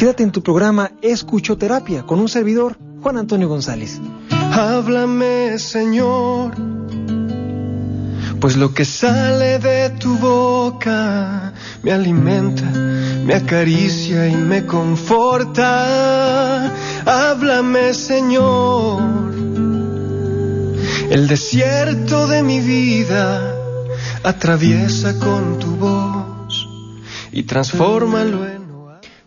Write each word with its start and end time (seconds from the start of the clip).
Quédate 0.00 0.22
en 0.22 0.32
tu 0.32 0.42
programa 0.42 0.92
Escuchoterapia 1.02 2.04
con 2.04 2.20
un 2.20 2.28
servidor, 2.30 2.78
Juan 3.02 3.18
Antonio 3.18 3.50
González. 3.50 4.00
Háblame, 4.30 5.58
Señor, 5.58 6.52
pues 8.40 8.56
lo 8.56 8.72
que 8.72 8.86
sale 8.86 9.58
de 9.58 9.90
tu 9.90 10.16
boca 10.16 11.52
me 11.82 11.92
alimenta, 11.92 12.64
me 12.64 13.34
acaricia 13.34 14.26
y 14.26 14.36
me 14.36 14.64
conforta. 14.64 15.68
Háblame, 17.04 17.92
Señor, 17.92 19.02
el 21.10 21.28
desierto 21.28 22.26
de 22.26 22.42
mi 22.42 22.60
vida 22.60 23.54
atraviesa 24.22 25.18
con 25.18 25.58
tu 25.58 25.76
voz 25.76 26.66
y 27.32 27.42
transfórmalo 27.42 28.46
en 28.46 28.59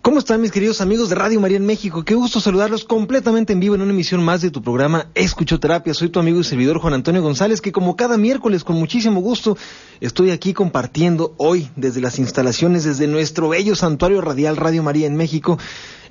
¿Cómo 0.03 0.20
están 0.20 0.41
mis 0.41 0.52
queridos 0.52 0.81
amigos 0.81 1.07
de 1.07 1.16
Radio 1.16 1.39
María 1.39 1.55
en 1.55 1.66
México? 1.66 2.04
Qué 2.04 2.13
gusto 2.13 2.41
saludarlos 2.41 2.84
completamente 2.84 3.54
en 3.54 3.62
vivo 3.62 3.76
en 3.76 3.84
una 3.84 3.93
emisión 3.93 4.21
más 4.21 4.41
de 4.41 4.51
tu 4.51 4.62
programa 4.62 5.07
Escuchoterapia. 5.15 5.93
Soy 5.93 6.10
tu 6.10 6.20
amigo 6.20 6.41
y 6.41 6.43
servidor 6.43 6.79
Juan 6.79 6.93
Antonio 6.93 7.21
González, 7.21 7.62
que 7.62 7.71
como 7.71 7.95
cada 7.95 8.18
miércoles 8.18 8.65
con 8.65 8.76
muchísimo 8.76 9.21
gusto 9.21 9.57
estoy 10.01 10.32
aquí 10.32 10.51
compartiendo 10.51 11.34
hoy 11.37 11.70
desde 11.77 12.01
las 12.01 12.20
instalaciones, 12.20 12.84
desde 12.84 13.07
nuestro 13.07 13.48
bello 13.48 13.77
santuario 13.77 14.20
radial 14.20 14.57
Radio 14.57 14.84
María 14.84 15.07
en 15.07 15.15
México, 15.15 15.57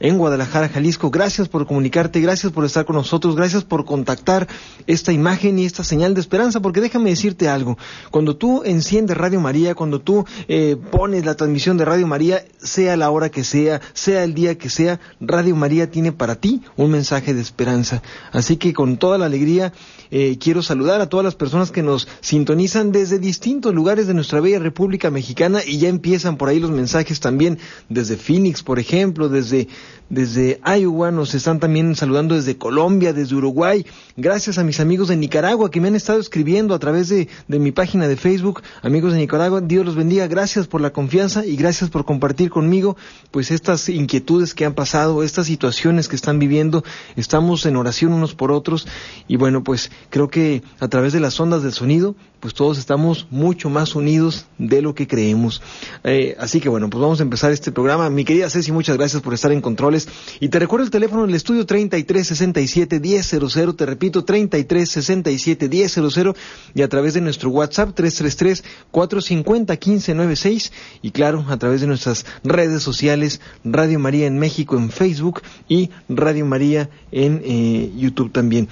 en 0.03 0.19
Guadalajara, 0.19 0.69
Jalisco. 0.69 1.11
Gracias 1.11 1.49
por 1.49 1.67
comunicarte, 1.67 2.21
gracias 2.21 2.53
por 2.53 2.65
estar 2.65 2.85
con 2.85 2.97
nosotros, 2.97 3.37
gracias 3.37 3.63
por 3.63 3.85
contactar 3.85 4.49
esta 4.89 5.13
imagen 5.13 5.59
y 5.61 5.65
esta 5.65 5.85
señal 5.85 6.13
de 6.13 6.21
esperanza, 6.21 6.61
porque 6.61 6.81
déjame 6.81 7.11
decirte 7.11 7.49
algo. 7.49 7.79
Cuando 8.11 8.37
tú 8.37 8.63
enciendes 8.65 9.17
Radio 9.17 9.41
María, 9.41 9.77
cuando 9.77 10.01
tú 10.01 10.27
eh, 10.49 10.77
pones 10.91 11.25
la 11.25 11.37
transmisión 11.37 11.77
de 11.79 11.85
Radio 11.85 12.09
María, 12.09 12.45
sea 12.59 12.97
la 12.97 13.11
hora 13.11 13.31
que 13.31 13.45
sea, 13.45 13.81
sea 13.93 14.25
el 14.25 14.35
día 14.35 14.59
que 14.59 14.71
sea, 14.71 14.99
Radio 15.21 15.55
María 15.55 15.89
tiene 15.89 16.11
para 16.11 16.35
ti 16.35 16.63
un 16.77 16.91
mensaje 16.91 17.33
de 17.33 17.41
esperanza. 17.41 18.03
Así 18.33 18.57
que 18.57 18.73
con 18.73 18.97
toda 18.97 19.19
la 19.19 19.27
alegría 19.27 19.73
eh, 20.11 20.37
quiero 20.39 20.63
saludar 20.63 21.01
a 21.01 21.09
todas 21.09 21.25
las 21.25 21.37
personas 21.37 21.71
que 21.71 21.83
nos 21.83 22.09
sintonizan 22.21 22.91
desde 22.91 23.21
distintos 23.21 23.73
lugares 23.73 24.09
de 24.09 24.15
nuestra 24.15 24.41
bella 24.41 24.59
República 24.59 25.11
Mexicana 25.11 25.61
y 25.65 25.79
ya 25.79 25.89
empiezan 25.89 26.37
por 26.37 26.49
ahí 26.49 26.59
los 26.59 26.73
mensajes 26.73 27.21
también 27.21 27.59
desde 27.89 28.17
Phoenix, 28.17 28.65
por 28.65 28.81
ejemplo, 28.81 29.29
desde 29.29 29.69
desde 30.09 30.61
Iowa, 30.65 31.11
nos 31.11 31.35
están 31.35 31.59
también 31.59 31.97
saludando 31.97 32.35
desde 32.35 32.59
Colombia, 32.59 33.13
desde 33.13 33.35
Uruguay. 33.35 33.87
Gracias 34.17 34.59
a 34.59 34.65
mis 34.65 34.79
amigos 34.81 35.09
de 35.09 35.17
Nicaragua 35.17 35.71
que 35.71 35.81
me 35.81 35.89
han 35.89 35.95
estado 35.95 36.21
escribiendo 36.21 36.75
a 36.75 36.79
través 36.79 37.09
de, 37.09 37.29
de, 37.49 37.59
mi 37.59 37.73
página 37.73 38.07
de 38.09 38.17
Facebook. 38.17 38.63
Amigos 38.83 39.13
de 39.13 39.19
Nicaragua, 39.19 39.61
Dios 39.61 39.87
los 39.87 39.95
bendiga. 39.95 40.27
Gracias 40.27 40.67
por 40.67 40.81
la 40.81 40.91
confianza 40.91 41.47
y 41.47 41.57
gracias 41.57 41.89
por 41.89 42.05
compartir 42.05 42.51
conmigo 42.51 42.97
pues 43.31 43.51
estas 43.51 43.89
inquietudes 43.89 44.55
que 44.55 44.65
han 44.65 44.75
pasado, 44.75 45.23
estas 45.23 45.47
situaciones 45.47 46.09
que 46.09 46.17
están 46.17 46.39
viviendo. 46.39 46.85
Estamos 47.17 47.65
en 47.67 47.77
oración 47.77 48.13
unos 48.13 48.35
por 48.35 48.53
otros 48.53 48.87
y 49.29 49.37
bueno, 49.37 49.65
pues 49.65 49.91
creo 50.11 50.29
que 50.29 50.63
a 50.79 50.89
través 50.89 51.13
de 51.13 51.21
las 51.21 51.39
ondas 51.41 51.63
del 51.63 51.73
sonido 51.73 52.15
pues 52.43 52.53
todos 52.55 52.77
estamos 52.77 53.27
mucho 53.31 53.71
más 53.71 53.95
unidos 53.95 54.47
de 54.59 54.83
lo 54.83 54.97
que 54.97 55.07
creemos. 55.07 55.63
Eh, 56.03 56.35
así 56.41 56.61
que 56.61 56.69
bueno, 56.69 56.91
pues 56.91 57.01
vamos 57.01 57.21
a 57.21 57.23
empezar 57.23 57.53
este 57.53 57.71
programa. 57.71 58.11
Mi 58.11 58.25
querida 58.25 58.51
Ceci, 58.51 58.73
muchas 58.73 58.97
gracias 58.97 59.23
por 59.23 59.33
estar 59.33 59.53
en 59.53 59.61
controles. 59.61 60.09
Y 60.41 60.49
te 60.49 60.59
recuerdo 60.59 60.85
el 60.85 60.91
teléfono 60.91 61.25
del 61.25 61.37
estudio 61.37 61.65
3367-1000, 61.65 63.77
te 63.77 63.87
repito, 63.87 64.27
3367-1000 64.27 66.35
y 66.75 66.83
a 66.83 66.89
través 66.89 67.15
de 67.15 67.21
nuestro 67.21 67.51
WhatsApp 67.51 67.97
333-450-1596 67.97 70.73
y 71.01 71.13
claro, 71.13 71.45
a 71.49 71.57
través 71.59 71.81
de 71.81 71.87
nuestras 71.87 72.27
redes 72.43 72.83
sociales, 72.83 73.41
Radio 73.63 74.01
María 74.01 74.27
en 74.27 74.41
México 74.41 74.77
en 74.77 74.91
Facebook 74.91 75.43
y 75.69 75.91
Radio 76.09 76.45
María 76.45 76.91
en 77.13 77.41
eh, 77.45 77.93
YouTube 77.97 78.33
también. 78.33 78.69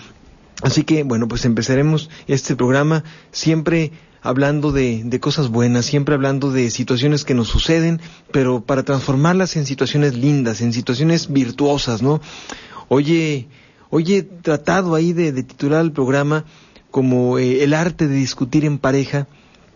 Así 0.63 0.85
que, 0.85 1.03
bueno, 1.05 1.29
pues 1.29 1.45
empezaremos 1.45 2.11
este 2.27 2.55
programa 2.57 3.05
siempre 3.33 3.93
hablando 4.23 4.73
de, 4.73 5.19
cosas 5.21 5.49
buenas, 5.49 5.87
siempre 5.87 6.15
hablando 6.15 6.53
de 6.53 6.71
situaciones 6.71 7.25
que 7.25 7.35
nos 7.35 7.49
suceden, 7.49 8.01
pero 8.33 8.61
para 8.61 8.83
transformarlas 8.83 9.57
en 9.57 9.67
situaciones 9.67 10.15
lindas, 10.15 10.61
en 10.61 10.73
situaciones 10.73 11.33
virtuosas, 11.33 12.03
¿no? 12.03 12.21
Oye, 12.89 13.49
hoy 13.89 14.15
he 14.15 14.23
tratado 14.23 14.95
ahí 14.95 15.13
de, 15.13 15.33
de 15.33 15.43
titular 15.43 15.83
el 15.83 15.93
programa 15.93 16.45
como 16.91 17.39
eh, 17.39 17.63
el 17.63 17.73
arte 17.73 18.09
de 18.09 18.17
discutir 18.17 18.65
en 18.65 18.79
pareja, 18.79 19.29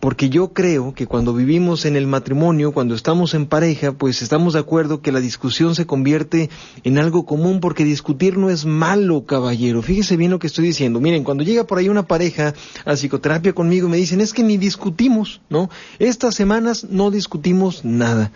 porque 0.05 0.29
yo 0.29 0.53
creo 0.53 0.93
que 0.93 1.07
cuando 1.07 1.33
vivimos 1.33 1.83
en 1.85 1.95
el 1.95 2.05
matrimonio, 2.05 2.73
cuando 2.73 2.93
estamos 2.93 3.33
en 3.33 3.47
pareja, 3.47 3.93
pues 3.93 4.21
estamos 4.21 4.53
de 4.53 4.59
acuerdo 4.59 5.01
que 5.01 5.11
la 5.11 5.19
discusión 5.19 5.73
se 5.73 5.87
convierte 5.87 6.51
en 6.83 6.99
algo 6.99 7.25
común, 7.25 7.59
porque 7.59 7.83
discutir 7.83 8.37
no 8.37 8.51
es 8.51 8.65
malo, 8.65 9.25
caballero. 9.25 9.81
Fíjese 9.81 10.15
bien 10.15 10.29
lo 10.29 10.37
que 10.37 10.45
estoy 10.45 10.67
diciendo. 10.67 10.99
Miren, 10.99 11.23
cuando 11.23 11.43
llega 11.43 11.63
por 11.63 11.79
ahí 11.79 11.89
una 11.89 12.05
pareja 12.05 12.53
a 12.85 12.93
psicoterapia 12.93 13.53
conmigo, 13.53 13.89
me 13.89 13.97
dicen, 13.97 14.21
es 14.21 14.31
que 14.31 14.43
ni 14.43 14.57
discutimos, 14.57 15.41
¿no? 15.49 15.71
Estas 15.97 16.35
semanas 16.35 16.85
no 16.87 17.09
discutimos 17.09 17.83
nada. 17.83 18.31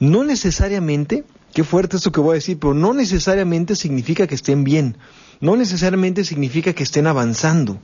No 0.00 0.24
necesariamente, 0.24 1.24
qué 1.52 1.64
fuerte 1.64 1.98
esto 1.98 2.12
que 2.12 2.20
voy 2.20 2.30
a 2.30 2.34
decir, 2.36 2.58
pero 2.58 2.72
no 2.72 2.94
necesariamente 2.94 3.76
significa 3.76 4.26
que 4.26 4.36
estén 4.36 4.64
bien 4.64 4.96
no 5.40 5.56
necesariamente 5.56 6.24
significa 6.24 6.72
que 6.72 6.82
estén 6.82 7.06
avanzando, 7.06 7.78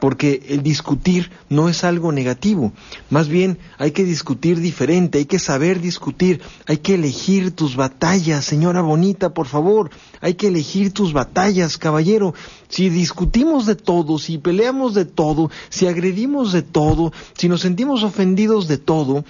porque 0.00 0.42
el 0.48 0.62
discutir 0.62 1.30
no 1.48 1.68
es 1.68 1.84
algo 1.84 2.12
negativo, 2.12 2.72
más 3.10 3.28
bien 3.28 3.58
hay 3.78 3.92
que 3.92 4.04
discutir 4.04 4.60
diferente, 4.60 5.18
hay 5.18 5.24
que 5.24 5.38
saber 5.38 5.80
discutir, 5.80 6.40
hay 6.66 6.78
que 6.78 6.94
elegir 6.94 7.52
tus 7.52 7.76
batallas, 7.76 8.44
señora 8.44 8.82
bonita, 8.82 9.32
por 9.32 9.46
favor, 9.46 9.90
hay 10.20 10.34
que 10.34 10.48
elegir 10.48 10.92
tus 10.92 11.12
batallas, 11.12 11.78
caballero. 11.78 12.34
Si 12.68 12.88
discutimos 12.88 13.66
de 13.66 13.76
todo, 13.76 14.18
si 14.18 14.38
peleamos 14.38 14.94
de 14.94 15.04
todo, 15.04 15.50
si 15.68 15.86
agredimos 15.86 16.52
de 16.52 16.62
todo, 16.62 17.12
si 17.36 17.48
nos 17.48 17.60
sentimos 17.60 18.02
ofendidos 18.02 18.68
de 18.68 18.78
todo, 18.78 19.24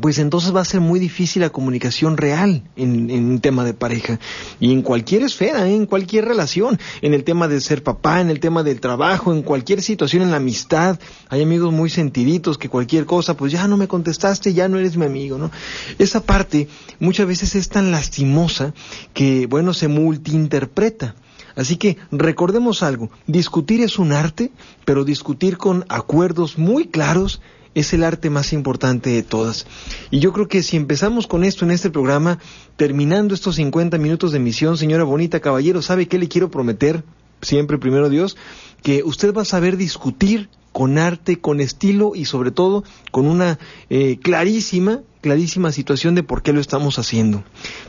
pues 0.00 0.18
entonces 0.18 0.54
va 0.54 0.60
a 0.60 0.66
ser 0.66 0.80
muy 0.80 1.00
difícil 1.00 1.40
la 1.42 1.50
comunicación 1.50 2.16
real 2.16 2.62
en, 2.76 3.10
un 3.10 3.40
tema 3.40 3.64
de 3.64 3.72
pareja 3.72 4.20
y 4.60 4.72
en 4.72 4.82
cualquier 4.82 5.22
esfera, 5.22 5.66
¿eh? 5.66 5.74
en 5.74 5.86
cualquier 5.86 6.26
relación, 6.26 6.78
en 7.00 7.14
el 7.14 7.24
tema 7.24 7.48
de 7.48 7.60
ser 7.60 7.82
papá, 7.82 8.20
en 8.20 8.28
el 8.28 8.38
tema 8.38 8.62
del 8.62 8.80
trabajo, 8.80 9.32
en 9.32 9.42
cualquier 9.42 9.80
situación, 9.80 10.22
en 10.22 10.30
la 10.30 10.36
amistad. 10.36 11.00
Hay 11.30 11.42
amigos 11.42 11.72
muy 11.72 11.88
sentiditos 11.88 12.58
que 12.58 12.68
cualquier 12.68 13.06
cosa, 13.06 13.34
pues 13.36 13.50
ya 13.50 13.66
no 13.66 13.78
me 13.78 13.88
contestaste, 13.88 14.52
ya 14.52 14.68
no 14.68 14.78
eres 14.78 14.96
mi 14.96 15.06
amigo, 15.06 15.38
¿no? 15.38 15.50
Esa 15.98 16.20
parte 16.20 16.68
muchas 17.00 17.26
veces 17.26 17.54
es 17.54 17.70
tan 17.70 17.90
lastimosa 17.90 18.74
que, 19.14 19.46
bueno, 19.46 19.72
se 19.72 19.88
multiinterpreta. 19.88 21.14
Así 21.56 21.76
que 21.76 21.96
recordemos 22.12 22.84
algo, 22.84 23.10
discutir 23.26 23.80
es 23.80 23.98
un 23.98 24.12
arte, 24.12 24.52
pero 24.84 25.04
discutir 25.04 25.56
con 25.56 25.84
acuerdos 25.88 26.56
muy 26.56 26.86
claros 26.86 27.40
es 27.74 27.92
el 27.92 28.04
arte 28.04 28.30
más 28.30 28.52
importante 28.52 29.10
de 29.10 29.22
todas. 29.22 29.66
Y 30.10 30.20
yo 30.20 30.32
creo 30.32 30.48
que 30.48 30.62
si 30.62 30.76
empezamos 30.76 31.26
con 31.26 31.44
esto 31.44 31.64
en 31.64 31.70
este 31.70 31.90
programa, 31.90 32.38
terminando 32.76 33.34
estos 33.34 33.56
50 33.56 33.98
minutos 33.98 34.32
de 34.32 34.38
emisión, 34.38 34.76
señora 34.76 35.04
Bonita 35.04 35.40
Caballero, 35.40 35.82
¿sabe 35.82 36.06
qué 36.06 36.18
le 36.18 36.28
quiero 36.28 36.50
prometer? 36.50 37.04
Siempre 37.40 37.78
primero 37.78 38.08
Dios, 38.08 38.36
que 38.82 39.02
usted 39.04 39.32
va 39.32 39.42
a 39.42 39.46
saber 39.46 39.76
discutir 39.76 40.48
con 40.72 40.98
arte, 40.98 41.40
con 41.40 41.60
estilo 41.60 42.12
y 42.14 42.24
sobre 42.24 42.50
todo 42.50 42.84
con 43.10 43.26
una 43.26 43.58
eh, 43.90 44.18
clarísima, 44.20 45.00
clarísima 45.20 45.72
situación 45.72 46.14
de 46.14 46.22
por 46.22 46.42
qué 46.42 46.52
lo 46.52 46.60
estamos 46.60 46.98
haciendo. 46.98 47.44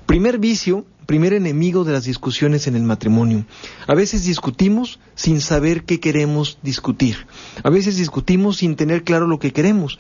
Primer 0.05 0.39
vicio 0.39 0.85
primer 1.09 1.33
enemigo 1.33 1.85
de 1.85 1.93
las 1.93 2.03
discusiones 2.03 2.67
en 2.67 2.75
el 2.75 2.83
matrimonio. 2.83 3.43
A 3.87 3.95
veces 3.95 4.25
discutimos 4.25 4.99
sin 5.15 5.41
saber 5.41 5.83
qué 5.83 5.99
queremos 5.99 6.59
discutir. 6.61 7.25
A 7.63 7.71
veces 7.71 7.97
discutimos 7.97 8.57
sin 8.57 8.75
tener 8.75 9.03
claro 9.03 9.25
lo 9.25 9.39
que 9.39 9.51
queremos. 9.51 9.97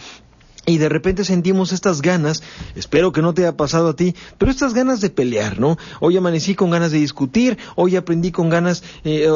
Y 0.67 0.77
de 0.77 0.87
repente 0.87 1.23
sentimos 1.23 1.71
estas 1.71 2.03
ganas, 2.03 2.43
espero 2.75 3.11
que 3.11 3.23
no 3.23 3.33
te 3.33 3.41
haya 3.41 3.57
pasado 3.57 3.89
a 3.89 3.95
ti, 3.95 4.13
pero 4.37 4.51
estas 4.51 4.75
ganas 4.75 5.01
de 5.01 5.09
pelear, 5.09 5.59
¿no? 5.59 5.79
Hoy 5.99 6.15
amanecí 6.15 6.53
con 6.53 6.69
ganas 6.69 6.91
de 6.91 6.99
discutir, 6.99 7.57
hoy 7.75 7.95
aprendí 7.95 8.31
con 8.31 8.49
ganas, 8.49 8.83
eh, 9.03 9.27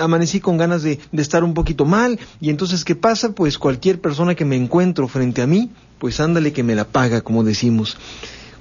amanecí 0.00 0.40
con 0.40 0.56
ganas 0.56 0.82
de, 0.82 0.98
de 1.12 1.22
estar 1.22 1.44
un 1.44 1.54
poquito 1.54 1.84
mal, 1.84 2.18
y 2.40 2.50
entonces, 2.50 2.84
¿qué 2.84 2.96
pasa? 2.96 3.32
Pues 3.32 3.58
cualquier 3.58 4.00
persona 4.00 4.34
que 4.34 4.44
me 4.44 4.56
encuentro 4.56 5.06
frente 5.06 5.40
a 5.40 5.46
mí, 5.46 5.70
pues 6.02 6.18
ándale 6.18 6.52
que 6.52 6.64
me 6.64 6.74
la 6.74 6.84
paga, 6.84 7.20
como 7.20 7.44
decimos. 7.44 7.96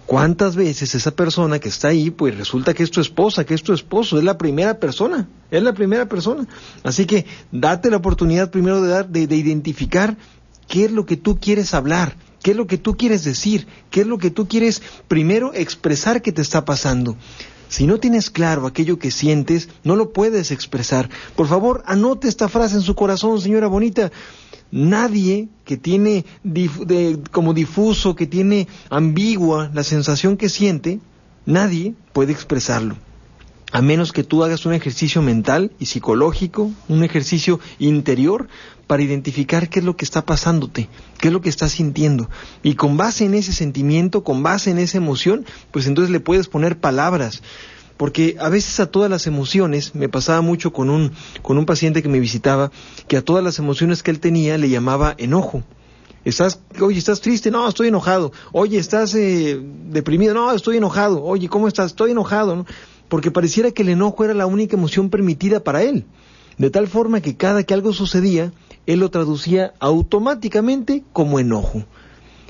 ¿Cuántas 0.06 0.56
veces 0.56 0.94
esa 0.94 1.10
persona 1.10 1.58
que 1.58 1.70
está 1.70 1.88
ahí, 1.88 2.12
pues 2.12 2.38
resulta 2.38 2.76
que 2.76 2.84
es 2.84 2.92
tu 2.92 3.02
esposa, 3.02 3.48
que 3.48 3.56
es 3.56 3.64
tu 3.64 3.74
esposo, 3.74 4.20
es 4.20 4.24
la 4.24 4.38
primera 4.38 4.80
persona, 4.80 5.28
es 5.50 5.64
la 5.64 5.74
primera 5.74 6.08
persona? 6.08 6.48
Así 6.84 7.08
que 7.08 7.26
date 7.52 7.90
la 7.90 7.98
oportunidad 7.98 8.52
primero 8.52 8.80
de, 8.84 8.90
dar, 8.90 9.10
de, 9.10 9.26
de 9.26 9.36
identificar 9.36 10.18
qué 10.68 10.86
es 10.86 10.92
lo 10.92 11.08
que 11.08 11.18
tú 11.18 11.40
quieres 11.40 11.74
hablar, 11.74 12.16
qué 12.44 12.52
es 12.52 12.58
lo 12.58 12.68
que 12.68 12.78
tú 12.78 12.96
quieres 12.96 13.24
decir, 13.24 13.66
qué 13.90 14.02
es 14.02 14.08
lo 14.08 14.20
que 14.20 14.30
tú 14.30 14.48
quieres 14.48 14.84
primero 15.08 15.52
expresar 15.56 16.22
que 16.22 16.32
te 16.32 16.44
está 16.44 16.64
pasando. 16.64 17.18
Si 17.72 17.88
no 17.88 18.02
tienes 18.02 18.30
claro 18.30 18.68
aquello 18.68 19.00
que 19.00 19.12
sientes, 19.12 19.70
no 19.86 19.96
lo 19.96 20.12
puedes 20.12 20.52
expresar. 20.52 21.10
Por 21.38 21.48
favor, 21.48 21.84
anote 21.86 22.28
esta 22.28 22.50
frase 22.50 22.76
en 22.76 22.82
su 22.82 22.96
corazón, 22.96 23.40
señora 23.40 23.68
bonita. 23.68 24.12
Nadie 24.72 25.48
que 25.64 25.78
tiene 25.78 26.26
como 27.32 27.54
difuso, 27.54 28.14
que 28.14 28.28
tiene 28.28 28.68
ambigua 28.90 29.72
la 29.74 29.86
sensación 29.86 30.36
que 30.36 30.50
siente, 30.50 31.00
nadie 31.46 31.96
puede 32.12 32.34
expresarlo. 32.34 32.98
A 33.72 33.82
menos 33.82 34.12
que 34.12 34.26
tú 34.26 34.44
hagas 34.44 34.66
un 34.66 34.74
ejercicio 34.74 35.22
mental 35.22 35.72
y 35.80 35.86
psicológico, 35.86 36.72
un 36.90 37.06
ejercicio 37.06 37.62
interior 37.80 38.50
para 38.92 39.04
identificar 39.04 39.70
qué 39.70 39.80
es 39.80 39.86
lo 39.86 39.96
que 39.96 40.04
está 40.04 40.26
pasándote, 40.26 40.90
qué 41.18 41.30
es 41.30 41.34
lo 41.34 41.40
que 41.40 41.48
estás 41.48 41.72
sintiendo. 41.72 42.30
Y 42.62 42.76
con 42.76 42.98
base 42.98 43.24
en 43.24 43.36
ese 43.36 43.54
sentimiento, 43.54 44.26
con 44.26 44.44
base 44.44 44.70
en 44.70 44.80
esa 44.80 44.98
emoción, 44.98 45.46
pues 45.72 45.88
entonces 45.88 46.12
le 46.12 46.20
puedes 46.20 46.50
poner 46.50 46.78
palabras. 46.78 47.42
Porque 47.96 48.36
a 48.38 48.50
veces 48.50 48.82
a 48.82 48.92
todas 48.92 49.10
las 49.10 49.28
emociones, 49.28 49.96
me 49.96 50.10
pasaba 50.10 50.42
mucho 50.42 50.74
con 50.74 50.90
un, 50.90 51.14
con 51.42 51.58
un 51.58 51.66
paciente 51.66 52.04
que 52.04 52.10
me 52.10 52.20
visitaba, 52.20 52.70
que 53.08 53.16
a 53.16 53.22
todas 53.22 53.42
las 53.42 53.60
emociones 53.60 54.04
que 54.04 54.12
él 54.12 54.20
tenía 54.20 54.58
le 54.58 54.68
llamaba 54.68 55.16
enojo. 55.18 55.64
Estás, 56.26 56.60
oye, 56.82 57.00
¿estás 57.00 57.22
triste? 57.22 57.50
No, 57.50 57.70
estoy 57.70 57.88
enojado. 57.88 58.34
Oye, 58.52 58.78
¿estás 58.78 59.16
eh, 59.16 59.58
deprimido? 59.86 60.34
No, 60.34 60.52
estoy 60.52 60.76
enojado. 60.76 61.24
Oye, 61.24 61.48
¿cómo 61.48 61.70
estás? 61.70 61.92
Estoy 61.92 62.12
enojado. 62.12 62.66
Porque 63.08 63.32
pareciera 63.32 63.72
que 63.72 63.84
el 63.84 63.90
enojo 63.90 64.26
era 64.26 64.34
la 64.34 64.48
única 64.48 64.76
emoción 64.76 65.10
permitida 65.10 65.64
para 65.64 65.82
él. 65.82 66.04
De 66.58 66.70
tal 66.70 66.90
forma 66.90 67.22
que 67.22 67.38
cada 67.38 67.64
que 67.64 67.74
algo 67.74 67.94
sucedía, 67.94 68.52
él 68.86 69.00
lo 69.00 69.10
traducía 69.10 69.74
automáticamente 69.80 71.04
como 71.14 71.40
enojo. 71.40 71.84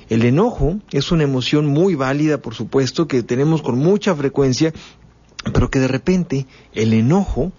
El 0.09 0.25
enojo 0.25 0.79
es 0.91 1.11
una 1.11 1.23
emoción 1.23 1.67
muy 1.67 1.95
válida, 1.95 2.41
por 2.41 2.53
supuesto, 2.53 3.07
que 3.07 3.23
tenemos 3.23 3.61
con 3.61 3.79
mucha 3.79 4.15
frecuencia, 4.15 4.73
pero 5.53 5.69
que 5.69 5.79
de 5.79 5.87
repente 5.87 6.47
el 6.73 6.93
enojo 6.93 7.51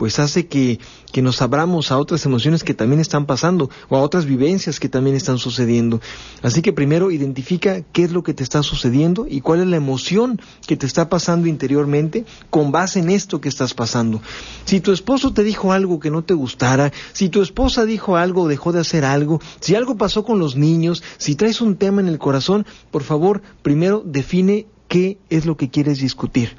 pues 0.00 0.18
hace 0.18 0.46
que, 0.46 0.80
que, 1.12 1.20
nos 1.20 1.42
abramos 1.42 1.92
a 1.92 1.98
otras 1.98 2.24
emociones 2.24 2.64
que 2.64 2.72
también 2.72 3.02
están 3.02 3.26
pasando 3.26 3.68
o 3.90 3.98
a 3.98 4.00
otras 4.00 4.24
vivencias 4.24 4.80
que 4.80 4.88
también 4.88 5.14
están 5.14 5.36
sucediendo. 5.36 6.00
Así 6.40 6.62
que 6.62 6.72
primero 6.72 7.10
identifica 7.10 7.82
qué 7.82 8.04
es 8.04 8.10
lo 8.10 8.22
que 8.22 8.32
te 8.32 8.42
está 8.42 8.62
sucediendo 8.62 9.26
y 9.28 9.42
cuál 9.42 9.60
es 9.60 9.66
la 9.66 9.76
emoción 9.76 10.40
que 10.66 10.78
te 10.78 10.86
está 10.86 11.10
pasando 11.10 11.48
interiormente 11.48 12.24
con 12.48 12.72
base 12.72 13.00
en 13.00 13.10
esto 13.10 13.42
que 13.42 13.50
estás 13.50 13.74
pasando. 13.74 14.22
Si 14.64 14.80
tu 14.80 14.90
esposo 14.92 15.34
te 15.34 15.44
dijo 15.44 15.70
algo 15.70 16.00
que 16.00 16.10
no 16.10 16.24
te 16.24 16.32
gustara, 16.32 16.94
si 17.12 17.28
tu 17.28 17.42
esposa 17.42 17.84
dijo 17.84 18.16
algo 18.16 18.44
o 18.44 18.48
dejó 18.48 18.72
de 18.72 18.80
hacer 18.80 19.04
algo, 19.04 19.38
si 19.60 19.74
algo 19.74 19.98
pasó 19.98 20.24
con 20.24 20.38
los 20.38 20.56
niños, 20.56 21.02
si 21.18 21.34
traes 21.34 21.60
un 21.60 21.76
tema 21.76 22.00
en 22.00 22.08
el 22.08 22.16
corazón, 22.16 22.64
por 22.90 23.02
favor, 23.02 23.42
primero 23.60 24.02
define 24.02 24.66
qué 24.88 25.18
es 25.28 25.44
lo 25.44 25.58
que 25.58 25.68
quieres 25.68 25.98
discutir. 25.98 26.56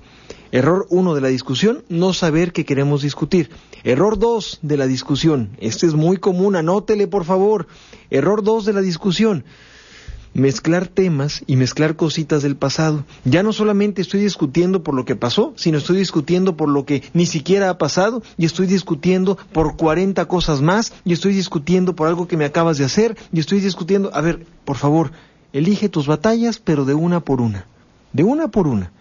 Error 0.51 0.85
1 0.89 1.15
de 1.15 1.21
la 1.21 1.29
discusión, 1.29 1.83
no 1.87 2.13
saber 2.13 2.51
qué 2.51 2.65
queremos 2.65 3.01
discutir. 3.01 3.49
Error 3.83 4.19
2 4.19 4.59
de 4.61 4.77
la 4.77 4.85
discusión, 4.85 5.51
este 5.59 5.87
es 5.87 5.93
muy 5.93 6.17
común, 6.17 6.57
anótele 6.57 7.07
por 7.07 7.23
favor. 7.23 7.67
Error 8.09 8.43
2 8.43 8.65
de 8.65 8.73
la 8.73 8.81
discusión, 8.81 9.45
mezclar 10.33 10.87
temas 10.87 11.43
y 11.47 11.55
mezclar 11.55 11.95
cositas 11.95 12.43
del 12.43 12.57
pasado. 12.57 13.05
Ya 13.23 13.43
no 13.43 13.53
solamente 13.53 14.01
estoy 14.01 14.19
discutiendo 14.19 14.83
por 14.83 14.93
lo 14.93 15.05
que 15.05 15.15
pasó, 15.15 15.53
sino 15.55 15.77
estoy 15.77 15.97
discutiendo 15.97 16.57
por 16.57 16.67
lo 16.67 16.85
que 16.85 17.03
ni 17.13 17.25
siquiera 17.25 17.69
ha 17.69 17.77
pasado 17.77 18.21
y 18.37 18.45
estoy 18.45 18.67
discutiendo 18.67 19.37
por 19.53 19.77
40 19.77 20.25
cosas 20.25 20.61
más 20.61 20.93
y 21.05 21.13
estoy 21.13 21.33
discutiendo 21.33 21.95
por 21.95 22.09
algo 22.09 22.27
que 22.27 22.37
me 22.37 22.45
acabas 22.45 22.77
de 22.77 22.83
hacer 22.85 23.17
y 23.31 23.39
estoy 23.39 23.61
discutiendo, 23.61 24.11
a 24.13 24.19
ver, 24.19 24.45
por 24.65 24.75
favor, 24.75 25.11
elige 25.53 25.87
tus 25.87 26.07
batallas, 26.07 26.59
pero 26.59 26.83
de 26.83 26.93
una 26.93 27.21
por 27.21 27.39
una. 27.39 27.67
De 28.11 28.23
una 28.23 28.49
por 28.49 28.67
una. 28.67 28.91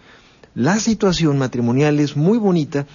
La 0.55 0.79
situación 0.79 1.37
matrimonial 1.37 1.99
es 2.01 2.17
muy 2.17 2.37
bonita 2.37 2.85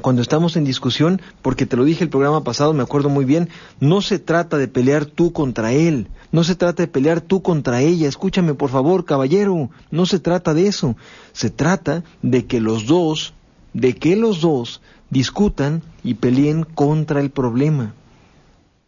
cuando 0.00 0.22
estamos 0.22 0.56
en 0.56 0.64
discusión, 0.64 1.20
porque 1.42 1.66
te 1.66 1.76
lo 1.76 1.84
dije 1.84 2.04
el 2.04 2.10
programa 2.10 2.42
pasado, 2.42 2.72
me 2.72 2.82
acuerdo 2.82 3.10
muy 3.10 3.26
bien, 3.26 3.50
no 3.80 4.00
se 4.00 4.18
trata 4.18 4.56
de 4.56 4.66
pelear 4.68 5.04
tú 5.04 5.32
contra 5.32 5.72
él, 5.72 6.08
no 6.32 6.42
se 6.42 6.54
trata 6.54 6.82
de 6.82 6.88
pelear 6.88 7.20
tú 7.20 7.42
contra 7.42 7.82
ella, 7.82 8.08
escúchame 8.08 8.54
por 8.54 8.70
favor, 8.70 9.04
caballero, 9.04 9.70
no 9.90 10.06
se 10.06 10.20
trata 10.20 10.54
de 10.54 10.68
eso, 10.68 10.96
se 11.32 11.50
trata 11.50 12.02
de 12.22 12.46
que 12.46 12.60
los 12.60 12.86
dos, 12.86 13.34
de 13.74 13.94
que 13.94 14.16
los 14.16 14.40
dos 14.40 14.80
discutan 15.10 15.82
y 16.02 16.14
peleen 16.14 16.64
contra 16.64 17.20
el 17.20 17.30
problema. 17.30 17.94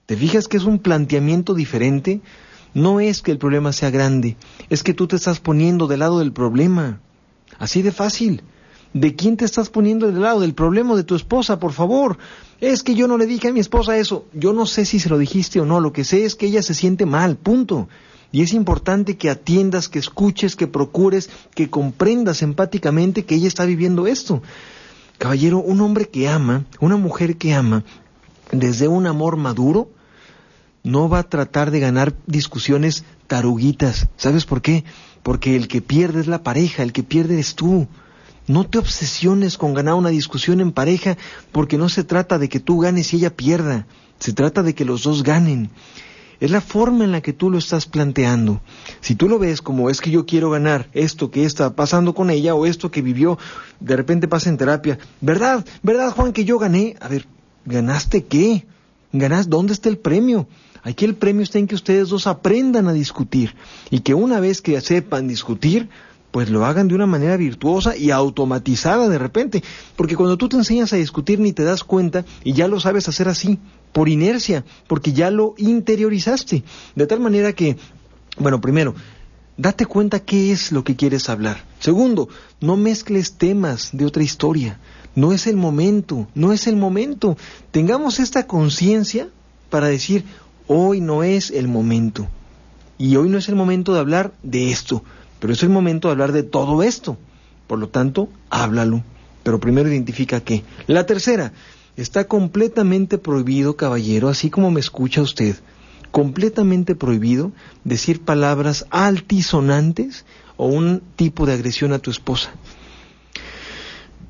¿Te 0.07 0.17
fijas 0.17 0.49
que 0.49 0.57
es 0.57 0.65
un 0.65 0.79
planteamiento 0.79 1.53
diferente? 1.53 2.23
No 2.73 3.01
es 3.01 3.21
que 3.21 3.33
el 3.33 3.39
problema 3.39 3.73
sea 3.73 3.91
grande, 3.91 4.37
es 4.71 4.83
que 4.83 4.95
tú 4.95 5.07
te 5.07 5.17
estás 5.17 5.41
poniendo 5.41 5.87
del 5.87 6.01
lado 6.01 6.19
del 6.19 6.33
problema. 6.33 7.01
Así 7.59 7.83
de 7.83 7.93
fácil. 7.93 8.43
¿De 8.95 9.15
quién 9.15 9.37
te 9.37 9.45
estás 9.45 9.69
poniendo 9.69 10.07
del 10.07 10.23
lado? 10.23 10.41
Del 10.41 10.55
problema 10.55 10.97
de 10.97 11.05
tu 11.05 11.15
esposa, 11.15 11.59
por 11.59 11.73
favor. 11.73 12.17
Es 12.61 12.83
que 12.83 12.95
yo 12.95 13.07
no 13.07 13.19
le 13.19 13.27
dije 13.27 13.49
a 13.49 13.53
mi 13.53 13.61
esposa 13.61 13.99
eso. 13.99 14.27
Yo 14.33 14.53
no 14.53 14.67
sé 14.67 14.85
si 14.85 14.99
se 14.99 15.09
lo 15.09 15.19
dijiste 15.19 15.61
o 15.61 15.67
no. 15.67 15.81
Lo 15.81 15.93
que 15.93 16.05
sé 16.05 16.25
es 16.25 16.35
que 16.35 16.47
ella 16.47 16.63
se 16.63 16.75
siente 16.75 17.05
mal, 17.05 17.37
punto. 17.37 17.89
Y 18.33 18.43
es 18.43 18.53
importante 18.53 19.17
que 19.17 19.31
atiendas, 19.31 19.89
que 19.89 19.99
escuches, 19.99 20.57
que 20.57 20.67
procures, 20.67 21.31
que 21.55 21.71
comprendas 21.71 22.43
empáticamente 22.43 23.25
que 23.25 23.35
ella 23.35 23.49
está 23.49 23.65
viviendo 23.65 24.07
esto. 24.07 24.43
Caballero, 25.19 25.59
un 25.59 25.81
hombre 25.81 26.09
que 26.09 26.29
ama, 26.29 26.65
una 26.81 26.97
mujer 26.97 27.37
que 27.37 27.55
ama, 27.55 27.85
desde 28.53 28.87
un 28.89 29.07
amor 29.07 29.37
maduro, 29.37 29.91
no 30.85 31.09
va 31.09 31.21
a 31.21 31.29
tratar 31.29 31.71
de 31.71 31.81
ganar 31.81 32.15
discusiones 32.27 33.05
taruguitas. 33.27 34.09
¿Sabes 34.17 34.45
por 34.45 34.63
qué? 34.63 34.85
Porque 35.23 35.57
el 35.57 35.69
que 35.69 35.83
pierde 35.83 36.21
es 36.21 36.27
la 36.27 36.43
pareja, 36.43 36.83
el 36.83 36.93
que 36.93 37.03
pierde 37.03 37.39
es 37.39 37.55
tú. 37.55 37.89
No 38.47 38.65
te 38.65 38.79
obsesiones 38.79 39.59
con 39.59 39.75
ganar 39.75 39.95
una 39.95 40.09
discusión 40.09 40.61
en 40.61 40.73
pareja, 40.73 41.17
porque 41.53 41.77
no 41.77 41.89
se 41.89 42.05
trata 42.05 42.39
de 42.39 42.49
que 42.49 42.61
tú 42.61 42.81
ganes 42.81 43.13
y 43.13 43.17
ella 43.17 43.37
pierda, 43.37 43.87
se 44.19 44.33
trata 44.33 44.63
de 44.63 44.75
que 44.75 44.85
los 44.85 45.03
dos 45.03 45.23
ganen. 45.23 45.71
Es 46.41 46.53
la 46.53 46.61
forma 46.61 47.05
en 47.05 47.13
la 47.13 47.21
que 47.21 47.33
tú 47.33 47.51
lo 47.51 47.59
estás 47.59 47.87
planteando. 47.87 48.61
Si 49.01 49.17
tú 49.17 49.29
lo 49.29 49.41
ves 49.41 49.61
como 49.61 49.91
es 49.91 50.01
que 50.01 50.11
yo 50.11 50.25
quiero 50.25 50.51
ganar 50.51 50.89
esto 50.93 51.31
que 51.33 51.45
está 51.45 51.75
pasando 51.75 52.15
con 52.15 52.31
ella 52.31 52.55
o 52.55 52.65
esto 52.65 52.91
que 52.93 53.03
vivió, 53.03 53.39
de 53.81 53.97
repente 53.97 54.29
pasa 54.29 54.49
en 54.49 54.57
terapia. 54.57 54.99
¿Verdad? 55.21 55.67
¿Verdad, 55.83 56.13
Juan, 56.13 56.33
que 56.33 56.45
yo 56.45 56.59
gané? 56.59 56.97
A 57.01 57.09
ver, 57.09 57.27
¿ganaste 57.65 58.25
qué? 58.25 58.67
¿Ganas? 59.13 59.49
¿Dónde 59.49 59.73
está 59.73 59.89
el 59.89 59.99
premio? 59.99 60.47
Aquí 60.83 61.05
el 61.05 61.15
premio 61.15 61.43
está 61.43 61.59
en 61.59 61.67
que 61.67 61.75
ustedes 61.75 62.09
dos 62.09 62.27
aprendan 62.27 62.89
a 62.89 62.93
discutir 62.93 63.55
y 63.91 64.01
que 64.01 64.15
una 64.15 64.41
vez 64.41 64.63
que 64.63 64.81
sepan 64.81 65.29
discutir, 65.29 65.89
pues 66.31 66.51
lo 66.51 66.65
hagan 66.65 66.89
de 66.89 66.95
una 66.95 67.07
manera 67.07 67.37
virtuosa 67.37 67.97
y 67.97 68.11
automatizada 68.11 69.09
de 69.09 69.19
repente. 69.19 69.63
Porque 69.97 70.17
cuando 70.17 70.37
tú 70.37 70.49
te 70.49 70.57
enseñas 70.57 70.93
a 70.93 70.97
discutir 70.97 71.41
ni 71.41 71.53
te 71.53 71.65
das 71.65 71.85
cuenta 71.85 72.25
y 72.45 72.53
ya 72.53 72.69
lo 72.69 72.81
sabes 72.81 73.09
hacer 73.09 73.29
así, 73.29 73.59
por 73.93 74.09
inercia, 74.09 74.65
porque 74.87 75.13
ya 75.13 75.31
lo 75.31 75.55
interiorizaste. 75.57 76.63
De 76.95 77.07
tal 77.07 77.21
manera 77.21 77.53
que, 77.53 77.77
bueno, 78.39 78.61
primero, 78.61 78.95
date 79.57 79.87
cuenta 79.87 80.21
qué 80.21 80.53
es 80.53 80.73
lo 80.73 80.85
que 80.85 80.97
quieres 80.97 81.29
hablar. 81.29 81.65
Segundo, 81.81 82.29
no 82.61 82.77
mezcles 82.77 83.33
temas 83.33 83.91
de 83.93 84.07
otra 84.07 84.23
historia. 84.23 84.79
No 85.15 85.33
es 85.33 85.47
el 85.47 85.57
momento, 85.57 86.29
no 86.35 86.53
es 86.53 86.67
el 86.67 86.77
momento. 86.77 87.37
Tengamos 87.71 88.21
esta 88.21 88.47
conciencia 88.47 89.29
para 89.71 89.89
decir, 89.89 90.25
hoy 90.69 91.01
no 91.01 91.25
es 91.25 91.51
el 91.51 91.67
momento. 91.67 92.29
Y 92.97 93.17
hoy 93.17 93.29
no 93.29 93.39
es 93.39 93.49
el 93.49 93.57
momento 93.57 93.93
de 93.95 94.01
hablar 94.01 94.33
de 94.43 94.71
esto, 94.71 95.03
pero 95.41 95.53
es 95.53 95.63
el 95.63 95.69
momento 95.69 96.09
de 96.09 96.13
hablar 96.13 96.33
de 96.33 96.45
todo 96.45 96.83
esto. 96.83 97.17
Por 97.67 97.79
lo 97.79 97.89
tanto, 97.89 98.29
háblalo. 98.51 99.03
Pero 99.43 99.61
primero 99.61 99.89
identifica 99.89 100.41
qué. 100.41 100.63
La 100.87 101.07
tercera, 101.07 101.53
está 101.97 102.29
completamente 102.29 103.19
prohibido, 103.19 103.77
caballero, 103.77 104.29
así 104.29 104.51
como 104.51 104.71
me 104.71 104.79
escucha 104.79 105.21
usted, 105.21 105.57
completamente 106.13 106.95
prohibido 106.95 107.51
decir 107.83 108.25
palabras 108.25 108.87
altisonantes 108.91 110.25
o 110.57 110.67
un 110.67 111.03
tipo 111.17 111.45
de 111.45 111.55
agresión 111.55 111.93
a 111.93 111.99
tu 111.99 112.11
esposa. 112.11 112.51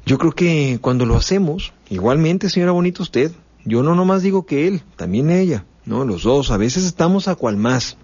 Yo 0.07 0.17
creo 0.17 0.33
que 0.33 0.79
cuando 0.81 1.05
lo 1.05 1.17
hacemos, 1.17 1.75
igualmente, 1.91 2.49
señora 2.49 2.73
Bonita, 2.73 3.03
usted, 3.03 3.33
yo 3.67 3.83
no 3.83 3.95
nomás 3.95 4.23
digo 4.23 4.47
que 4.47 4.67
él, 4.67 4.83
también 4.97 5.31
ella, 5.31 5.67
¿no? 5.89 6.05
Los 6.05 6.23
dos, 6.23 6.51
a 6.51 6.59
veces 6.59 6.85
estamos 6.85 7.27
a 7.29 7.35
cual 7.35 7.57
más. 7.57 7.97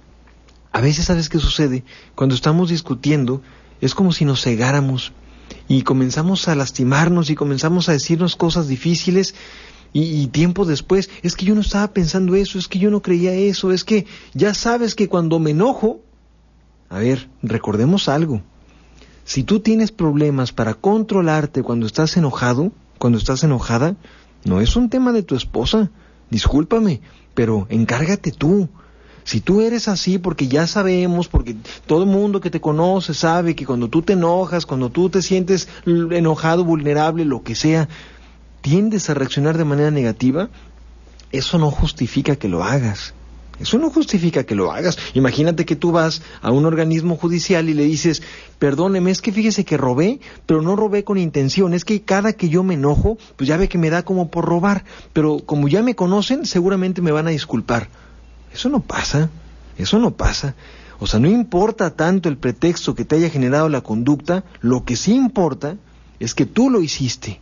A 0.73 0.81
veces, 0.81 1.05
¿sabes 1.05 1.29
qué 1.29 1.39
sucede? 1.39 1.85
Cuando 2.15 2.35
estamos 2.35 2.71
discutiendo, 2.71 3.43
es 3.81 3.95
como 3.95 4.13
si 4.13 4.25
nos 4.25 4.43
cegáramos 4.43 5.13
y 5.69 5.83
comenzamos 5.83 6.49
a 6.49 6.55
lastimarnos 6.55 7.31
y 7.31 7.35
comenzamos 7.35 7.89
a 7.89 7.93
decirnos 7.93 8.37
cosas 8.37 8.67
difíciles 8.67 9.35
y, 9.93 10.23
y, 10.23 10.27
tiempo 10.27 10.65
después, 10.65 11.11
es 11.23 11.37
que 11.37 11.45
yo 11.45 11.55
no 11.55 11.61
estaba 11.61 11.93
pensando 11.93 12.35
eso, 12.35 12.59
es 12.59 12.67
que 12.67 12.81
yo 12.81 12.91
no 12.91 13.03
creía 13.03 13.33
eso, 13.35 13.71
es 13.71 13.85
que 13.85 14.07
ya 14.33 14.53
sabes 14.53 14.97
que 14.97 15.09
cuando 15.09 15.39
me 15.39 15.51
enojo, 15.51 16.01
a 16.89 16.99
ver, 16.99 17.29
recordemos 17.43 18.09
algo, 18.09 18.43
Si 19.25 19.45
tú 19.45 19.61
tienes 19.61 19.93
problemas 19.93 20.53
para 20.53 20.75
controlarte 20.75 21.63
cuando 21.63 21.87
estás 21.87 22.17
enojado, 22.17 22.73
cuando 22.99 23.19
estás 23.19 23.45
enojada, 23.45 23.97
no 24.45 24.61
es 24.61 24.75
un 24.75 24.91
tema 24.91 25.13
de 25.13 25.23
tu 25.23 25.37
esposa. 25.37 25.91
Discúlpame, 26.31 27.01
pero 27.35 27.67
encárgate 27.69 28.33
tú. 28.33 28.69
Si 29.25 29.41
tú 29.41 29.63
eres 29.63 29.89
así, 29.89 30.19
porque 30.19 30.49
ya 30.49 30.67
sabemos, 30.67 31.29
porque 31.29 31.57
todo 31.87 32.03
el 32.03 32.09
mundo 32.09 32.41
que 32.41 32.51
te 32.51 32.61
conoce 32.61 33.15
sabe 33.15 33.55
que 33.57 33.65
cuando 33.65 33.89
tú 33.89 34.03
te 34.03 34.13
enojas, 34.13 34.67
cuando 34.67 34.91
tú 34.91 35.09
te 35.09 35.23
sientes 35.23 35.69
enojado, 35.87 36.65
vulnerable, 36.65 37.25
lo 37.25 37.43
que 37.43 37.55
sea, 37.55 37.89
tiendes 38.61 39.09
a 39.09 39.15
reaccionar 39.15 39.57
de 39.57 39.65
manera 39.65 39.91
negativa, 39.91 40.51
eso 41.33 41.59
no 41.59 41.71
justifica 41.71 42.37
que 42.37 42.49
lo 42.49 42.63
hagas. 42.63 43.15
Eso 43.61 43.79
no 43.79 43.91
justifica 43.91 44.45
que 44.45 44.55
lo 44.55 44.73
hagas. 44.73 44.99
Imagínate 45.15 45.65
que 45.65 45.77
tú 45.77 45.93
vas 45.93 46.23
a 46.43 46.51
un 46.51 46.67
organismo 46.67 47.17
judicial 47.17 47.69
y 47.69 47.75
le 47.75 47.85
dices, 47.85 48.23
perdóneme, 48.59 49.11
es 49.11 49.23
que 49.23 49.33
fíjese 49.33 49.65
que 49.65 49.77
robé, 49.77 50.21
pero 50.47 50.61
no 50.61 50.75
robé 50.75 51.05
con 51.05 51.19
intención. 51.19 51.73
Es 51.73 51.85
que 51.85 52.03
cada 52.03 52.33
que 52.33 52.49
yo 52.49 52.63
me 52.65 52.75
enojo, 52.75 53.17
pues 53.37 53.49
ya 53.49 53.57
ve 53.57 53.69
que 53.69 53.79
me 53.79 53.91
da 53.91 54.05
como 54.05 54.29
por 54.31 54.45
robar. 54.45 54.85
Pero 55.13 55.39
como 55.39 55.69
ya 55.69 55.83
me 55.83 55.95
conocen, 55.95 56.47
seguramente 56.47 57.01
me 57.01 57.13
van 57.13 57.29
a 57.29 57.31
disculpar. 57.31 57.89
Eso 58.53 58.69
no 58.69 58.81
pasa. 58.81 59.31
Eso 59.79 59.99
no 59.99 60.13
pasa. 60.13 60.55
O 60.99 61.07
sea, 61.07 61.21
no 61.21 61.29
importa 61.29 61.91
tanto 61.91 62.29
el 62.29 62.39
pretexto 62.39 62.95
que 62.95 63.05
te 63.05 63.17
haya 63.17 63.31
generado 63.31 63.69
la 63.69 63.83
conducta, 63.83 64.45
lo 64.61 64.85
que 64.85 64.97
sí 64.97 65.15
importa 65.15 65.77
es 66.19 66.35
que 66.35 66.47
tú 66.47 66.71
lo 66.71 66.81
hiciste. 66.81 67.41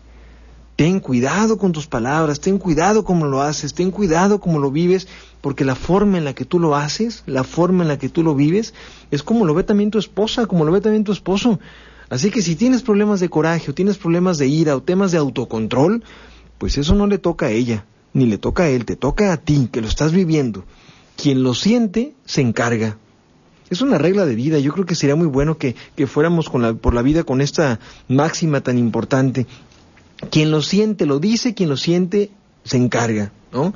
Ten 0.76 1.00
cuidado 1.00 1.59
con 1.59 1.73
tus 1.73 1.87
palabras, 1.87 2.41
ten 2.41 2.59
cuidado 2.59 3.05
cómo 3.05 3.26
lo 3.26 3.43
haces, 3.43 3.75
ten 3.75 3.91
cuidado 3.91 4.41
cómo 4.41 4.59
lo 4.59 4.71
vives, 4.71 5.07
porque 5.41 5.64
la 5.64 5.75
forma 5.75 6.19
en 6.19 6.25
la 6.25 6.35
que 6.35 6.45
tú 6.45 6.59
lo 6.59 6.75
haces, 6.75 7.23
la 7.26 7.45
forma 7.45 7.83
en 7.83 7.88
la 7.88 7.99
que 7.99 8.09
tú 8.09 8.23
lo 8.23 8.35
vives, 8.35 8.73
es 9.11 9.23
como 9.23 9.45
lo 9.45 9.55
ve 9.55 9.64
también 9.64 9.91
tu 9.91 9.99
esposa, 9.99 10.47
como 10.47 10.64
lo 10.64 10.73
ve 10.73 10.81
también 10.81 11.05
tu 11.05 11.12
esposo. 11.12 11.61
Así 12.09 12.31
que 12.31 12.43
si 12.43 12.57
tienes 12.57 12.83
problemas 12.83 13.21
de 13.21 13.29
coraje, 13.29 13.71
o 13.71 13.75
tienes 13.75 13.99
problemas 13.99 14.38
de 14.38 14.47
ira, 14.47 14.76
o 14.76 14.83
temas 14.83 15.12
de 15.12 15.19
autocontrol, 15.19 16.02
pues 16.59 16.79
eso 16.79 16.95
no 16.95 17.07
le 17.07 17.19
toca 17.19 17.47
a 17.47 17.50
ella, 17.50 17.85
ni 18.14 18.26
le 18.26 18.38
toca 18.38 18.64
a 18.64 18.69
él, 18.69 18.85
te 18.85 18.97
toca 18.97 19.33
a 19.33 19.37
ti, 19.37 19.69
que 19.71 19.81
lo 19.81 19.88
estás 19.88 20.12
viviendo. 20.12 20.64
Quien 21.17 21.43
lo 21.43 21.55
siente, 21.55 22.14
se 22.25 22.41
encarga. 22.41 22.99
Es 23.71 23.81
una 23.81 23.97
regla 23.97 24.26
de 24.26 24.35
vida. 24.35 24.59
Yo 24.59 24.73
creo 24.73 24.85
que 24.85 24.95
sería 24.95 25.17
muy 25.17 25.26
bueno 25.26 25.57
que, 25.57 25.75
que 25.97 26.07
fuéramos 26.07 26.50
con 26.50 26.61
la, 26.61 26.75
por 26.75 26.93
la 26.93 27.00
vida 27.00 27.25
con 27.25 27.41
esta 27.41 27.81
máxima 28.09 28.61
tan 28.61 28.76
importante. 28.76 29.47
Quien 30.31 30.50
lo 30.50 30.62
siente, 30.62 31.07
lo 31.07 31.19
dice, 31.19 31.55
quien 31.55 31.69
lo 31.69 31.76
siente, 31.76 32.31
se 32.64 32.76
encarga, 32.76 33.33
¿no? 33.52 33.75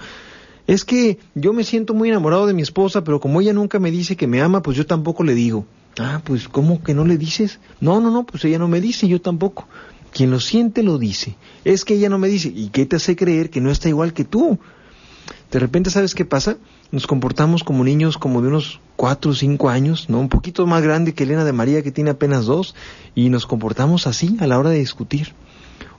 Es 0.67 0.85
que 0.85 1.19
yo 1.35 1.53
me 1.53 1.65
siento 1.65 1.95
muy 1.95 2.09
enamorado 2.09 2.47
de 2.47 2.55
mi 2.55 2.63
esposa, 2.63 3.05
pero 3.05 3.21
como 3.21 3.41
ella 3.41 3.53
nunca 3.53 3.79
me 3.79 3.91
dice 3.91 4.17
que 4.17 4.27
me 4.27 4.41
ama, 4.41 4.63
pues 4.63 4.77
yo 4.77 4.87
tampoco 4.87 5.23
le 5.23 5.35
digo. 5.35 5.65
Ah, 5.99 6.21
pues 6.25 6.49
¿cómo 6.49 6.83
que 6.83 6.93
no 6.93 7.05
le 7.05 7.17
dices? 7.17 7.61
No, 7.81 8.01
no, 8.01 8.11
no, 8.11 8.27
pues 8.27 8.45
ella 8.45 8.59
no 8.59 8.69
me 8.69 8.81
dice, 8.81 9.09
yo 9.09 9.21
tampoco. 9.21 9.69
Quien 10.13 10.31
lo 10.31 10.41
siente 10.41 10.83
lo 10.83 10.99
dice. 10.99 11.37
Es 11.65 11.85
que 11.85 11.95
ella 11.95 12.09
no 12.09 12.19
me 12.19 12.29
dice. 12.29 12.53
¿Y 12.55 12.69
qué 12.71 12.85
te 12.85 12.97
hace 12.97 13.17
creer 13.17 13.51
que 13.51 13.61
no 13.61 13.71
está 13.71 13.89
igual 13.89 14.13
que 14.13 14.25
tú? 14.25 14.59
De 15.51 15.59
repente, 15.59 15.91
¿sabes 15.91 16.15
qué 16.15 16.25
pasa? 16.25 16.57
Nos 16.91 17.07
comportamos 17.07 17.63
como 17.63 17.85
niños 17.85 18.19
como 18.19 18.43
de 18.43 18.49
unos 18.49 18.81
cuatro 18.97 19.31
o 19.31 19.35
cinco 19.35 19.69
años, 19.69 20.09
¿no? 20.09 20.19
Un 20.19 20.29
poquito 20.29 20.67
más 20.67 20.83
grande 20.83 21.15
que 21.15 21.25
Elena 21.25 21.45
de 21.45 21.53
María, 21.53 21.83
que 21.83 21.93
tiene 21.93 22.11
apenas 22.11 22.47
dos, 22.47 22.75
y 23.15 23.29
nos 23.29 23.47
comportamos 23.47 24.07
así 24.07 24.37
a 24.41 24.47
la 24.47 24.59
hora 24.59 24.71
de 24.71 24.79
discutir. 24.79 25.35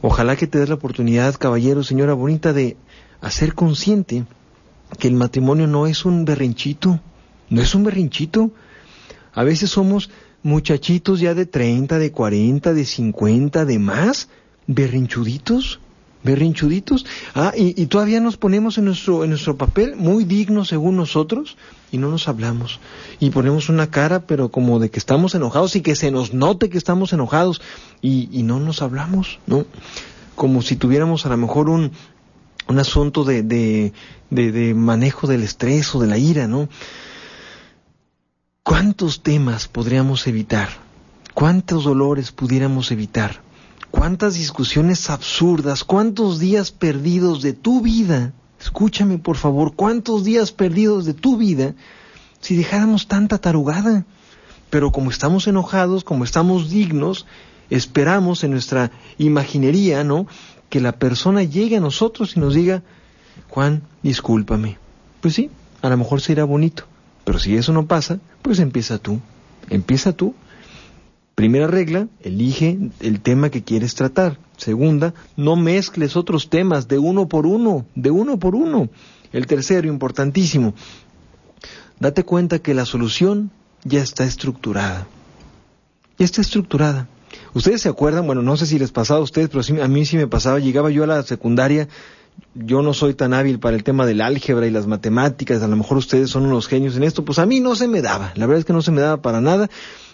Ojalá 0.01 0.35
que 0.35 0.47
te 0.47 0.59
des 0.59 0.69
la 0.69 0.75
oportunidad, 0.75 1.35
caballero, 1.35 1.83
señora 1.83 2.13
bonita, 2.13 2.53
de 2.53 2.77
hacer 3.19 3.55
consciente 3.55 4.25
que 4.99 5.07
el 5.07 5.15
matrimonio 5.15 5.65
no 5.67 5.87
es 5.87 6.05
un 6.05 6.23
berrinchito, 6.23 6.99
no 7.49 7.61
es 7.61 7.73
un 7.73 7.83
berrinchito. 7.83 8.51
A 9.33 9.43
veces 9.43 9.71
somos 9.71 10.09
muchachitos 10.43 11.19
ya 11.19 11.33
de 11.33 11.45
30, 11.45 11.97
de 11.97 12.11
40, 12.11 12.73
de 12.73 12.85
50, 12.85 13.65
de 13.65 13.79
más, 13.79 14.29
berrinchuditos, 14.67 15.79
berrinchuditos. 16.23 17.05
Ah, 17.35 17.53
y, 17.55 17.81
y, 17.81 17.87
todavía 17.87 18.19
nos 18.19 18.37
ponemos 18.37 18.77
en 18.77 18.85
nuestro, 18.85 19.23
en 19.23 19.31
nuestro 19.31 19.57
papel 19.57 19.95
muy 19.95 20.23
dignos 20.23 20.69
según 20.69 20.97
nosotros 20.97 21.57
y 21.91 21.97
no 21.97 22.09
nos 22.09 22.27
hablamos. 22.27 22.79
Y 23.19 23.29
ponemos 23.29 23.69
una 23.69 23.89
cara, 23.89 24.25
pero 24.25 24.49
como 24.49 24.79
de 24.79 24.89
que 24.89 24.99
estamos 24.99 25.35
enojados 25.35 25.75
y 25.75 25.81
que 25.81 25.95
se 25.95 26.11
nos 26.11 26.33
note 26.33 26.69
que 26.69 26.77
estamos 26.77 27.13
enojados 27.13 27.61
y, 28.01 28.29
y 28.31 28.43
no 28.43 28.59
nos 28.59 28.81
hablamos, 28.81 29.39
¿no? 29.47 29.65
Como 30.35 30.61
si 30.61 30.75
tuviéramos 30.75 31.25
a 31.25 31.29
lo 31.29 31.37
mejor 31.37 31.69
un, 31.69 31.91
un 32.67 32.79
asunto 32.79 33.23
de, 33.23 33.43
de, 33.43 33.93
de, 34.29 34.73
manejo 34.73 35.27
del 35.27 35.43
estrés 35.43 35.93
o 35.95 35.99
de 35.99 36.07
la 36.07 36.17
ira, 36.17 36.47
¿no? 36.47 36.69
¿Cuántos 38.63 39.23
temas 39.23 39.67
podríamos 39.67 40.27
evitar? 40.27 40.69
¿Cuántos 41.33 41.85
dolores 41.85 42.31
pudiéramos 42.31 42.91
evitar? 42.91 43.41
¿Cuántas 43.97 44.35
discusiones 44.35 45.09
absurdas? 45.09 45.83
¿Cuántos 45.83 46.37
días 46.37 46.71
perdidos 46.71 47.41
de 47.41 47.53
tu 47.53 47.81
vida? 47.81 48.31
Escúchame 48.61 49.17
por 49.17 49.37
favor, 49.37 49.73
¿cuántos 49.75 50.23
días 50.23 50.51
perdidos 50.51 51.05
de 51.05 51.15
tu 51.15 51.35
vida 51.35 51.73
si 52.39 52.55
dejáramos 52.55 53.07
tanta 53.07 53.39
tarugada? 53.39 54.05
Pero 54.69 54.91
como 54.91 55.09
estamos 55.09 55.47
enojados, 55.47 56.03
como 56.03 56.23
estamos 56.25 56.69
dignos, 56.69 57.25
esperamos 57.71 58.43
en 58.43 58.51
nuestra 58.51 58.91
imaginería, 59.17 60.03
¿no? 60.03 60.27
que 60.69 60.79
la 60.79 60.91
persona 60.91 61.41
llegue 61.41 61.77
a 61.77 61.81
nosotros 61.81 62.37
y 62.37 62.39
nos 62.39 62.53
diga, 62.53 62.83
Juan, 63.49 63.81
discúlpame. 64.03 64.77
Pues 65.21 65.33
sí, 65.33 65.49
a 65.81 65.89
lo 65.89 65.97
mejor 65.97 66.21
será 66.21 66.43
bonito, 66.43 66.83
pero 67.23 67.39
si 67.39 67.57
eso 67.57 67.73
no 67.73 67.87
pasa, 67.87 68.19
pues 68.43 68.59
empieza 68.59 68.99
tú, 68.99 69.19
empieza 69.71 70.13
tú. 70.13 70.35
Primera 71.37 71.67
regla, 71.67 72.07
elige 72.23 72.79
el 72.99 73.21
tema 73.21 73.51
que 73.51 73.63
quieres 73.63 73.93
tratar. 73.93 74.39
Segunda, 74.57 75.13
no 75.35 75.55
mezcles 75.55 76.15
otros 76.15 76.49
temas 76.49 76.87
de 76.87 76.97
uno 76.97 77.27
por 77.27 77.45
uno, 77.45 77.85
de 77.93 78.09
uno 78.09 78.39
por 78.39 78.55
uno. 78.55 78.89
El 79.31 79.45
tercero, 79.45 79.87
importantísimo, 79.87 80.73
date 81.99 82.23
cuenta 82.23 82.57
que 82.57 82.73
la 82.73 82.85
solución 82.85 83.51
ya 83.83 84.01
está 84.01 84.23
estructurada. 84.23 85.05
Ya 86.17 86.25
está 86.25 86.41
estructurada. 86.41 87.07
Ustedes 87.53 87.81
se 87.81 87.89
acuerdan, 87.89 88.25
bueno, 88.25 88.41
no 88.41 88.57
sé 88.57 88.65
si 88.65 88.79
les 88.79 88.91
pasaba 88.91 89.19
a 89.19 89.23
ustedes, 89.23 89.49
pero 89.49 89.83
a 89.83 89.87
mí 89.87 90.05
sí 90.07 90.17
me 90.17 90.25
pasaba, 90.25 90.57
llegaba 90.57 90.89
yo 90.89 91.03
a 91.03 91.07
la 91.07 91.21
secundaria, 91.21 91.87
yo 92.55 92.81
no 92.81 92.95
soy 92.95 93.13
tan 93.13 93.35
hábil 93.35 93.59
para 93.59 93.75
el 93.75 93.83
tema 93.83 94.07
del 94.07 94.21
álgebra 94.21 94.65
y 94.65 94.71
las 94.71 94.87
matemáticas, 94.87 95.61
a 95.61 95.67
lo 95.67 95.75
mejor 95.75 95.97
ustedes 95.97 96.31
son 96.31 96.47
unos 96.47 96.67
genios 96.67 96.97
en 96.97 97.03
esto, 97.03 97.23
pues 97.23 97.37
a 97.37 97.45
mí 97.45 97.59
no 97.59 97.75
se 97.75 97.87
me 97.87 98.01
daba, 98.01 98.33
la 98.33 98.47
verdad 98.47 98.61
es 98.61 98.65
que 98.65 98.73
no 98.73 98.81
se 98.81 98.89
me 98.89 99.01
daba 99.01 99.21
para 99.21 99.39
nada. 99.39 99.69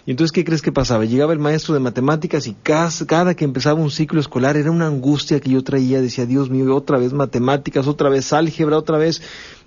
Y 0.06 0.10
entonces, 0.10 0.32
¿qué 0.32 0.44
crees 0.44 0.60
que 0.60 0.72
pasaba? 0.72 1.04
Llegaba 1.04 1.32
el 1.32 1.38
maestro 1.38 1.72
de 1.74 1.80
matemáticas 1.80 2.46
y 2.46 2.54
cada, 2.62 2.90
cada 3.06 3.34
que 3.34 3.44
empezaba 3.44 3.80
un 3.80 3.90
ciclo 3.90 4.20
escolar 4.20 4.56
era 4.56 4.70
una 4.70 4.86
angustia 4.86 5.40
que 5.40 5.50
yo 5.50 5.64
traía, 5.64 6.02
decía, 6.02 6.26
Dios 6.26 6.50
mío, 6.50 6.74
otra 6.76 6.98
vez 6.98 7.12
matemáticas, 7.12 7.86
otra 7.86 8.10
vez 8.10 8.32
álgebra, 8.32 8.76
otra 8.76 8.98
vez. 8.98 9.22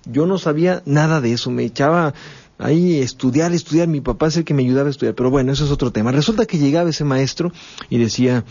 Yo 0.05 0.25
no 0.27 0.37
sabía 0.37 0.83
nada 0.85 1.21
de 1.21 1.33
eso, 1.33 1.49
me 1.49 1.63
echaba 1.63 2.13
ahí 2.59 2.99
estudiar, 2.99 3.51
estudiar. 3.53 3.87
Mi 3.87 4.01
papá 4.01 4.27
es 4.27 4.37
el 4.37 4.43
que 4.43 4.53
me 4.53 4.63
ayudaba 4.63 4.87
a 4.87 4.91
estudiar, 4.91 5.15
pero 5.15 5.29
bueno, 5.29 5.51
eso 5.51 5.65
es 5.65 5.71
otro 5.71 5.91
tema. 5.91 6.11
Resulta 6.11 6.45
que 6.45 6.57
llegaba 6.57 6.89
ese 6.89 7.03
maestro 7.03 7.51
y 7.89 7.97
decía, 7.97 8.45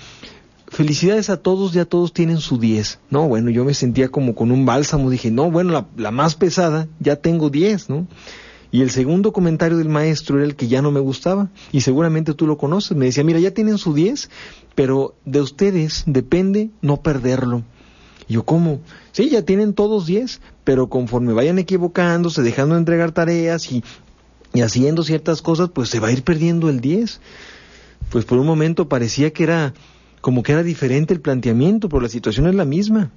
felicidades 0.69 1.31
a 1.31 1.37
todos, 1.37 1.73
ya 1.73 1.85
todos 1.85 2.13
tienen 2.13 2.39
su 2.39 2.59
10. 2.59 3.01
No, 3.11 3.29
bueno, 3.29 3.51
yo 3.51 3.65
me 3.65 3.75
sentía 3.75 4.09
como 4.09 4.35
con 4.35 4.51
un 4.51 4.67
bálsamo, 4.67 5.11
dije, 5.11 5.31
no, 5.31 5.51
bueno, 5.51 5.87
la, 5.97 6.11
más 6.11 6.35
pesada, 6.35 6.89
ya 7.01 7.17
tengo 7.17 7.51
10, 7.51 7.91
¿no? 7.91 8.07
Y 8.77 8.83
el 8.83 8.91
segundo 8.91 9.33
comentario 9.33 9.79
del 9.79 9.89
maestro 9.89 10.37
era 10.37 10.45
el 10.45 10.55
que 10.55 10.69
ya 10.69 10.83
no 10.83 10.91
me 10.91 11.01
gustaba, 11.01 11.49
y 11.73 11.81
seguramente 11.81 12.35
tú 12.35 12.47
lo 12.47 12.59
conoces, 12.59 12.95
me 12.95 13.07
decía, 13.07 13.25
mira, 13.25 13.41
ya 13.41 13.53
tienen 13.53 13.79
su 13.79 13.95
10, 13.95 14.29
pero 14.75 15.15
de 15.25 15.41
ustedes 15.41 16.05
depende 16.05 16.69
no 16.83 16.99
perderlo. 16.99 17.63
Y 18.29 18.35
yo, 18.35 18.45
¿cómo? 18.45 18.81
Sí, 19.13 19.31
ya 19.31 19.41
tienen 19.41 19.73
todos 19.73 20.05
10, 20.05 20.43
pero 20.63 20.91
conforme 20.91 21.33
vayan 21.33 21.59
equivocándose, 21.59 22.43
dejando 22.43 22.75
de 22.75 22.81
entregar 22.81 23.13
tareas 23.13 23.73
y, 23.73 23.83
y 24.53 24.61
haciendo 24.61 25.05
ciertas 25.05 25.41
cosas, 25.41 25.71
pues 25.71 25.89
se 25.89 25.99
va 25.99 26.09
a 26.09 26.13
ir 26.13 26.23
perdiendo 26.23 26.69
el 26.69 26.83
10. 26.83 27.19
Pues 28.11 28.27
por 28.27 28.37
un 28.37 28.47
momento 28.47 28.91
parecía 28.91 29.33
que 29.33 29.45
era 29.45 29.73
como 30.21 30.43
que 30.43 30.53
era 30.53 30.63
diferente 30.63 31.15
el 31.15 31.23
planteamiento, 31.23 31.89
pero 31.89 32.03
la 32.03 32.11
situación 32.11 32.47
es 32.47 32.55
la 32.55 32.67
misma. 32.67 33.11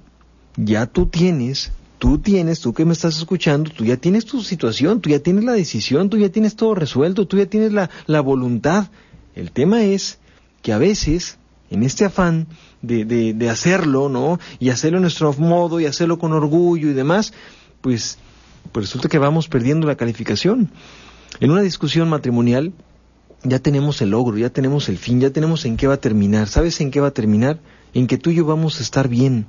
Ya 0.56 0.86
tú 0.86 1.04
tienes, 1.04 1.70
tú 2.00 2.18
tienes, 2.18 2.60
tú 2.60 2.72
que 2.72 2.86
me 2.86 2.94
estás 2.94 3.18
escuchando, 3.18 3.70
tú 3.70 3.84
ya 3.84 3.98
tienes 3.98 4.24
tu 4.24 4.42
situación, 4.42 5.02
tú 5.02 5.10
ya 5.10 5.20
tienes 5.20 5.44
la 5.44 5.52
decisión, 5.52 6.08
tú 6.08 6.16
ya 6.16 6.30
tienes 6.30 6.56
todo 6.56 6.74
resuelto, 6.74 7.26
tú 7.26 7.36
ya 7.36 7.44
tienes 7.44 7.72
la, 7.72 7.90
la 8.06 8.22
voluntad. 8.22 8.88
El 9.34 9.52
tema 9.52 9.82
es 9.82 10.18
que 10.62 10.72
a 10.72 10.78
veces, 10.78 11.36
en 11.70 11.82
este 11.82 12.06
afán 12.06 12.46
de, 12.80 13.04
de, 13.04 13.34
de 13.34 13.50
hacerlo, 13.50 14.08
¿no? 14.08 14.40
Y 14.58 14.70
hacerlo 14.70 14.96
a 14.96 15.02
nuestro 15.02 15.34
modo 15.34 15.78
y 15.78 15.84
hacerlo 15.84 16.18
con 16.18 16.32
orgullo 16.32 16.88
y 16.88 16.94
demás, 16.94 17.34
pues, 17.82 18.16
pues 18.72 18.86
resulta 18.86 19.10
que 19.10 19.18
vamos 19.18 19.48
perdiendo 19.48 19.86
la 19.86 19.96
calificación. 19.96 20.70
En 21.38 21.50
una 21.50 21.60
discusión 21.60 22.08
matrimonial 22.08 22.72
ya 23.42 23.58
tenemos 23.58 24.00
el 24.00 24.10
logro, 24.10 24.38
ya 24.38 24.48
tenemos 24.48 24.88
el 24.88 24.96
fin, 24.96 25.20
ya 25.20 25.30
tenemos 25.30 25.66
en 25.66 25.76
qué 25.76 25.86
va 25.86 25.94
a 25.94 26.00
terminar. 26.00 26.48
¿Sabes 26.48 26.80
en 26.80 26.90
qué 26.90 27.00
va 27.00 27.08
a 27.08 27.12
terminar? 27.12 27.58
En 27.92 28.06
que 28.06 28.16
tú 28.16 28.30
y 28.30 28.36
yo 28.36 28.46
vamos 28.46 28.80
a 28.80 28.82
estar 28.82 29.06
bien. 29.08 29.46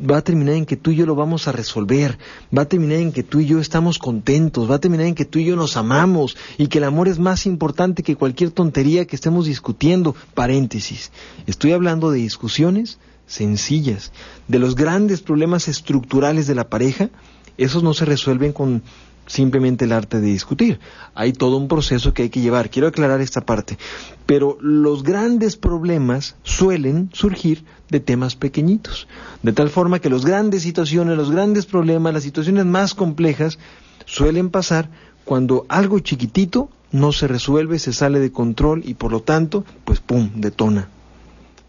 Va 0.00 0.18
a 0.18 0.22
terminar 0.22 0.54
en 0.54 0.66
que 0.66 0.76
tú 0.76 0.90
y 0.90 0.96
yo 0.96 1.06
lo 1.06 1.14
vamos 1.14 1.48
a 1.48 1.52
resolver, 1.52 2.18
va 2.56 2.62
a 2.62 2.68
terminar 2.68 2.98
en 2.98 3.12
que 3.12 3.22
tú 3.22 3.40
y 3.40 3.46
yo 3.46 3.60
estamos 3.60 3.98
contentos, 3.98 4.70
va 4.70 4.76
a 4.76 4.80
terminar 4.80 5.06
en 5.06 5.14
que 5.14 5.24
tú 5.24 5.38
y 5.38 5.44
yo 5.46 5.56
nos 5.56 5.76
amamos 5.76 6.36
y 6.58 6.68
que 6.68 6.78
el 6.78 6.84
amor 6.84 7.08
es 7.08 7.18
más 7.18 7.46
importante 7.46 8.02
que 8.02 8.16
cualquier 8.16 8.50
tontería 8.50 9.06
que 9.06 9.16
estemos 9.16 9.46
discutiendo. 9.46 10.14
Paréntesis, 10.34 11.10
estoy 11.46 11.72
hablando 11.72 12.10
de 12.10 12.18
discusiones 12.18 12.98
sencillas, 13.26 14.12
de 14.48 14.58
los 14.58 14.76
grandes 14.76 15.20
problemas 15.20 15.68
estructurales 15.68 16.46
de 16.46 16.54
la 16.54 16.68
pareja, 16.68 17.10
esos 17.58 17.82
no 17.82 17.94
se 17.94 18.04
resuelven 18.04 18.52
con 18.52 18.82
simplemente 19.26 19.84
el 19.84 19.92
arte 19.92 20.20
de 20.20 20.28
discutir. 20.28 20.80
Hay 21.14 21.32
todo 21.32 21.56
un 21.56 21.68
proceso 21.68 22.14
que 22.14 22.22
hay 22.22 22.30
que 22.30 22.40
llevar. 22.40 22.70
Quiero 22.70 22.88
aclarar 22.88 23.20
esta 23.20 23.40
parte. 23.40 23.78
Pero 24.24 24.58
los 24.60 25.02
grandes 25.02 25.56
problemas 25.56 26.36
suelen 26.42 27.10
surgir 27.12 27.64
de 27.90 28.00
temas 28.00 28.36
pequeñitos. 28.36 29.08
De 29.42 29.52
tal 29.52 29.70
forma 29.70 29.98
que 29.98 30.10
las 30.10 30.24
grandes 30.24 30.62
situaciones, 30.62 31.16
los 31.16 31.30
grandes 31.30 31.66
problemas, 31.66 32.14
las 32.14 32.22
situaciones 32.22 32.64
más 32.64 32.94
complejas 32.94 33.58
suelen 34.04 34.50
pasar 34.50 34.88
cuando 35.24 35.66
algo 35.68 35.98
chiquitito 35.98 36.70
no 36.92 37.12
se 37.12 37.26
resuelve, 37.26 37.78
se 37.78 37.92
sale 37.92 38.20
de 38.20 38.32
control 38.32 38.82
y 38.84 38.94
por 38.94 39.10
lo 39.12 39.22
tanto, 39.22 39.64
pues 39.84 40.00
pum, 40.00 40.30
detona. 40.36 40.88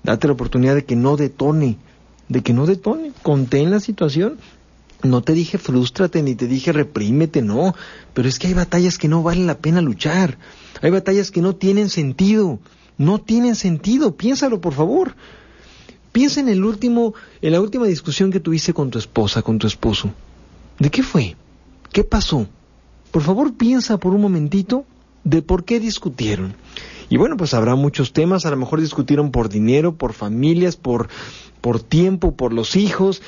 Date 0.03 0.27
la 0.27 0.33
oportunidad 0.33 0.75
de 0.75 0.85
que 0.85 0.95
no 0.95 1.17
detone, 1.17 1.77
de 2.29 2.41
que 2.41 2.53
no 2.53 2.65
detone. 2.65 3.11
Contén 3.23 3.71
la 3.71 3.79
situación, 3.79 4.37
no 5.03 5.21
te 5.21 5.33
dije 5.33 5.57
frústrate 5.57 6.23
ni 6.23 6.35
te 6.35 6.47
dije 6.47 6.71
reprímete, 6.71 7.41
no. 7.41 7.75
Pero 8.13 8.27
es 8.27 8.39
que 8.39 8.47
hay 8.47 8.53
batallas 8.53 8.97
que 8.97 9.07
no 9.07 9.23
valen 9.23 9.47
la 9.47 9.59
pena 9.59 9.81
luchar. 9.81 10.37
Hay 10.81 10.91
batallas 10.91 11.31
que 11.31 11.41
no 11.41 11.55
tienen 11.55 11.89
sentido. 11.89 12.59
No 12.97 13.19
tienen 13.19 13.55
sentido. 13.55 14.15
Piénsalo, 14.15 14.59
por 14.59 14.73
favor. 14.73 15.15
Piensa 16.11 16.39
en 16.39 16.49
el 16.49 16.63
último, 16.63 17.13
en 17.41 17.51
la 17.51 17.61
última 17.61 17.85
discusión 17.85 18.31
que 18.31 18.39
tuviste 18.39 18.73
con 18.73 18.89
tu 18.89 18.97
esposa, 18.97 19.43
con 19.43 19.59
tu 19.59 19.67
esposo. 19.67 20.11
¿De 20.79 20.89
qué 20.89 21.03
fue? 21.03 21.35
¿Qué 21.91 22.03
pasó? 22.03 22.47
Por 23.11 23.21
favor, 23.21 23.53
piensa 23.53 23.97
por 23.97 24.13
un 24.13 24.21
momentito 24.21 24.85
de 25.23 25.41
por 25.41 25.63
qué 25.63 25.79
discutieron. 25.79 26.55
Y 27.09 27.17
bueno, 27.17 27.37
pues 27.37 27.53
habrá 27.53 27.75
muchos 27.75 28.13
temas, 28.13 28.45
a 28.45 28.51
lo 28.51 28.57
mejor 28.57 28.81
discutieron 28.81 29.31
por 29.31 29.49
dinero, 29.49 29.95
por 29.95 30.13
familias, 30.13 30.75
por, 30.75 31.07
por 31.61 31.81
tiempo, 31.81 32.35
por 32.35 32.53
los 32.53 32.75
hijos, 32.75 33.21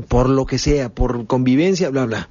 por 0.00 0.28
lo 0.28 0.46
que 0.46 0.58
sea, 0.58 0.88
por 0.88 1.26
convivencia, 1.26 1.90
bla, 1.90 2.06
bla. 2.06 2.28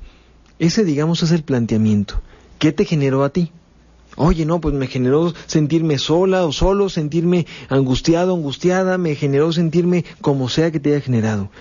Ese, 0.59 0.83
digamos, 0.83 1.23
es 1.23 1.31
el 1.31 1.43
planteamiento. 1.43 2.21
¿Qué 2.59 2.71
te 2.71 2.85
generó 2.85 3.23
a 3.23 3.29
ti? 3.29 3.51
Oye, 4.15 4.45
no, 4.45 4.59
pues 4.59 4.73
me 4.73 4.87
generó 4.87 5.31
sentirme 5.45 5.99
sola 5.99 6.45
o 6.45 6.51
solo, 6.51 6.89
sentirme 6.89 7.45
angustiado, 7.69 8.33
angustiada, 8.33 8.97
me 8.97 9.13
generó 9.13 9.53
sentirme 9.53 10.05
como 10.21 10.49
sea 10.49 10.71
que 10.71 10.79
te 10.79 10.89
haya 10.91 11.01
generado. 11.01 11.51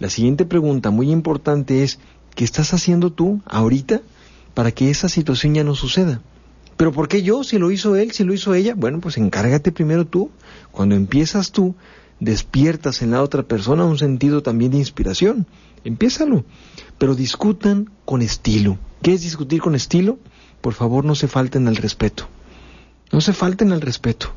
La 0.00 0.08
siguiente 0.08 0.46
pregunta 0.46 0.90
muy 0.90 1.10
importante 1.10 1.82
es, 1.82 1.98
¿qué 2.34 2.44
estás 2.44 2.72
haciendo 2.72 3.12
tú 3.12 3.42
ahorita 3.44 4.00
para 4.54 4.70
que 4.70 4.88
esa 4.88 5.10
situación 5.10 5.54
ya 5.54 5.64
no 5.64 5.74
suceda? 5.74 6.22
Pero 6.78 6.92
¿por 6.92 7.08
qué 7.08 7.22
yo? 7.22 7.44
Si 7.44 7.58
lo 7.58 7.70
hizo 7.72 7.96
él, 7.96 8.12
si 8.12 8.24
lo 8.24 8.32
hizo 8.32 8.54
ella, 8.54 8.74
bueno, 8.74 9.00
pues 9.00 9.18
encárgate 9.18 9.72
primero 9.72 10.06
tú. 10.06 10.30
Cuando 10.70 10.94
empiezas 10.94 11.50
tú, 11.50 11.74
despiertas 12.20 13.02
en 13.02 13.12
la 13.12 13.22
otra 13.22 13.42
persona 13.42 13.84
un 13.84 13.98
sentido 13.98 14.42
también 14.42 14.72
de 14.72 14.78
inspiración. 14.78 15.46
Empiézalo. 15.84 16.44
Pero 16.98 17.14
discutan 17.14 17.90
con 18.04 18.22
estilo. 18.22 18.78
¿Qué 19.02 19.14
es 19.14 19.22
discutir 19.22 19.60
con 19.60 19.74
estilo? 19.74 20.18
Por 20.60 20.74
favor, 20.74 21.04
no 21.04 21.14
se 21.14 21.28
falten 21.28 21.68
al 21.68 21.76
respeto. 21.76 22.28
No 23.12 23.20
se 23.20 23.32
falten 23.32 23.72
al 23.72 23.80
respeto. 23.80 24.32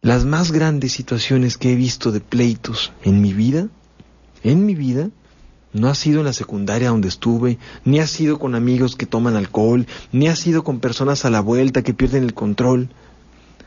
Las 0.00 0.24
más 0.24 0.52
grandes 0.52 0.92
situaciones 0.92 1.58
que 1.58 1.72
he 1.72 1.74
visto 1.74 2.12
de 2.12 2.20
pleitos 2.20 2.92
en 3.02 3.20
mi 3.20 3.32
vida, 3.32 3.68
en 4.44 4.64
mi 4.64 4.74
vida, 4.74 5.10
no 5.72 5.88
ha 5.88 5.94
sido 5.94 6.20
en 6.20 6.26
la 6.26 6.32
secundaria 6.32 6.90
donde 6.90 7.08
estuve, 7.08 7.58
ni 7.84 7.98
ha 7.98 8.06
sido 8.06 8.38
con 8.38 8.54
amigos 8.54 8.96
que 8.96 9.06
toman 9.06 9.36
alcohol, 9.36 9.86
ni 10.12 10.28
ha 10.28 10.36
sido 10.36 10.64
con 10.64 10.80
personas 10.80 11.24
a 11.24 11.30
la 11.30 11.40
vuelta 11.40 11.82
que 11.82 11.92
pierden 11.92 12.22
el 12.22 12.34
control. 12.34 12.88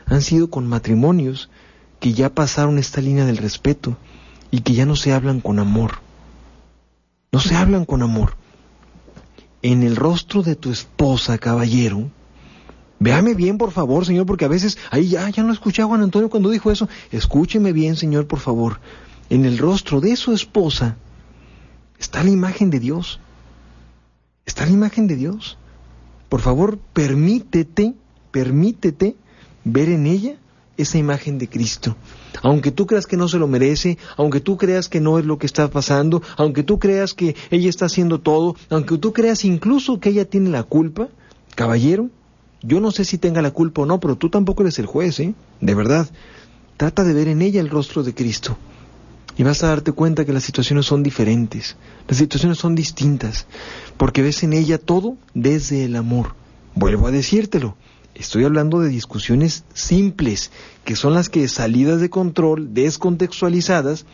Han 0.06 0.22
sido 0.22 0.50
con 0.50 0.66
matrimonios 0.66 1.50
que 2.00 2.14
ya 2.14 2.34
pasaron 2.34 2.78
esta 2.78 3.00
línea 3.00 3.26
del 3.26 3.36
respeto 3.36 3.96
y 4.50 4.62
que 4.62 4.72
ya 4.72 4.86
no 4.86 4.96
se 4.96 5.12
hablan 5.12 5.40
con 5.40 5.58
amor. 5.58 6.00
No 7.30 7.38
se 7.38 7.54
hablan 7.54 7.84
con 7.84 8.02
amor. 8.02 8.34
En 9.62 9.82
el 9.82 9.94
rostro 9.94 10.42
de 10.42 10.56
tu 10.56 10.72
esposa, 10.72 11.38
caballero, 11.38 12.10
véame 12.98 13.34
bien, 13.34 13.58
por 13.58 13.70
favor, 13.70 14.06
señor, 14.06 14.26
porque 14.26 14.46
a 14.46 14.48
veces, 14.48 14.78
ahí 14.90 15.08
ya, 15.08 15.28
ya 15.28 15.42
no 15.42 15.52
escuché 15.52 15.82
a 15.82 15.86
Juan 15.86 16.02
Antonio 16.02 16.30
cuando 16.30 16.48
dijo 16.48 16.70
eso. 16.70 16.88
Escúcheme 17.12 17.72
bien, 17.72 17.96
señor, 17.96 18.26
por 18.26 18.40
favor. 18.40 18.80
En 19.28 19.44
el 19.44 19.58
rostro 19.58 20.00
de 20.00 20.16
su 20.16 20.32
esposa 20.32 20.96
está 21.98 22.24
la 22.24 22.30
imagen 22.30 22.70
de 22.70 22.80
Dios. 22.80 23.20
Está 24.46 24.64
la 24.64 24.72
imagen 24.72 25.06
de 25.06 25.16
Dios. 25.16 25.58
Por 26.30 26.40
favor, 26.40 26.78
permítete, 26.94 27.94
permítete 28.32 29.16
ver 29.64 29.90
en 29.90 30.06
ella 30.06 30.36
esa 30.82 30.98
imagen 30.98 31.38
de 31.38 31.48
Cristo. 31.48 31.96
Aunque 32.42 32.70
tú 32.70 32.86
creas 32.86 33.06
que 33.06 33.16
no 33.16 33.28
se 33.28 33.38
lo 33.38 33.48
merece, 33.48 33.98
aunque 34.16 34.40
tú 34.40 34.56
creas 34.56 34.88
que 34.88 35.00
no 35.00 35.18
es 35.18 35.24
lo 35.24 35.38
que 35.38 35.46
está 35.46 35.68
pasando, 35.68 36.22
aunque 36.36 36.62
tú 36.62 36.78
creas 36.78 37.14
que 37.14 37.36
ella 37.50 37.68
está 37.68 37.86
haciendo 37.86 38.20
todo, 38.20 38.56
aunque 38.70 38.98
tú 38.98 39.12
creas 39.12 39.44
incluso 39.44 40.00
que 40.00 40.10
ella 40.10 40.24
tiene 40.24 40.50
la 40.50 40.62
culpa, 40.62 41.08
caballero, 41.54 42.08
yo 42.62 42.80
no 42.80 42.90
sé 42.90 43.04
si 43.04 43.18
tenga 43.18 43.42
la 43.42 43.50
culpa 43.50 43.82
o 43.82 43.86
no, 43.86 44.00
pero 44.00 44.16
tú 44.16 44.28
tampoco 44.28 44.62
eres 44.62 44.78
el 44.78 44.86
juez, 44.86 45.20
¿eh? 45.20 45.34
De 45.60 45.74
verdad. 45.74 46.08
Trata 46.76 47.04
de 47.04 47.14
ver 47.14 47.28
en 47.28 47.42
ella 47.42 47.60
el 47.60 47.70
rostro 47.70 48.02
de 48.02 48.14
Cristo. 48.14 48.56
Y 49.36 49.42
vas 49.42 49.62
a 49.62 49.68
darte 49.68 49.92
cuenta 49.92 50.24
que 50.24 50.32
las 50.32 50.44
situaciones 50.44 50.86
son 50.86 51.02
diferentes, 51.02 51.76
las 52.08 52.18
situaciones 52.18 52.58
son 52.58 52.74
distintas, 52.74 53.46
porque 53.96 54.22
ves 54.22 54.42
en 54.42 54.52
ella 54.52 54.76
todo 54.76 55.16
desde 55.34 55.84
el 55.84 55.96
amor. 55.96 56.34
Vuelvo 56.74 57.06
a 57.06 57.10
decírtelo, 57.10 57.76
Estoy 58.20 58.44
hablando 58.44 58.80
de 58.80 58.90
discusiones 58.90 59.64
simples, 59.72 60.50
que 60.84 60.94
son 60.94 61.14
las 61.14 61.30
que 61.30 61.48
salidas 61.48 62.02
de 62.02 62.10
control, 62.10 62.74
descontextualizadas, 62.74 64.04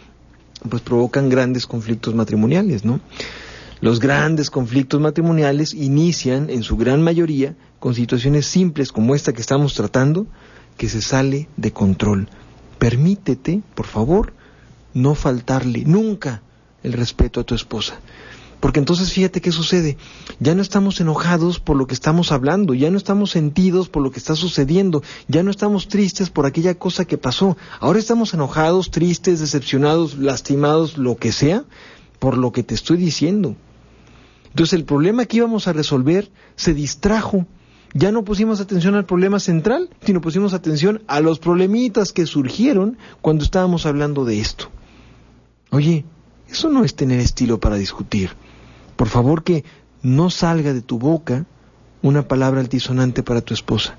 pues 0.70 0.80
provocan 0.80 1.28
grandes 1.28 1.66
conflictos 1.66 2.14
matrimoniales, 2.14 2.84
¿no? 2.84 3.00
Los 3.80 3.98
grandes 3.98 4.48
conflictos 4.48 5.00
matrimoniales 5.00 5.74
inician, 5.74 6.50
en 6.50 6.62
su 6.62 6.76
gran 6.76 7.02
mayoría, 7.02 7.56
con 7.80 7.96
situaciones 7.96 8.46
simples 8.46 8.92
como 8.92 9.16
esta 9.16 9.32
que 9.32 9.40
estamos 9.40 9.74
tratando, 9.74 10.28
que 10.76 10.88
se 10.88 11.02
sale 11.02 11.48
de 11.56 11.72
control. 11.72 12.28
Permítete, 12.78 13.60
por 13.74 13.86
favor, 13.86 14.34
no 14.94 15.16
faltarle 15.16 15.82
nunca 15.84 16.42
el 16.84 16.92
respeto 16.92 17.40
a 17.40 17.44
tu 17.44 17.56
esposa. 17.56 17.98
Porque 18.66 18.80
entonces 18.80 19.12
fíjate 19.12 19.40
qué 19.40 19.52
sucede. 19.52 19.96
Ya 20.40 20.56
no 20.56 20.60
estamos 20.60 21.00
enojados 21.00 21.60
por 21.60 21.76
lo 21.76 21.86
que 21.86 21.94
estamos 21.94 22.32
hablando, 22.32 22.74
ya 22.74 22.90
no 22.90 22.98
estamos 22.98 23.30
sentidos 23.30 23.88
por 23.88 24.02
lo 24.02 24.10
que 24.10 24.18
está 24.18 24.34
sucediendo, 24.34 25.04
ya 25.28 25.44
no 25.44 25.52
estamos 25.52 25.86
tristes 25.86 26.30
por 26.30 26.46
aquella 26.46 26.74
cosa 26.74 27.04
que 27.04 27.16
pasó. 27.16 27.56
Ahora 27.78 28.00
estamos 28.00 28.34
enojados, 28.34 28.90
tristes, 28.90 29.38
decepcionados, 29.38 30.18
lastimados, 30.18 30.98
lo 30.98 31.16
que 31.16 31.30
sea, 31.30 31.62
por 32.18 32.36
lo 32.36 32.50
que 32.50 32.64
te 32.64 32.74
estoy 32.74 32.96
diciendo. 32.96 33.54
Entonces 34.48 34.72
el 34.72 34.84
problema 34.84 35.26
que 35.26 35.36
íbamos 35.36 35.68
a 35.68 35.72
resolver 35.72 36.28
se 36.56 36.74
distrajo. 36.74 37.46
Ya 37.94 38.10
no 38.10 38.24
pusimos 38.24 38.60
atención 38.60 38.96
al 38.96 39.06
problema 39.06 39.38
central, 39.38 39.90
sino 40.04 40.20
pusimos 40.20 40.54
atención 40.54 41.02
a 41.06 41.20
los 41.20 41.38
problemitas 41.38 42.12
que 42.12 42.26
surgieron 42.26 42.98
cuando 43.20 43.44
estábamos 43.44 43.86
hablando 43.86 44.24
de 44.24 44.40
esto. 44.40 44.70
Oye, 45.70 46.04
eso 46.50 46.68
no 46.68 46.82
es 46.82 46.96
tener 46.96 47.20
estilo 47.20 47.60
para 47.60 47.76
discutir. 47.76 48.30
Por 48.96 49.08
favor 49.08 49.44
que 49.44 49.64
no 50.02 50.30
salga 50.30 50.72
de 50.72 50.82
tu 50.82 50.98
boca 50.98 51.46
una 52.02 52.28
palabra 52.28 52.60
altisonante 52.60 53.22
para 53.22 53.40
tu 53.40 53.54
esposa. 53.54 53.96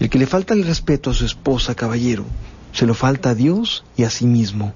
El 0.00 0.10
que 0.10 0.18
le 0.18 0.26
falta 0.26 0.54
el 0.54 0.64
respeto 0.64 1.10
a 1.10 1.14
su 1.14 1.24
esposa, 1.24 1.74
caballero, 1.74 2.24
se 2.72 2.86
lo 2.86 2.94
falta 2.94 3.30
a 3.30 3.34
Dios 3.34 3.84
y 3.96 4.04
a 4.04 4.10
sí 4.10 4.26
mismo. 4.26 4.74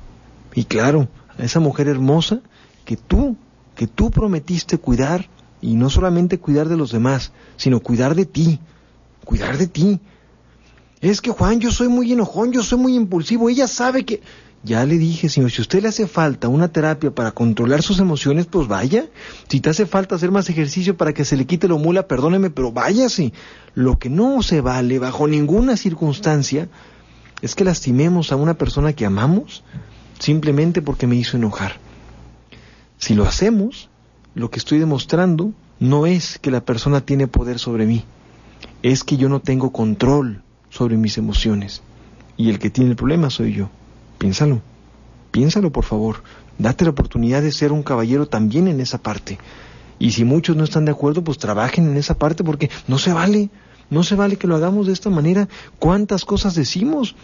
Y 0.54 0.64
claro, 0.64 1.08
a 1.38 1.44
esa 1.44 1.60
mujer 1.60 1.88
hermosa 1.88 2.40
que 2.84 2.96
tú, 2.96 3.36
que 3.76 3.86
tú 3.86 4.10
prometiste 4.10 4.78
cuidar, 4.78 5.28
y 5.62 5.74
no 5.74 5.90
solamente 5.90 6.38
cuidar 6.38 6.68
de 6.68 6.76
los 6.76 6.90
demás, 6.90 7.32
sino 7.56 7.80
cuidar 7.80 8.14
de 8.14 8.24
ti, 8.24 8.60
cuidar 9.24 9.58
de 9.58 9.66
ti. 9.66 10.00
Es 11.00 11.20
que 11.20 11.30
Juan, 11.30 11.60
yo 11.60 11.70
soy 11.70 11.88
muy 11.88 12.12
enojón, 12.12 12.52
yo 12.52 12.62
soy 12.62 12.78
muy 12.78 12.94
impulsivo, 12.96 13.48
ella 13.48 13.68
sabe 13.68 14.04
que... 14.04 14.22
Ya 14.62 14.84
le 14.84 14.98
dije, 14.98 15.30
señor, 15.30 15.50
si 15.50 15.60
a 15.60 15.62
usted 15.62 15.82
le 15.82 15.88
hace 15.88 16.06
falta 16.06 16.48
una 16.48 16.68
terapia 16.68 17.10
para 17.10 17.32
controlar 17.32 17.82
sus 17.82 17.98
emociones, 17.98 18.44
pues 18.44 18.68
vaya. 18.68 19.06
Si 19.48 19.60
te 19.60 19.70
hace 19.70 19.86
falta 19.86 20.16
hacer 20.16 20.30
más 20.30 20.50
ejercicio 20.50 20.98
para 20.98 21.14
que 21.14 21.24
se 21.24 21.38
le 21.38 21.46
quite 21.46 21.66
lo 21.66 21.78
mula, 21.78 22.06
perdóneme, 22.06 22.50
pero 22.50 22.70
váyase. 22.70 23.32
Lo 23.74 23.98
que 23.98 24.10
no 24.10 24.42
se 24.42 24.60
vale 24.60 24.98
bajo 24.98 25.26
ninguna 25.26 25.78
circunstancia 25.78 26.68
es 27.40 27.54
que 27.54 27.64
lastimemos 27.64 28.32
a 28.32 28.36
una 28.36 28.54
persona 28.54 28.92
que 28.92 29.06
amamos 29.06 29.64
simplemente 30.18 30.82
porque 30.82 31.06
me 31.06 31.16
hizo 31.16 31.38
enojar. 31.38 31.76
Si 32.98 33.14
lo 33.14 33.24
hacemos, 33.24 33.88
lo 34.34 34.50
que 34.50 34.58
estoy 34.58 34.78
demostrando 34.78 35.52
no 35.78 36.04
es 36.04 36.38
que 36.38 36.50
la 36.50 36.60
persona 36.60 37.00
tiene 37.00 37.26
poder 37.26 37.58
sobre 37.58 37.86
mí, 37.86 38.04
es 38.82 39.04
que 39.04 39.16
yo 39.16 39.30
no 39.30 39.40
tengo 39.40 39.72
control 39.72 40.42
sobre 40.68 40.98
mis 40.98 41.16
emociones. 41.16 41.82
Y 42.36 42.50
el 42.50 42.58
que 42.58 42.68
tiene 42.68 42.90
el 42.90 42.96
problema 42.96 43.30
soy 43.30 43.54
yo. 43.54 43.70
Piénsalo. 44.20 44.60
Piénsalo, 45.30 45.72
por 45.72 45.84
favor. 45.84 46.22
Date 46.58 46.84
la 46.84 46.90
oportunidad 46.90 47.40
de 47.40 47.52
ser 47.52 47.72
un 47.72 47.82
caballero 47.82 48.28
también 48.28 48.68
en 48.68 48.78
esa 48.80 48.98
parte. 48.98 49.38
Y 49.98 50.10
si 50.10 50.26
muchos 50.26 50.56
no 50.56 50.64
están 50.64 50.84
de 50.84 50.90
acuerdo, 50.90 51.24
pues 51.24 51.38
trabajen 51.38 51.88
en 51.88 51.96
esa 51.96 52.18
parte 52.18 52.44
porque 52.44 52.70
no 52.86 52.98
se 52.98 53.14
vale. 53.14 53.48
No 53.88 54.02
se 54.02 54.16
vale 54.16 54.36
que 54.36 54.46
lo 54.46 54.56
hagamos 54.56 54.86
de 54.86 54.92
esta 54.92 55.08
manera. 55.08 55.48
¿Cuántas 55.78 56.26
cosas 56.26 56.54
decimos? 56.54 57.16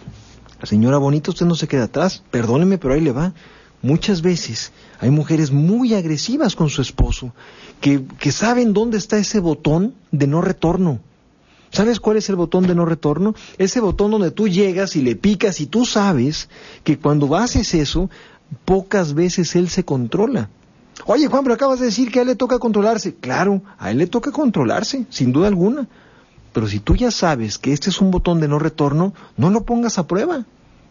Señora 0.62 0.96
bonita, 0.96 1.30
usted 1.30 1.44
no 1.44 1.54
se 1.54 1.68
queda 1.68 1.84
atrás. 1.84 2.22
Perdóneme, 2.30 2.78
pero 2.78 2.94
ahí 2.94 3.02
le 3.02 3.12
va. 3.12 3.34
Muchas 3.82 4.22
veces 4.22 4.72
hay 4.98 5.10
mujeres 5.10 5.52
muy 5.52 5.92
agresivas 5.92 6.56
con 6.56 6.70
su 6.70 6.80
esposo, 6.80 7.34
que, 7.82 8.06
que 8.18 8.32
saben 8.32 8.72
dónde 8.72 8.96
está 8.96 9.18
ese 9.18 9.38
botón 9.38 9.94
de 10.12 10.26
no 10.26 10.40
retorno. 10.40 11.00
¿Sabes 11.76 12.00
cuál 12.00 12.16
es 12.16 12.30
el 12.30 12.36
botón 12.36 12.66
de 12.66 12.74
no 12.74 12.86
retorno? 12.86 13.34
Ese 13.58 13.80
botón 13.80 14.10
donde 14.10 14.30
tú 14.30 14.48
llegas 14.48 14.96
y 14.96 15.02
le 15.02 15.14
picas 15.14 15.60
y 15.60 15.66
tú 15.66 15.84
sabes 15.84 16.48
que 16.84 16.98
cuando 16.98 17.36
haces 17.36 17.74
eso, 17.74 18.08
pocas 18.64 19.12
veces 19.12 19.54
él 19.56 19.68
se 19.68 19.84
controla. 19.84 20.48
Oye, 21.04 21.26
Juan, 21.26 21.42
pero 21.42 21.54
acabas 21.54 21.78
de 21.80 21.84
decir 21.84 22.10
que 22.10 22.18
a 22.18 22.22
él 22.22 22.28
le 22.28 22.34
toca 22.34 22.58
controlarse. 22.58 23.16
Claro, 23.16 23.60
a 23.76 23.90
él 23.90 23.98
le 23.98 24.06
toca 24.06 24.32
controlarse, 24.32 25.04
sin 25.10 25.34
duda 25.34 25.48
alguna. 25.48 25.86
Pero 26.54 26.66
si 26.66 26.80
tú 26.80 26.96
ya 26.96 27.10
sabes 27.10 27.58
que 27.58 27.74
este 27.74 27.90
es 27.90 28.00
un 28.00 28.10
botón 28.10 28.40
de 28.40 28.48
no 28.48 28.58
retorno, 28.58 29.12
no 29.36 29.50
lo 29.50 29.64
pongas 29.64 29.98
a 29.98 30.06
prueba. 30.06 30.46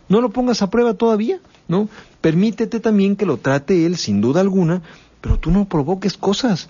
No 0.08 0.21
lo 0.21 0.30
pongas 0.30 0.62
a 0.62 0.69
prueba 0.69 0.93
todavía, 0.93 1.39
¿no? 1.67 1.89
Permítete 2.21 2.80
también 2.80 3.15
que 3.15 3.26
lo 3.26 3.38
trate 3.38 3.88
él, 3.88 3.98
sin 3.98 4.21
duda 4.21 4.41
alguna, 4.41 4.84
pero 5.19 5.39
tú 5.39 5.50
no 5.50 5.65
provoques 5.65 6.15
cosas. 6.15 6.69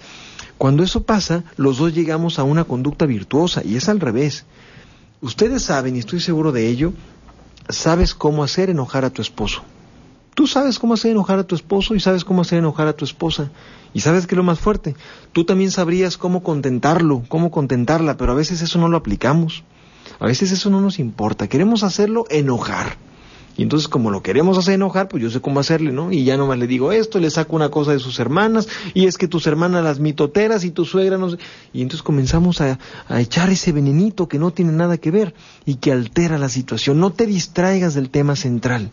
Cuando 0.57 0.83
eso 0.83 1.03
pasa, 1.03 1.43
los 1.57 1.77
dos 1.77 1.93
llegamos 1.93 2.39
a 2.39 2.43
una 2.43 2.63
conducta 2.63 3.05
virtuosa 3.05 3.61
y 3.63 3.75
es 3.75 3.89
al 3.89 3.99
revés. 3.99 4.45
Ustedes 5.21 5.63
saben, 5.63 5.95
y 5.95 5.99
estoy 5.99 6.19
seguro 6.19 6.51
de 6.51 6.67
ello, 6.67 6.93
sabes 7.69 8.13
cómo 8.15 8.43
hacer 8.43 8.69
enojar 8.69 9.05
a 9.05 9.09
tu 9.09 9.21
esposo. 9.21 9.63
Tú 10.33 10.47
sabes 10.47 10.79
cómo 10.79 10.93
hacer 10.93 11.11
enojar 11.11 11.39
a 11.39 11.47
tu 11.47 11.55
esposo 11.55 11.95
y 11.95 11.99
sabes 11.99 12.25
cómo 12.25 12.41
hacer 12.41 12.59
enojar 12.59 12.87
a 12.87 12.93
tu 12.93 13.05
esposa. 13.05 13.51
Y 13.93 14.01
sabes 14.01 14.27
que 14.27 14.35
lo 14.35 14.43
más 14.43 14.59
fuerte, 14.59 14.95
tú 15.31 15.45
también 15.45 15.71
sabrías 15.71 16.17
cómo 16.17 16.43
contentarlo, 16.43 17.23
cómo 17.29 17.51
contentarla, 17.51 18.17
pero 18.17 18.33
a 18.33 18.35
veces 18.35 18.61
eso 18.61 18.77
no 18.77 18.89
lo 18.89 18.97
aplicamos. 18.97 19.63
A 20.19 20.25
veces 20.25 20.51
eso 20.51 20.69
no 20.69 20.81
nos 20.81 20.99
importa. 20.99 21.47
Queremos 21.47 21.83
hacerlo 21.83 22.25
enojar. 22.29 22.97
Y 23.57 23.63
entonces 23.63 23.87
como 23.87 24.11
lo 24.11 24.21
queremos 24.21 24.57
hacer 24.57 24.73
enojar, 24.73 25.07
pues 25.07 25.23
yo 25.23 25.29
sé 25.29 25.39
cómo 25.39 25.61
hacerle, 25.61 25.91
¿no? 25.91 26.11
Y 26.11 26.25
ya 26.25 26.35
nomás 26.35 26.57
le 26.57 26.67
digo 26.67 26.91
esto, 26.91 27.19
le 27.19 27.29
saco 27.29 27.55
una 27.55 27.69
cosa 27.69 27.93
de 27.93 27.99
sus 27.99 28.19
hermanas, 28.19 28.67
y 28.93 29.05
es 29.05 29.17
que 29.17 29.29
tus 29.29 29.47
hermanas 29.47 29.83
las 29.83 29.99
mitoteras 29.99 30.65
y 30.65 30.71
tu 30.71 30.83
suegra 30.83 31.17
no 31.17 31.29
sé. 31.29 31.37
Y 31.71 31.81
entonces 31.81 32.03
comenzamos 32.03 32.59
a, 32.59 32.79
a 33.07 33.21
echar 33.21 33.49
ese 33.49 33.71
venenito 33.71 34.27
que 34.27 34.39
no 34.39 34.51
tiene 34.51 34.73
nada 34.73 34.97
que 34.97 35.11
ver 35.11 35.33
y 35.65 35.75
que 35.75 35.93
altera 35.93 36.37
la 36.37 36.49
situación. 36.49 36.99
No 36.99 37.11
te 37.11 37.25
distraigas 37.25 37.93
del 37.93 38.09
tema 38.09 38.35
central. 38.35 38.91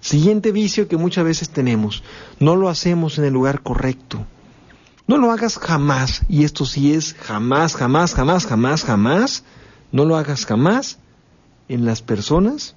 Siguiente 0.00 0.52
vicio 0.52 0.88
que 0.88 0.96
muchas 0.96 1.24
veces 1.24 1.50
tenemos, 1.50 2.02
no 2.40 2.56
lo 2.56 2.68
hacemos 2.68 3.18
en 3.18 3.24
el 3.24 3.32
lugar 3.32 3.62
correcto. 3.62 4.26
No 5.06 5.16
lo 5.16 5.30
hagas 5.30 5.58
jamás, 5.58 6.22
y 6.28 6.44
esto 6.44 6.64
sí 6.64 6.94
es 6.94 7.14
jamás, 7.14 7.74
jamás, 7.74 8.14
jamás, 8.14 8.46
jamás, 8.46 8.84
jamás, 8.84 9.44
no 9.90 10.04
lo 10.04 10.16
hagas 10.16 10.46
jamás 10.46 10.98
en 11.68 11.84
las 11.84 12.02
personas, 12.02 12.74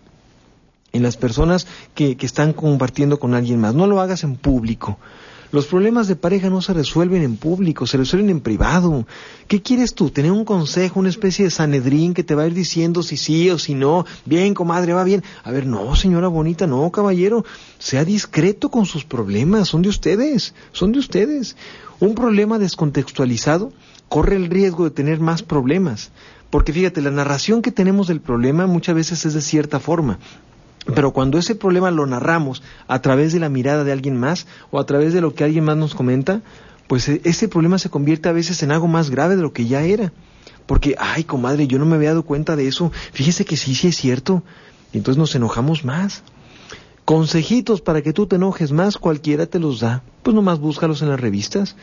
en 0.96 1.04
las 1.04 1.18
personas 1.18 1.68
que, 1.94 2.18
están 2.22 2.54
compartiendo 2.54 3.20
con 3.20 3.34
alguien 3.34 3.60
más. 3.60 3.76
No 3.76 3.86
lo 3.86 4.00
hagas 4.00 4.24
en 4.24 4.38
público. 4.38 4.98
Los 5.52 5.68
problemas 5.68 6.08
de 6.08 6.16
pareja 6.16 6.50
no 6.50 6.62
se 6.62 6.74
resuelven 6.74 7.22
en 7.22 7.36
público, 7.36 7.86
se 7.86 7.98
resuelven 7.98 8.30
en 8.30 8.40
privado. 8.40 9.06
¿Qué 9.48 9.62
quieres 9.62 9.94
tú? 9.94 10.10
¿Tener 10.10 10.32
un 10.32 10.46
consejo, 10.46 11.00
una 11.00 11.10
especie 11.10 11.46
de 11.46 11.52
sanedrín 11.52 12.14
que 12.14 12.24
te 12.24 12.34
va 12.34 12.44
a 12.44 12.48
ir 12.48 12.54
diciendo 12.54 13.04
si 13.04 13.18
sí 13.18 13.50
o 13.50 13.60
si 13.60 13.76
no? 13.76 14.06
Bien, 14.26 14.54
comadre, 14.54 14.94
va 14.94 15.04
bien. 15.04 15.24
A 15.44 15.52
ver, 15.52 15.66
no, 15.66 15.96
señora 15.96 16.30
bonita, 16.30 16.66
no, 16.66 16.90
caballero. 16.92 17.46
Sea 17.78 18.06
discreto 18.06 18.72
con 18.72 18.86
sus 18.86 19.04
problemas, 19.04 19.68
son 19.68 19.82
de 19.82 19.90
ustedes, 19.90 20.56
son 20.72 20.94
de 20.94 21.00
ustedes. 21.00 21.56
Un 22.00 22.16
problema 22.16 22.58
descontextualizado 22.58 23.72
corre 24.08 24.38
el 24.38 24.50
riesgo 24.50 24.86
de 24.86 24.92
tener 24.92 25.20
más 25.20 25.44
problemas. 25.44 26.12
Porque 26.50 26.74
fíjate, 26.74 27.02
la 27.02 27.12
narración 27.12 27.62
que 27.62 27.72
tenemos 27.72 28.08
del 28.08 28.22
problema 28.22 28.66
muchas 28.66 28.96
veces 28.96 29.26
es 29.26 29.34
de 29.34 29.42
cierta 29.42 29.80
forma. 29.80 30.20
Pero 30.94 31.12
cuando 31.12 31.40
ese 31.40 31.56
problema 31.56 31.90
lo 31.90 32.06
narramos 32.06 32.62
a 32.88 33.02
través 33.02 33.34
de 33.34 33.40
la 33.40 33.50
mirada 33.50 33.84
de 33.84 33.92
alguien 33.92 34.18
más 34.18 34.46
o 34.70 34.80
a 34.80 34.86
través 34.86 35.14
de 35.14 35.22
lo 35.22 35.34
que 35.34 35.44
alguien 35.44 35.64
más 35.64 35.78
nos 35.78 35.96
comenta, 35.96 36.42
pues 36.88 37.10
e, 37.10 37.22
ese 37.24 37.48
problema 37.48 37.80
se 37.80 37.90
convierte 37.90 38.30
a 38.30 38.34
veces 38.34 38.62
en 38.62 38.72
algo 38.72 38.88
más 38.88 39.10
grave 39.10 39.36
de 39.36 39.42
lo 39.42 39.54
que 39.54 39.66
ya 39.66 39.82
era. 39.82 40.14
Porque, 40.66 40.96
ay, 41.00 41.24
comadre, 41.24 41.68
yo 41.68 41.80
no 41.80 41.86
me 41.86 41.96
había 41.96 42.10
dado 42.10 42.24
cuenta 42.24 42.56
de 42.56 42.68
eso. 42.68 42.92
Fíjese 43.14 43.46
que 43.46 43.58
sí, 43.58 43.76
sí 43.76 43.88
es 43.88 43.98
cierto. 43.98 44.44
Y 44.94 44.98
entonces 44.98 45.18
nos 45.18 45.36
enojamos 45.36 45.84
más. 45.86 46.24
Consejitos 47.04 47.82
para 47.82 48.02
que 48.02 48.14
tú 48.14 48.26
te 48.26 48.38
enojes 48.38 48.72
más, 48.72 48.98
cualquiera 48.98 49.46
te 49.46 49.60
los 49.60 49.80
da. 49.80 50.04
Pues 50.24 50.36
nomás 50.36 50.60
búscalos 50.60 51.02
en 51.02 51.10
las 51.10 51.20
revistas. 51.20 51.76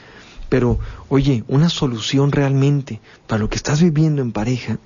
Pero, 0.48 0.78
oye, 1.08 1.44
una 1.48 1.70
solución 1.70 2.30
realmente 2.30 3.00
para 3.26 3.40
lo 3.40 3.48
que 3.48 3.56
estás 3.56 3.80
viviendo 3.82 4.20
en 4.20 4.32
pareja, 4.32 4.78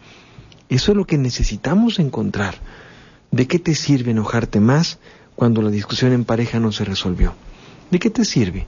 eso 0.68 0.92
es 0.92 0.96
lo 0.96 1.06
que 1.06 1.18
necesitamos 1.18 1.98
encontrar. 1.98 2.56
¿De 3.30 3.46
qué 3.46 3.58
te 3.58 3.74
sirve 3.74 4.12
enojarte 4.12 4.60
más 4.60 4.98
cuando 5.34 5.62
la 5.62 5.70
discusión 5.70 6.12
en 6.12 6.24
pareja 6.24 6.60
no 6.60 6.72
se 6.72 6.84
resolvió? 6.84 7.34
¿De 7.90 7.98
qué 7.98 8.10
te 8.10 8.24
sirve? 8.24 8.66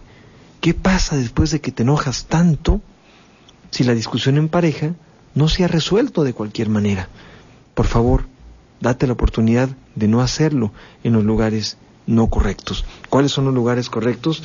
¿Qué 0.61 0.75
pasa 0.75 1.17
después 1.17 1.51
de 1.51 1.61
que 1.61 1.73
te 1.73 1.83
enojas 1.83 2.27
tanto 2.27 2.81
si 3.71 3.85
la 3.85 3.95
discusión 3.95 4.37
en 4.37 4.49
pareja 4.49 4.95
no 5.35 5.49
se 5.49 5.65
ha 5.65 5.69
resuelto 5.69 6.25
de 6.25 6.33
cualquier 6.33 6.69
manera? 6.69 7.09
Por 7.75 7.87
favor, 7.87 8.27
date 8.81 9.07
la 9.07 9.13
oportunidad 9.13 9.69
de 9.95 10.09
no 10.09 10.21
hacerlo 10.21 10.73
en 11.05 11.13
los 11.13 11.25
lugares 11.25 11.79
no 12.07 12.29
correctos. 12.29 12.85
¿Cuáles 13.09 13.33
son 13.33 13.45
los 13.45 13.55
lugares 13.55 13.91
correctos? 13.91 14.43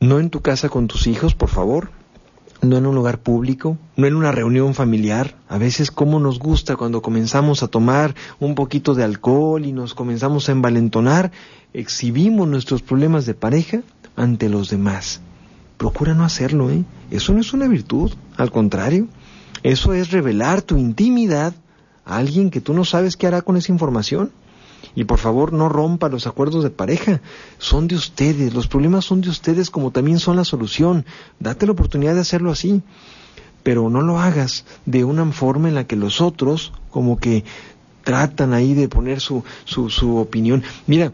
No 0.00 0.20
en 0.20 0.30
tu 0.30 0.40
casa 0.40 0.68
con 0.68 0.86
tus 0.86 1.06
hijos, 1.06 1.34
por 1.34 1.48
favor, 1.48 1.90
no 2.64 2.76
en 2.76 2.86
un 2.86 2.94
lugar 2.94 3.18
público, 3.18 3.78
no 3.96 4.06
en 4.06 4.14
una 4.14 4.32
reunión 4.32 4.74
familiar. 4.74 5.36
A 5.48 5.58
veces 5.58 5.90
cómo 5.90 6.18
nos 6.20 6.38
gusta 6.38 6.76
cuando 6.76 7.02
comenzamos 7.02 7.62
a 7.62 7.68
tomar 7.68 8.14
un 8.40 8.54
poquito 8.54 8.94
de 8.94 9.04
alcohol 9.04 9.64
y 9.64 9.72
nos 9.72 9.94
comenzamos 9.94 10.48
a 10.48 10.52
envalentonar, 10.52 11.32
exhibimos 11.72 12.48
nuestros 12.48 12.82
problemas 12.82 13.26
de 13.26 13.34
pareja 13.34 13.82
ante 14.16 14.48
los 14.48 14.70
demás. 14.70 15.20
Procura 15.76 16.14
no 16.14 16.24
hacerlo, 16.24 16.70
¿eh? 16.70 16.84
Eso 17.10 17.32
no 17.32 17.40
es 17.40 17.52
una 17.52 17.68
virtud, 17.68 18.12
al 18.36 18.50
contrario, 18.50 19.08
eso 19.62 19.92
es 19.92 20.10
revelar 20.10 20.62
tu 20.62 20.76
intimidad 20.76 21.54
a 22.04 22.16
alguien 22.16 22.50
que 22.50 22.60
tú 22.60 22.74
no 22.74 22.84
sabes 22.84 23.16
qué 23.16 23.26
hará 23.26 23.42
con 23.42 23.56
esa 23.56 23.72
información. 23.72 24.30
Y 24.94 25.04
por 25.04 25.18
favor 25.18 25.52
no 25.52 25.68
rompa 25.68 26.08
los 26.08 26.26
acuerdos 26.26 26.64
de 26.64 26.70
pareja. 26.70 27.20
Son 27.58 27.88
de 27.88 27.94
ustedes, 27.94 28.54
los 28.54 28.66
problemas 28.66 29.04
son 29.04 29.20
de 29.20 29.30
ustedes 29.30 29.70
como 29.70 29.90
también 29.90 30.18
son 30.18 30.36
la 30.36 30.44
solución. 30.44 31.04
Date 31.40 31.66
la 31.66 31.72
oportunidad 31.72 32.14
de 32.14 32.20
hacerlo 32.20 32.50
así. 32.50 32.82
Pero 33.62 33.88
no 33.88 34.02
lo 34.02 34.18
hagas 34.18 34.66
de 34.84 35.04
una 35.04 35.24
forma 35.32 35.68
en 35.68 35.74
la 35.74 35.86
que 35.86 35.96
los 35.96 36.20
otros 36.20 36.72
como 36.90 37.18
que 37.18 37.44
tratan 38.04 38.52
ahí 38.52 38.74
de 38.74 38.88
poner 38.88 39.20
su, 39.20 39.42
su, 39.64 39.88
su 39.88 40.18
opinión. 40.18 40.62
Mira, 40.86 41.12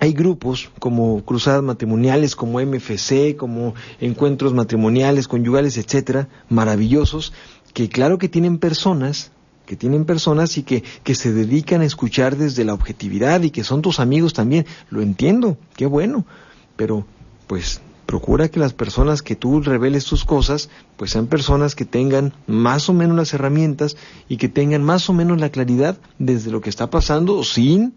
hay 0.00 0.14
grupos 0.14 0.70
como 0.78 1.22
cruzadas 1.24 1.62
matrimoniales, 1.62 2.34
como 2.34 2.58
MFC, 2.60 3.36
como 3.36 3.74
encuentros 4.00 4.54
matrimoniales, 4.54 5.28
conyugales, 5.28 5.76
etcétera, 5.76 6.28
maravillosos, 6.48 7.34
que 7.74 7.90
claro 7.90 8.16
que 8.16 8.28
tienen 8.28 8.58
personas 8.58 9.30
que 9.70 9.76
tienen 9.76 10.04
personas 10.04 10.58
y 10.58 10.64
que, 10.64 10.82
que 11.04 11.14
se 11.14 11.32
dedican 11.32 11.80
a 11.80 11.84
escuchar 11.84 12.36
desde 12.36 12.64
la 12.64 12.74
objetividad 12.74 13.40
y 13.42 13.50
que 13.50 13.62
son 13.62 13.82
tus 13.82 14.00
amigos 14.00 14.32
también. 14.32 14.66
Lo 14.90 15.00
entiendo, 15.00 15.58
qué 15.76 15.86
bueno, 15.86 16.26
pero 16.74 17.06
pues 17.46 17.80
procura 18.04 18.48
que 18.48 18.58
las 18.58 18.72
personas 18.72 19.22
que 19.22 19.36
tú 19.36 19.60
reveles 19.60 20.06
tus 20.06 20.24
cosas, 20.24 20.70
pues 20.96 21.12
sean 21.12 21.28
personas 21.28 21.76
que 21.76 21.84
tengan 21.84 22.32
más 22.48 22.88
o 22.88 22.94
menos 22.94 23.16
las 23.16 23.32
herramientas 23.32 23.96
y 24.28 24.38
que 24.38 24.48
tengan 24.48 24.82
más 24.82 25.08
o 25.08 25.12
menos 25.12 25.38
la 25.38 25.50
claridad 25.50 25.98
desde 26.18 26.50
lo 26.50 26.60
que 26.60 26.70
está 26.70 26.90
pasando 26.90 27.44
sin 27.44 27.94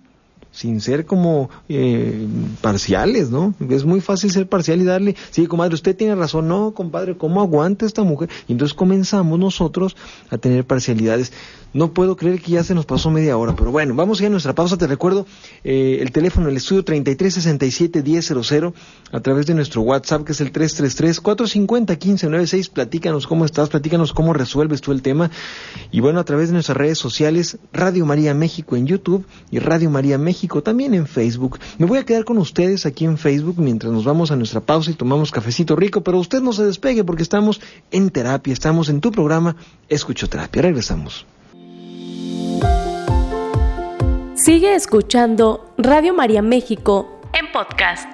sin 0.54 0.80
ser 0.82 1.06
como 1.06 1.50
eh, 1.68 2.28
parciales, 2.62 3.32
¿no? 3.32 3.56
Es 3.70 3.84
muy 3.84 4.00
fácil 4.00 4.32
ser 4.32 4.48
parcial 4.48 4.80
y 4.80 4.86
darle, 4.86 5.16
sí, 5.32 5.48
comadre, 5.48 5.74
usted 5.74 5.96
tiene 5.96 6.16
razón, 6.16 6.48
no, 6.48 6.74
compadre, 6.74 7.18
¿cómo 7.18 7.42
aguanta 7.42 7.88
esta 7.88 8.04
mujer? 8.04 8.30
Y 8.48 8.54
entonces 8.54 8.76
comenzamos 8.76 9.40
nosotros 9.40 9.98
a 10.30 10.38
tener 10.38 10.64
parcialidades. 10.64 11.34
No 11.74 11.92
puedo 11.92 12.16
creer 12.16 12.40
que 12.40 12.52
ya 12.52 12.64
se 12.64 12.76
nos 12.76 12.86
pasó 12.86 13.10
media 13.10 13.36
hora, 13.36 13.56
pero 13.56 13.72
bueno, 13.72 13.96
vamos 13.96 14.20
a 14.20 14.24
ir 14.24 14.28
a 14.28 14.30
nuestra 14.30 14.54
pausa. 14.54 14.78
Te 14.78 14.86
recuerdo 14.86 15.26
eh, 15.64 15.98
el 16.02 16.12
teléfono, 16.12 16.50
el 16.50 16.58
estudio 16.58 16.86
3367-1000, 16.86 18.74
a 19.12 19.20
través 19.22 19.48
de 19.48 19.56
nuestro 19.56 19.82
WhatsApp, 19.82 20.24
que 20.24 20.34
es 20.34 20.42
el 20.42 20.54
333-450-1596. 20.54 22.70
Platícanos 22.70 23.26
cómo 23.26 23.46
estás, 23.46 23.70
platícanos 23.70 24.14
cómo 24.14 24.34
resuelves 24.34 24.82
tú 24.82 24.92
el 24.92 25.02
tema. 25.02 25.32
Y 25.92 26.00
bueno, 26.00 26.20
a 26.20 26.26
través 26.26 26.50
de 26.50 26.54
nuestras 26.54 26.78
redes 26.78 27.00
sociales, 27.00 27.58
Radio 27.72 28.06
María 28.06 28.36
México 28.36 28.76
en 28.76 28.86
YouTube 28.86 29.26
y 29.50 29.58
Radio 29.60 29.90
María 29.90 30.20
México 30.20 30.62
también 30.62 30.94
en 30.94 31.08
Facebook. 31.08 31.58
Me 31.80 31.88
voy 31.88 31.98
a 31.98 32.06
quedar 32.06 32.24
con 32.24 32.38
ustedes 32.38 32.86
aquí 32.86 33.06
en 33.06 33.18
Facebook 33.18 33.56
mientras 33.58 33.92
nos 33.92 34.06
vamos 34.06 34.30
a 34.30 34.36
nuestra 34.36 34.62
pausa 34.62 34.92
y 34.92 34.94
tomamos 34.94 35.32
cafecito 35.32 35.76
rico, 35.76 36.02
pero 36.02 36.20
usted 36.20 36.40
no 36.42 36.54
se 36.54 36.64
despegue 36.64 37.04
porque 37.04 37.24
estamos 37.24 37.60
en 37.92 38.12
terapia, 38.12 38.54
estamos 38.54 38.90
en 38.90 39.02
tu 39.02 39.12
programa 39.12 39.56
Escucho 39.90 40.30
Terapia. 40.30 40.62
Regresamos. 40.62 41.26
Sigue 44.36 44.76
escuchando 44.76 45.74
Radio 45.78 46.14
María 46.14 46.42
México 46.42 47.22
en 47.34 47.52
podcast. 47.52 48.08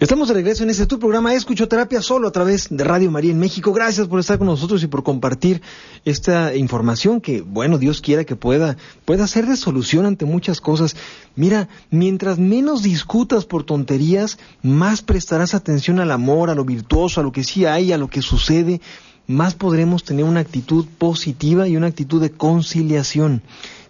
Estamos 0.00 0.28
de 0.28 0.34
regreso 0.34 0.62
en 0.62 0.70
este 0.70 0.86
tu 0.86 1.00
programa 1.00 1.34
Escuchoterapia 1.34 2.00
solo 2.00 2.28
a 2.28 2.30
través 2.30 2.68
de 2.70 2.84
Radio 2.84 3.10
María 3.10 3.32
en 3.32 3.40
México. 3.40 3.72
Gracias 3.72 4.06
por 4.06 4.20
estar 4.20 4.38
con 4.38 4.46
nosotros 4.46 4.80
y 4.84 4.86
por 4.86 5.02
compartir 5.02 5.60
esta 6.04 6.54
información 6.54 7.20
que, 7.20 7.40
bueno, 7.40 7.78
Dios 7.78 8.00
quiera 8.00 8.22
que 8.22 8.36
pueda, 8.36 8.76
pueda 9.04 9.26
ser 9.26 9.46
de 9.46 9.56
solución 9.56 10.06
ante 10.06 10.24
muchas 10.24 10.60
cosas. 10.60 10.94
Mira, 11.34 11.68
mientras 11.90 12.38
menos 12.38 12.84
discutas 12.84 13.44
por 13.44 13.64
tonterías, 13.64 14.38
más 14.62 15.02
prestarás 15.02 15.54
atención 15.54 15.98
al 15.98 16.12
amor, 16.12 16.48
a 16.48 16.54
lo 16.54 16.64
virtuoso, 16.64 17.20
a 17.20 17.24
lo 17.24 17.32
que 17.32 17.42
sí 17.42 17.64
hay, 17.66 17.92
a 17.92 17.98
lo 17.98 18.08
que 18.08 18.22
sucede, 18.22 18.80
más 19.28 19.54
podremos 19.54 20.04
tener 20.04 20.24
una 20.24 20.40
actitud 20.40 20.86
positiva 20.98 21.68
y 21.68 21.76
una 21.76 21.86
actitud 21.86 22.20
de 22.20 22.30
conciliación. 22.30 23.42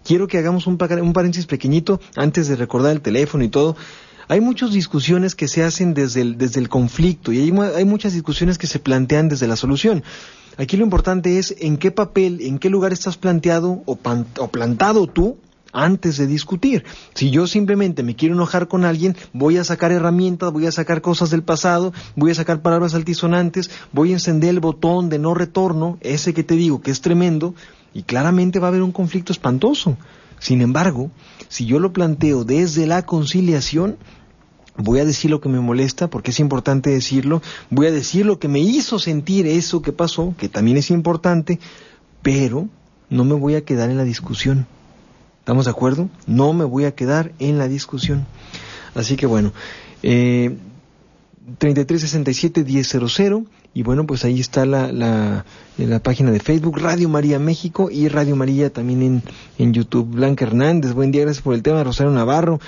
Quiero 0.03 0.27
que 0.27 0.37
hagamos 0.37 0.67
un, 0.67 0.77
paréntesis 0.77 1.45
pequeñito 1.45 1.99
antes 2.15 2.47
de 2.47 2.57
recordar 2.57 2.91
el 2.91 3.01
teléfono 3.01 3.43
y 3.43 3.49
todo. 3.49 3.75
Hay 4.27 4.41
muchas 4.41 4.73
discusiones 4.73 5.35
que 5.35 5.47
se 5.47 5.63
hacen 5.63 5.93
desde 5.93 6.21
el, 6.21 6.37
desde 6.37 6.59
el 6.59 6.69
conflicto 6.69 7.31
y 7.31 7.39
hay, 7.39 7.53
hay 7.75 7.85
muchas 7.85 8.13
discusiones 8.13 8.57
que 8.57 8.67
se 8.67 8.79
plantean 8.79 9.29
desde 9.29 9.47
la 9.47 9.55
solución. 9.55 10.03
Aquí 10.57 10.75
lo 10.75 10.83
importante 10.83 11.39
es 11.39 11.55
en 11.59 11.77
qué 11.77 11.89
papel, 11.89 12.41
en 12.41 12.59
qué 12.59 12.69
lugar 12.69 12.91
estás 12.91 13.17
planteado 13.17 13.81
o, 13.85 13.97
o 14.39 14.47
plantado 14.49 15.07
tú 15.07 15.37
antes 15.71 16.17
de 16.17 16.27
discutir. 16.27 16.83
Si 17.13 17.29
yo 17.29 17.47
simplemente 17.47 18.03
me 18.03 18.15
quiero 18.15 18.35
enojar 18.35 18.67
con 18.67 18.85
alguien, 18.85 19.15
voy 19.33 19.57
a 19.57 19.63
sacar 19.63 19.91
herramientas, 19.91 20.51
voy 20.51 20.65
a 20.65 20.71
sacar 20.71 21.01
cosas 21.01 21.29
del 21.29 21.43
pasado, 21.43 21.93
voy 22.15 22.31
a 22.31 22.35
sacar 22.35 22.61
palabras 22.61 22.95
altisonantes, 22.95 23.69
voy 23.91 24.11
a 24.11 24.15
encender 24.15 24.49
el 24.51 24.59
botón 24.59 25.09
de 25.09 25.19
no 25.19 25.33
retorno, 25.33 25.97
ese 26.01 26.33
que 26.33 26.43
te 26.43 26.55
digo 26.55 26.81
que 26.81 26.91
es 26.91 27.01
tremendo, 27.01 27.55
y 27.93 28.03
claramente 28.03 28.59
va 28.59 28.67
a 28.67 28.69
haber 28.69 28.83
un 28.83 28.91
conflicto 28.91 29.31
espantoso. 29.31 29.97
Sin 30.39 30.61
embargo, 30.61 31.11
si 31.49 31.65
yo 31.65 31.79
lo 31.79 31.91
planteo 31.91 32.43
desde 32.43 32.87
la 32.87 33.03
conciliación, 33.03 33.97
Voy 34.81 34.99
a 34.99 35.05
decir 35.05 35.29
lo 35.29 35.41
que 35.41 35.49
me 35.49 35.59
molesta 35.59 36.09
porque 36.09 36.31
es 36.31 36.39
importante 36.39 36.89
decirlo. 36.89 37.41
Voy 37.69 37.87
a 37.87 37.91
decir 37.91 38.25
lo 38.25 38.39
que 38.39 38.47
me 38.47 38.59
hizo 38.59 38.97
sentir 38.97 39.45
eso 39.45 39.81
que 39.81 39.91
pasó, 39.91 40.33
que 40.37 40.47
también 40.47 40.77
es 40.77 40.89
importante, 40.89 41.59
pero 42.21 42.69
no 43.09 43.25
me 43.25 43.33
voy 43.33 43.55
a 43.55 43.65
quedar 43.65 43.89
en 43.89 43.97
la 43.97 44.05
discusión. 44.05 44.67
¿Estamos 45.49 45.65
de 45.65 45.71
acuerdo? 45.71 46.09
No 46.27 46.53
me 46.53 46.63
voy 46.63 46.85
a 46.85 46.93
quedar 46.93 47.31
en 47.39 47.57
la 47.57 47.67
discusión. 47.67 48.27
Así 48.93 49.15
que 49.15 49.25
bueno, 49.25 49.51
eh, 50.03 50.55
3367-1000 51.59 53.47
y 53.73 53.81
bueno, 53.81 54.05
pues 54.05 54.25
ahí 54.25 54.39
está 54.39 54.67
la, 54.67 54.91
la, 54.91 55.45
la, 55.79 55.99
página 56.03 56.29
de 56.29 56.39
Facebook, 56.39 56.77
Radio 56.77 57.09
María 57.09 57.39
México 57.39 57.89
y 57.91 58.09
Radio 58.09 58.35
María 58.35 58.71
también 58.71 59.01
en, 59.01 59.23
en 59.57 59.73
YouTube. 59.73 60.07
Blanca 60.07 60.45
Hernández, 60.45 60.93
buen 60.93 61.11
día, 61.11 61.23
gracias 61.23 61.41
por 61.41 61.55
el 61.55 61.63
tema. 61.63 61.83
Rosario 61.83 62.11
Navarro, 62.11 62.59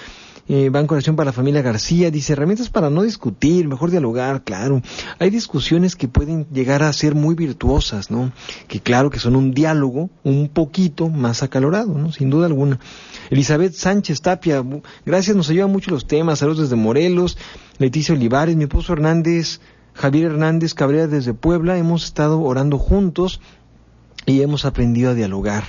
eh, 0.53 0.69
Banco 0.69 0.95
Oración 0.95 1.15
para 1.15 1.27
la 1.27 1.31
Familia 1.31 1.61
García 1.61 2.11
dice 2.11 2.33
herramientas 2.33 2.69
para 2.69 2.89
no 2.89 3.03
discutir, 3.03 3.69
mejor 3.69 3.89
dialogar, 3.89 4.43
claro. 4.43 4.81
Hay 5.17 5.29
discusiones 5.29 5.95
que 5.95 6.09
pueden 6.09 6.45
llegar 6.51 6.83
a 6.83 6.91
ser 6.91 7.15
muy 7.15 7.35
virtuosas, 7.35 8.11
¿no? 8.11 8.33
Que 8.67 8.81
claro 8.81 9.09
que 9.09 9.19
son 9.19 9.37
un 9.37 9.53
diálogo 9.53 10.09
un 10.25 10.49
poquito 10.49 11.07
más 11.07 11.41
acalorado, 11.41 11.97
¿no? 11.97 12.11
Sin 12.11 12.29
duda 12.29 12.47
alguna. 12.47 12.81
Elizabeth 13.29 13.71
Sánchez 13.75 14.21
Tapia, 14.21 14.61
gracias, 15.05 15.37
nos 15.37 15.49
ayudan 15.49 15.71
mucho 15.71 15.89
los 15.89 16.05
temas. 16.05 16.39
Saludos 16.39 16.63
desde 16.63 16.75
Morelos. 16.75 17.37
Leticia 17.77 18.13
Olivares, 18.13 18.57
mi 18.57 18.65
esposo 18.65 18.91
Hernández, 18.91 19.61
Javier 19.93 20.31
Hernández 20.31 20.73
Cabrera 20.73 21.07
desde 21.07 21.33
Puebla. 21.33 21.77
Hemos 21.77 22.03
estado 22.03 22.41
orando 22.41 22.77
juntos 22.77 23.39
y 24.25 24.41
hemos 24.41 24.65
aprendido 24.65 25.11
a 25.11 25.13
dialogar. 25.13 25.63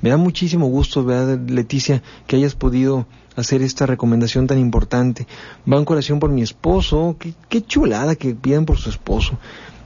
Me 0.00 0.08
da 0.08 0.16
muchísimo 0.16 0.66
gusto, 0.68 1.04
¿verdad, 1.04 1.38
Leticia, 1.46 2.02
que 2.26 2.36
hayas 2.36 2.54
podido 2.54 3.06
hacer 3.38 3.62
esta 3.62 3.86
recomendación 3.86 4.46
tan 4.46 4.58
importante. 4.58 5.26
Van 5.64 5.84
oración 5.86 6.18
por 6.18 6.30
mi 6.30 6.42
esposo, 6.42 7.16
qué, 7.18 7.34
qué 7.48 7.62
chulada 7.62 8.16
que 8.16 8.34
pidan 8.34 8.66
por 8.66 8.78
su 8.78 8.90
esposo 8.90 9.38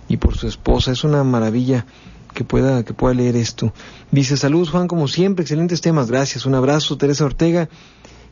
y 0.08 0.16
por 0.16 0.36
su 0.36 0.48
esposa, 0.48 0.92
es 0.92 1.04
una 1.04 1.22
maravilla 1.22 1.86
que 2.34 2.44
pueda, 2.44 2.82
que 2.82 2.94
pueda 2.94 3.14
leer 3.14 3.36
esto. 3.36 3.72
Dice, 4.10 4.36
saludos 4.36 4.70
Juan, 4.70 4.88
como 4.88 5.06
siempre, 5.06 5.42
excelentes 5.42 5.80
temas, 5.80 6.10
gracias, 6.10 6.46
un 6.46 6.54
abrazo, 6.54 6.96
Teresa 6.96 7.24
Ortega. 7.24 7.68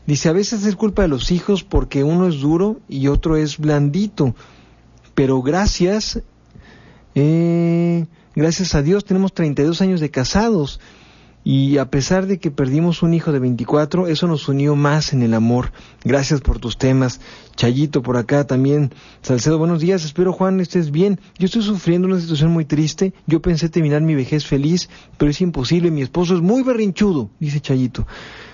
Dice, 0.07 0.29
a 0.29 0.33
veces 0.33 0.65
es 0.65 0.75
culpa 0.75 1.03
de 1.03 1.07
los 1.07 1.31
hijos 1.31 1.63
porque 1.63 2.03
uno 2.03 2.27
es 2.27 2.39
duro 2.39 2.79
y 2.89 3.07
otro 3.07 3.37
es 3.37 3.59
blandito, 3.59 4.35
pero 5.13 5.41
gracias, 5.43 6.21
eh, 7.13 8.07
gracias 8.35 8.73
a 8.73 8.81
Dios 8.81 9.05
tenemos 9.05 9.33
32 9.33 9.81
años 9.81 9.99
de 9.99 10.09
casados 10.09 10.79
y 11.43 11.77
a 11.77 11.89
pesar 11.89 12.27
de 12.27 12.37
que 12.39 12.51
perdimos 12.51 13.01
un 13.01 13.13
hijo 13.13 13.31
de 13.31 13.39
24, 13.39 14.07
eso 14.07 14.27
nos 14.27 14.47
unió 14.47 14.75
más 14.75 15.13
en 15.13 15.23
el 15.23 15.33
amor. 15.33 15.71
Gracias 16.03 16.41
por 16.41 16.59
tus 16.59 16.77
temas. 16.77 17.19
Chayito 17.55 18.03
por 18.03 18.17
acá 18.17 18.45
también. 18.45 18.93
Salcedo, 19.21 19.57
buenos 19.57 19.81
días. 19.81 20.05
Espero, 20.05 20.33
Juan, 20.33 20.59
estés 20.59 20.91
bien. 20.91 21.19
Yo 21.39 21.45
estoy 21.45 21.63
sufriendo 21.63 22.07
una 22.07 22.19
situación 22.19 22.51
muy 22.51 22.65
triste. 22.65 23.13
Yo 23.25 23.41
pensé 23.41 23.69
terminar 23.69 24.01
mi 24.01 24.13
vejez 24.13 24.45
feliz, 24.45 24.89
pero 25.17 25.31
es 25.31 25.41
imposible. 25.41 25.89
Mi 25.89 26.03
esposo 26.03 26.35
es 26.35 26.41
muy 26.41 26.61
berrinchudo, 26.61 27.31
dice 27.39 27.59
Chayito. 27.59 28.05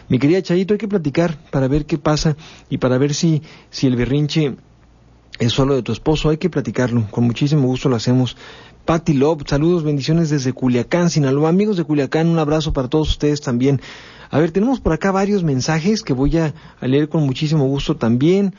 Mi 0.10 0.20
querida 0.20 0.42
Chayito, 0.42 0.74
hay 0.74 0.78
que 0.78 0.88
platicar 0.88 1.38
para 1.52 1.68
ver 1.68 1.86
qué 1.86 1.98
pasa 1.98 2.38
y 2.70 2.78
para 2.78 2.98
ver 2.98 3.14
si, 3.14 3.42
si 3.70 3.88
el 3.88 3.98
berrinche 3.98 4.56
es 5.40 5.54
solo 5.54 5.76
de 5.76 5.84
tu 5.84 5.92
esposo. 5.92 6.30
Hay 6.30 6.38
que 6.38 6.50
platicarlo. 6.50 7.08
Con 7.12 7.26
muchísimo 7.26 7.68
gusto 7.68 7.90
lo 7.90 7.96
hacemos. 7.96 8.38
Patty 8.86 9.14
Love, 9.14 9.44
saludos, 9.46 9.84
bendiciones 9.84 10.30
desde 10.30 10.54
Culiacán, 10.54 11.10
Sinaloa. 11.10 11.50
Amigos 11.50 11.76
de 11.76 11.84
Culiacán, 11.84 12.28
un 12.28 12.40
abrazo 12.40 12.72
para 12.72 12.88
todos 12.88 13.10
ustedes 13.10 13.42
también. 13.42 13.82
A 14.30 14.40
ver, 14.40 14.52
tenemos 14.52 14.80
por 14.80 14.94
acá 14.94 15.12
varios 15.12 15.44
mensajes 15.44 16.04
que 16.04 16.14
voy 16.14 16.38
a, 16.38 16.54
leer 16.82 17.10
con 17.10 17.24
muchísimo 17.24 17.66
gusto 17.66 17.98
también. 17.98 18.56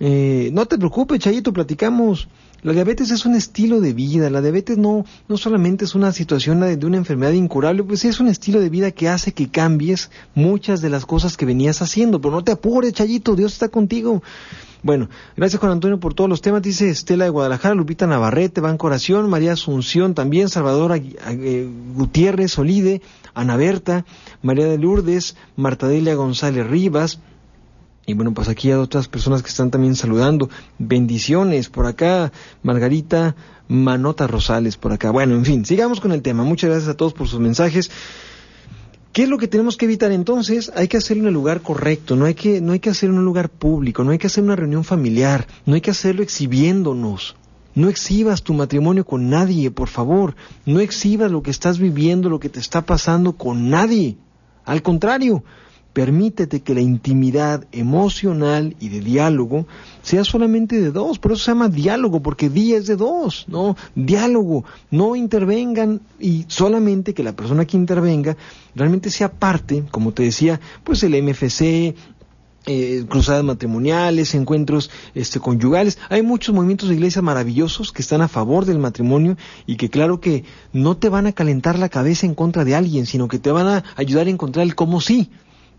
Eh, 0.00 0.50
no 0.52 0.66
te 0.66 0.78
preocupes, 0.78 1.18
Chayito, 1.18 1.52
platicamos. 1.52 2.28
La 2.62 2.72
diabetes 2.72 3.12
es 3.12 3.24
un 3.24 3.36
estilo 3.36 3.80
de 3.80 3.92
vida, 3.92 4.30
la 4.30 4.42
diabetes 4.42 4.76
no, 4.78 5.04
no 5.28 5.36
solamente 5.36 5.84
es 5.84 5.94
una 5.94 6.10
situación 6.10 6.58
de, 6.58 6.86
una 6.86 6.96
enfermedad 6.96 7.30
incurable, 7.30 7.84
pues 7.84 8.04
es 8.04 8.18
un 8.18 8.26
estilo 8.26 8.58
de 8.60 8.68
vida 8.68 8.90
que 8.90 9.08
hace 9.08 9.30
que 9.32 9.48
cambies 9.48 10.10
muchas 10.34 10.80
de 10.80 10.90
las 10.90 11.06
cosas 11.06 11.36
que 11.36 11.46
venías 11.46 11.82
haciendo, 11.82 12.20
pero 12.20 12.32
no 12.32 12.42
te 12.42 12.50
apures, 12.50 12.92
Chayito, 12.92 13.36
Dios 13.36 13.52
está 13.52 13.68
contigo. 13.68 14.24
Bueno, 14.82 15.08
gracias 15.36 15.60
Juan 15.60 15.70
Antonio 15.70 16.00
por 16.00 16.14
todos 16.14 16.28
los 16.28 16.42
temas, 16.42 16.62
dice 16.62 16.90
Estela 16.90 17.24
de 17.24 17.30
Guadalajara, 17.30 17.76
Lupita 17.76 18.08
Navarrete, 18.08 18.60
Banco 18.60 18.88
Oración, 18.88 19.30
María 19.30 19.52
Asunción 19.52 20.14
también, 20.14 20.48
Salvador 20.48 21.00
Gutiérrez, 21.94 22.58
Olide, 22.58 23.02
Ana 23.34 23.56
Berta, 23.56 24.04
María 24.42 24.66
de 24.66 24.78
Lourdes, 24.78 25.36
Marta 25.54 25.86
Delia 25.86 26.16
González 26.16 26.66
Rivas, 26.66 27.20
y 28.08 28.14
bueno, 28.14 28.32
pues 28.32 28.48
aquí 28.48 28.68
hay 28.68 28.78
otras 28.78 29.06
personas 29.06 29.42
que 29.42 29.50
están 29.50 29.70
también 29.70 29.94
saludando. 29.94 30.48
Bendiciones 30.78 31.68
por 31.68 31.84
acá, 31.84 32.32
Margarita 32.62 33.36
Manota 33.68 34.26
Rosales 34.26 34.78
por 34.78 34.92
acá. 34.92 35.10
Bueno, 35.10 35.34
en 35.34 35.44
fin, 35.44 35.66
sigamos 35.66 36.00
con 36.00 36.12
el 36.12 36.22
tema. 36.22 36.42
Muchas 36.42 36.70
gracias 36.70 36.88
a 36.88 36.96
todos 36.96 37.12
por 37.12 37.28
sus 37.28 37.38
mensajes. 37.38 37.90
¿Qué 39.12 39.24
es 39.24 39.28
lo 39.28 39.36
que 39.36 39.46
tenemos 39.46 39.76
que 39.76 39.84
evitar 39.84 40.10
entonces? 40.10 40.72
Hay 40.74 40.88
que 40.88 40.96
hacerlo 40.96 41.24
en 41.24 41.28
el 41.28 41.34
lugar 41.34 41.60
correcto, 41.60 42.16
no 42.16 42.24
hay 42.24 42.32
que, 42.32 42.62
no 42.62 42.72
hay 42.72 42.80
que 42.80 42.88
hacerlo 42.88 43.16
en 43.16 43.18
un 43.18 43.26
lugar 43.26 43.50
público, 43.50 44.02
no 44.04 44.12
hay 44.12 44.18
que 44.18 44.28
hacer 44.28 44.42
una 44.42 44.56
reunión 44.56 44.84
familiar, 44.84 45.46
no 45.66 45.74
hay 45.74 45.82
que 45.82 45.90
hacerlo 45.90 46.22
exhibiéndonos. 46.22 47.36
No 47.74 47.90
exhibas 47.90 48.42
tu 48.42 48.54
matrimonio 48.54 49.04
con 49.04 49.28
nadie, 49.28 49.70
por 49.70 49.88
favor. 49.88 50.34
No 50.64 50.80
exhibas 50.80 51.30
lo 51.30 51.42
que 51.42 51.50
estás 51.50 51.78
viviendo, 51.78 52.30
lo 52.30 52.40
que 52.40 52.48
te 52.48 52.58
está 52.58 52.86
pasando 52.86 53.34
con 53.34 53.68
nadie. 53.68 54.16
Al 54.64 54.82
contrario, 54.82 55.44
permítete 55.92 56.60
que 56.60 56.74
la 56.74 56.80
intimidad 56.80 57.66
emocional 57.72 58.76
y 58.78 58.88
de 58.88 59.00
diálogo 59.00 59.66
sea 60.02 60.24
solamente 60.24 60.80
de 60.80 60.90
dos, 60.90 61.18
por 61.18 61.32
eso 61.32 61.44
se 61.44 61.50
llama 61.50 61.68
diálogo, 61.68 62.22
porque 62.22 62.48
día 62.48 62.76
es 62.76 62.86
de 62.86 62.96
dos, 62.96 63.46
¿no? 63.48 63.76
Diálogo, 63.94 64.64
no 64.90 65.16
intervengan 65.16 66.00
y 66.20 66.44
solamente 66.48 67.14
que 67.14 67.24
la 67.24 67.34
persona 67.34 67.64
que 67.64 67.76
intervenga 67.76 68.36
realmente 68.74 69.10
sea 69.10 69.32
parte, 69.32 69.84
como 69.90 70.12
te 70.12 70.22
decía, 70.22 70.60
pues 70.84 71.02
el 71.02 71.20
MFC, 71.22 71.94
eh, 72.66 73.04
cruzadas 73.08 73.44
matrimoniales, 73.44 74.34
encuentros 74.34 74.90
este, 75.14 75.40
conyugales. 75.40 75.98
Hay 76.10 76.22
muchos 76.22 76.54
movimientos 76.54 76.90
de 76.90 76.96
iglesia 76.96 77.22
maravillosos 77.22 77.92
que 77.92 78.02
están 78.02 78.20
a 78.20 78.28
favor 78.28 78.66
del 78.66 78.78
matrimonio 78.78 79.36
y 79.64 79.76
que 79.76 79.88
claro 79.88 80.20
que 80.20 80.44
no 80.72 80.96
te 80.96 81.08
van 81.08 81.26
a 81.26 81.32
calentar 81.32 81.78
la 81.78 81.88
cabeza 81.88 82.26
en 82.26 82.34
contra 82.34 82.64
de 82.64 82.74
alguien, 82.74 83.06
sino 83.06 83.26
que 83.26 83.38
te 83.38 83.50
van 83.50 83.68
a 83.68 83.84
ayudar 83.96 84.26
a 84.26 84.30
encontrar 84.30 84.66
el 84.66 84.74
cómo 84.74 85.00
sí 85.00 85.30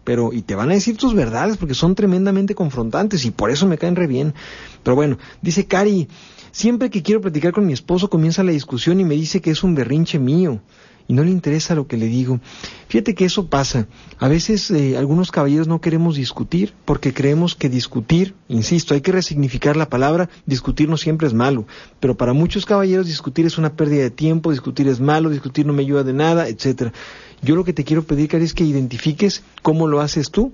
pero 0.09 0.33
y 0.33 0.41
te 0.41 0.55
van 0.55 0.71
a 0.71 0.73
decir 0.73 0.97
tus 0.97 1.13
verdades 1.13 1.57
porque 1.57 1.75
son 1.75 1.93
tremendamente 1.93 2.55
confrontantes 2.55 3.25
y 3.25 3.29
por 3.29 3.51
eso 3.51 3.67
me 3.67 3.77
caen 3.77 3.95
re 3.95 4.07
bien. 4.07 4.33
Pero 4.81 4.95
bueno, 4.95 5.19
dice 5.43 5.67
Cari, 5.67 6.07
siempre 6.51 6.89
que 6.89 7.03
quiero 7.03 7.21
platicar 7.21 7.53
con 7.53 7.67
mi 7.67 7.73
esposo 7.73 8.09
comienza 8.09 8.41
la 8.41 8.51
discusión 8.51 8.99
y 8.99 9.03
me 9.03 9.13
dice 9.13 9.39
que 9.39 9.51
es 9.51 9.61
un 9.61 9.75
berrinche 9.75 10.17
mío 10.17 10.61
y 11.09 11.13
no 11.13 11.23
le 11.23 11.31
interesa 11.31 11.75
lo 11.75 11.87
que 11.87 11.97
le 11.97 12.05
digo. 12.05 12.39
Fíjate 12.87 13.15
que 13.15 13.25
eso 13.25 13.47
pasa. 13.47 13.87
A 14.19 14.27
veces 14.27 14.69
eh, 14.71 14.95
algunos 14.95 15.31
caballeros 15.31 15.67
no 15.67 15.81
queremos 15.81 16.15
discutir 16.15 16.73
porque 16.85 17.13
creemos 17.13 17.55
que 17.55 17.67
discutir, 17.67 18.35
insisto, 18.47 18.93
hay 18.95 19.01
que 19.01 19.11
resignificar 19.11 19.75
la 19.75 19.89
palabra, 19.89 20.29
discutir 20.45 20.87
no 20.87 20.97
siempre 20.97 21.27
es 21.27 21.33
malo, 21.33 21.65
pero 21.99 22.15
para 22.15 22.33
muchos 22.33 22.65
caballeros 22.65 23.07
discutir 23.07 23.47
es 23.47 23.57
una 23.57 23.75
pérdida 23.75 24.03
de 24.03 24.11
tiempo, 24.11 24.51
discutir 24.51 24.87
es 24.87 24.99
malo, 24.99 25.29
discutir 25.29 25.65
no 25.65 25.73
me 25.73 25.81
ayuda 25.81 26.03
de 26.03 26.13
nada, 26.13 26.47
etcétera. 26.47 26.93
Yo 27.41 27.55
lo 27.55 27.63
que 27.63 27.73
te 27.73 27.83
quiero 27.83 28.03
pedir, 28.03 28.29
Cari, 28.29 28.45
es 28.45 28.53
que 28.53 28.63
identifiques 28.63 29.43
cómo 29.61 29.87
lo 29.87 30.01
haces 30.01 30.31
tú 30.31 30.51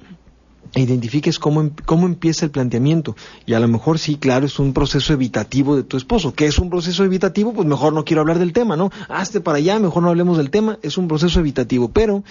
e 0.73 0.81
identifiques 0.81 1.39
cómo, 1.39 1.61
em, 1.61 1.71
cómo 1.85 2.05
empieza 2.05 2.45
el 2.45 2.51
planteamiento. 2.51 3.15
Y 3.45 3.53
a 3.53 3.59
lo 3.59 3.67
mejor 3.67 3.99
sí, 3.99 4.17
claro, 4.17 4.45
es 4.45 4.59
un 4.59 4.73
proceso 4.73 5.13
evitativo 5.13 5.75
de 5.75 5.83
tu 5.83 5.97
esposo. 5.97 6.33
¿Qué 6.33 6.45
es 6.47 6.59
un 6.59 6.69
proceso 6.69 7.03
evitativo? 7.03 7.53
Pues 7.53 7.67
mejor 7.67 7.93
no 7.93 8.03
quiero 8.03 8.21
hablar 8.21 8.39
del 8.39 8.53
tema, 8.53 8.75
¿no? 8.75 8.91
Hazte 9.07 9.41
para 9.41 9.57
allá, 9.59 9.79
mejor 9.79 10.03
no 10.03 10.09
hablemos 10.09 10.37
del 10.37 10.49
tema. 10.49 10.77
Es 10.81 10.97
un 10.97 11.07
proceso 11.07 11.39
evitativo. 11.39 11.89
Pero 11.89 12.23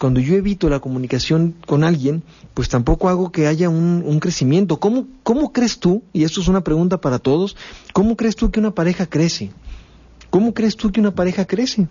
cuando 0.00 0.20
yo 0.20 0.34
evito 0.34 0.68
la 0.68 0.80
comunicación 0.80 1.54
con 1.66 1.84
alguien, 1.84 2.22
pues 2.54 2.68
tampoco 2.68 3.08
hago 3.08 3.30
que 3.30 3.46
haya 3.46 3.68
un, 3.68 4.02
un 4.04 4.20
crecimiento. 4.20 4.78
¿Cómo, 4.78 5.06
¿Cómo 5.22 5.52
crees 5.52 5.78
tú, 5.78 6.02
y 6.12 6.24
esto 6.24 6.40
es 6.40 6.48
una 6.48 6.62
pregunta 6.62 7.00
para 7.00 7.18
todos, 7.18 7.56
cómo 7.92 8.16
crees 8.16 8.36
tú 8.36 8.50
que 8.50 8.60
una 8.60 8.74
pareja 8.74 9.06
crece? 9.06 9.52
¿Cómo 10.30 10.54
crees 10.54 10.76
tú 10.76 10.90
que 10.90 11.00
una 11.00 11.14
pareja 11.14 11.44
crece? 11.44 11.88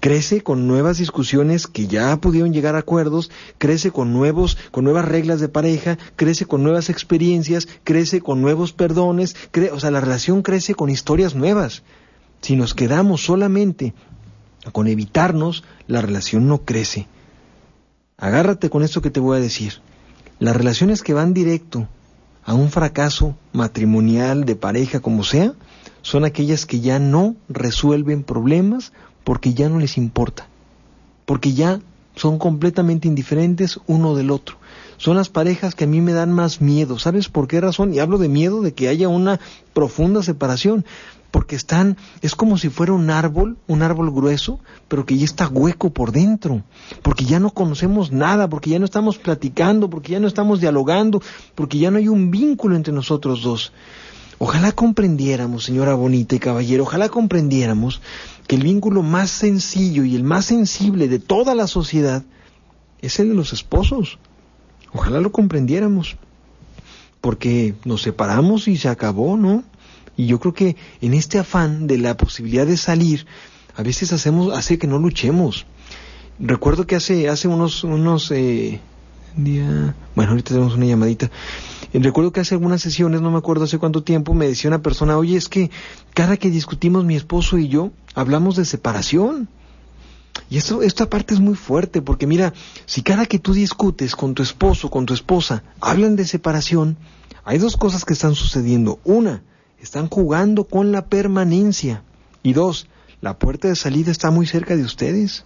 Crece 0.00 0.40
con 0.42 0.66
nuevas 0.66 0.98
discusiones 0.98 1.66
que 1.66 1.86
ya 1.86 2.16
pudieron 2.16 2.52
llegar 2.52 2.74
a 2.74 2.80
acuerdos, 2.80 3.30
crece 3.58 3.90
con 3.90 4.12
nuevos, 4.12 4.56
con 4.70 4.84
nuevas 4.84 5.04
reglas 5.04 5.40
de 5.40 5.48
pareja, 5.48 5.98
crece 6.16 6.46
con 6.46 6.62
nuevas 6.62 6.88
experiencias, 6.88 7.68
crece 7.84 8.20
con 8.20 8.40
nuevos 8.40 8.72
perdones, 8.72 9.36
o 9.72 9.78
sea, 9.78 9.90
la 9.90 10.00
relación 10.00 10.42
crece 10.42 10.74
con 10.74 10.90
historias 10.90 11.34
nuevas. 11.34 11.82
Si 12.40 12.56
nos 12.56 12.74
quedamos 12.74 13.22
solamente 13.22 13.94
con 14.72 14.88
evitarnos, 14.88 15.64
la 15.86 16.00
relación 16.00 16.48
no 16.48 16.64
crece. 16.64 17.06
Agárrate 18.16 18.70
con 18.70 18.82
esto 18.82 19.02
que 19.02 19.10
te 19.10 19.20
voy 19.20 19.36
a 19.36 19.40
decir. 19.40 19.74
Las 20.38 20.56
relaciones 20.56 21.02
que 21.02 21.14
van 21.14 21.34
directo 21.34 21.86
a 22.44 22.54
un 22.54 22.70
fracaso 22.70 23.36
matrimonial, 23.52 24.44
de 24.44 24.56
pareja, 24.56 25.00
como 25.00 25.24
sea, 25.24 25.54
son 26.02 26.24
aquellas 26.24 26.64
que 26.64 26.80
ya 26.80 26.98
no 26.98 27.36
resuelven 27.48 28.22
problemas 28.22 28.92
porque 29.24 29.54
ya 29.54 29.68
no 29.68 29.78
les 29.78 29.96
importa, 29.96 30.48
porque 31.26 31.52
ya 31.52 31.80
son 32.16 32.38
completamente 32.38 33.08
indiferentes 33.08 33.80
uno 33.86 34.14
del 34.14 34.30
otro. 34.30 34.56
Son 34.96 35.16
las 35.16 35.30
parejas 35.30 35.74
que 35.74 35.84
a 35.84 35.86
mí 35.86 36.00
me 36.00 36.12
dan 36.12 36.32
más 36.32 36.60
miedo. 36.60 36.98
¿Sabes 36.98 37.28
por 37.28 37.48
qué 37.48 37.60
razón? 37.60 37.94
Y 37.94 38.00
hablo 38.00 38.18
de 38.18 38.28
miedo 38.28 38.60
de 38.60 38.74
que 38.74 38.88
haya 38.88 39.08
una 39.08 39.40
profunda 39.72 40.22
separación, 40.22 40.84
porque 41.30 41.56
están, 41.56 41.96
es 42.22 42.34
como 42.34 42.58
si 42.58 42.68
fuera 42.68 42.92
un 42.92 43.08
árbol, 43.10 43.56
un 43.66 43.82
árbol 43.82 44.10
grueso, 44.10 44.60
pero 44.88 45.06
que 45.06 45.16
ya 45.16 45.24
está 45.24 45.48
hueco 45.48 45.90
por 45.90 46.12
dentro, 46.12 46.62
porque 47.02 47.24
ya 47.24 47.38
no 47.40 47.50
conocemos 47.50 48.12
nada, 48.12 48.48
porque 48.48 48.70
ya 48.70 48.78
no 48.78 48.84
estamos 48.84 49.18
platicando, 49.18 49.88
porque 49.88 50.12
ya 50.12 50.20
no 50.20 50.28
estamos 50.28 50.60
dialogando, 50.60 51.22
porque 51.54 51.78
ya 51.78 51.90
no 51.90 51.98
hay 51.98 52.08
un 52.08 52.30
vínculo 52.30 52.76
entre 52.76 52.92
nosotros 52.92 53.42
dos. 53.42 53.72
Ojalá 54.42 54.72
comprendiéramos, 54.72 55.64
señora 55.64 55.92
bonita 55.92 56.34
y 56.34 56.38
caballero, 56.38 56.84
ojalá 56.84 57.10
comprendiéramos 57.10 58.00
que 58.46 58.56
el 58.56 58.62
vínculo 58.62 59.02
más 59.02 59.28
sencillo 59.28 60.02
y 60.02 60.16
el 60.16 60.24
más 60.24 60.46
sensible 60.46 61.08
de 61.08 61.18
toda 61.18 61.54
la 61.54 61.66
sociedad 61.66 62.22
es 63.02 63.20
el 63.20 63.28
de 63.28 63.34
los 63.34 63.52
esposos. 63.52 64.18
Ojalá 64.94 65.20
lo 65.20 65.30
comprendiéramos, 65.30 66.16
porque 67.20 67.74
nos 67.84 68.00
separamos 68.00 68.66
y 68.66 68.78
se 68.78 68.88
acabó, 68.88 69.36
¿no? 69.36 69.62
Y 70.16 70.24
yo 70.24 70.40
creo 70.40 70.54
que 70.54 70.74
en 71.02 71.12
este 71.12 71.38
afán 71.38 71.86
de 71.86 71.98
la 71.98 72.16
posibilidad 72.16 72.66
de 72.66 72.78
salir, 72.78 73.26
a 73.76 73.82
veces 73.82 74.10
hacemos, 74.14 74.56
hace 74.56 74.78
que 74.78 74.86
no 74.86 74.98
luchemos. 74.98 75.66
Recuerdo 76.38 76.86
que 76.86 76.96
hace, 76.96 77.28
hace 77.28 77.46
unos, 77.46 77.84
unos 77.84 78.30
eh, 78.30 78.80
día, 79.36 79.94
bueno, 80.14 80.32
ahorita 80.32 80.54
tenemos 80.54 80.74
una 80.74 80.86
llamadita. 80.86 81.30
Recuerdo 81.92 82.32
que 82.32 82.40
hace 82.40 82.54
algunas 82.54 82.82
sesiones, 82.82 83.20
no 83.20 83.30
me 83.30 83.38
acuerdo 83.38 83.64
hace 83.64 83.78
cuánto 83.78 84.02
tiempo, 84.02 84.34
me 84.34 84.46
decía 84.46 84.68
una 84.68 84.82
persona, 84.82 85.16
oye, 85.16 85.36
es 85.36 85.48
que 85.48 85.70
cada 86.14 86.36
que 86.36 86.50
discutimos 86.50 87.04
mi 87.04 87.16
esposo 87.16 87.58
y 87.58 87.68
yo, 87.68 87.90
hablamos 88.14 88.56
de 88.56 88.64
separación. 88.64 89.48
Y 90.48 90.56
esto, 90.56 90.82
esta 90.82 91.10
parte 91.10 91.34
es 91.34 91.40
muy 91.40 91.54
fuerte, 91.54 92.02
porque 92.02 92.26
mira, 92.26 92.52
si 92.86 93.02
cada 93.02 93.26
que 93.26 93.38
tú 93.38 93.52
discutes 93.52 94.14
con 94.16 94.34
tu 94.34 94.42
esposo, 94.42 94.90
con 94.90 95.06
tu 95.06 95.14
esposa, 95.14 95.62
hablan 95.80 96.16
de 96.16 96.26
separación, 96.26 96.96
hay 97.44 97.58
dos 97.58 97.76
cosas 97.76 98.04
que 98.04 98.12
están 98.12 98.34
sucediendo. 98.34 99.00
Una, 99.04 99.42
están 99.80 100.08
jugando 100.08 100.64
con 100.64 100.92
la 100.92 101.06
permanencia. 101.06 102.02
Y 102.42 102.52
dos, 102.52 102.86
la 103.20 103.38
puerta 103.38 103.68
de 103.68 103.76
salida 103.76 104.10
está 104.10 104.30
muy 104.30 104.46
cerca 104.46 104.76
de 104.76 104.82
ustedes. 104.82 105.44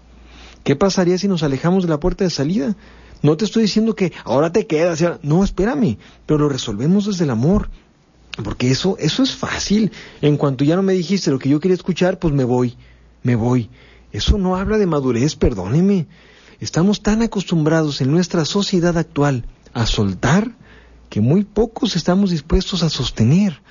¿Qué 0.62 0.76
pasaría 0.76 1.18
si 1.18 1.28
nos 1.28 1.42
alejamos 1.42 1.84
de 1.84 1.90
la 1.90 2.00
puerta 2.00 2.24
de 2.24 2.30
salida? 2.30 2.76
No 3.24 3.38
te 3.38 3.46
estoy 3.46 3.62
diciendo 3.62 3.96
que 3.96 4.12
ahora 4.24 4.52
te 4.52 4.66
quedas. 4.66 5.02
No, 5.22 5.42
espérame, 5.42 5.96
pero 6.26 6.40
lo 6.40 6.50
resolvemos 6.50 7.06
desde 7.06 7.24
el 7.24 7.30
amor. 7.30 7.70
Porque 8.44 8.70
eso, 8.70 8.98
eso 8.98 9.22
es 9.22 9.34
fácil. 9.34 9.92
En 10.20 10.36
cuanto 10.36 10.62
ya 10.62 10.76
no 10.76 10.82
me 10.82 10.92
dijiste 10.92 11.30
lo 11.30 11.38
que 11.38 11.48
yo 11.48 11.58
quería 11.58 11.74
escuchar, 11.74 12.18
pues 12.18 12.34
me 12.34 12.44
voy, 12.44 12.76
me 13.22 13.34
voy. 13.34 13.70
Eso 14.12 14.36
no 14.36 14.56
habla 14.56 14.76
de 14.76 14.84
madurez, 14.84 15.36
perdóneme. 15.36 16.06
Estamos 16.60 17.00
tan 17.00 17.22
acostumbrados 17.22 18.02
en 18.02 18.10
nuestra 18.10 18.44
sociedad 18.44 18.98
actual 18.98 19.46
a 19.72 19.86
soltar 19.86 20.52
que 21.08 21.22
muy 21.22 21.44
pocos 21.44 21.96
estamos 21.96 22.30
dispuestos 22.30 22.82
a 22.82 22.90
sostener. 22.90 23.62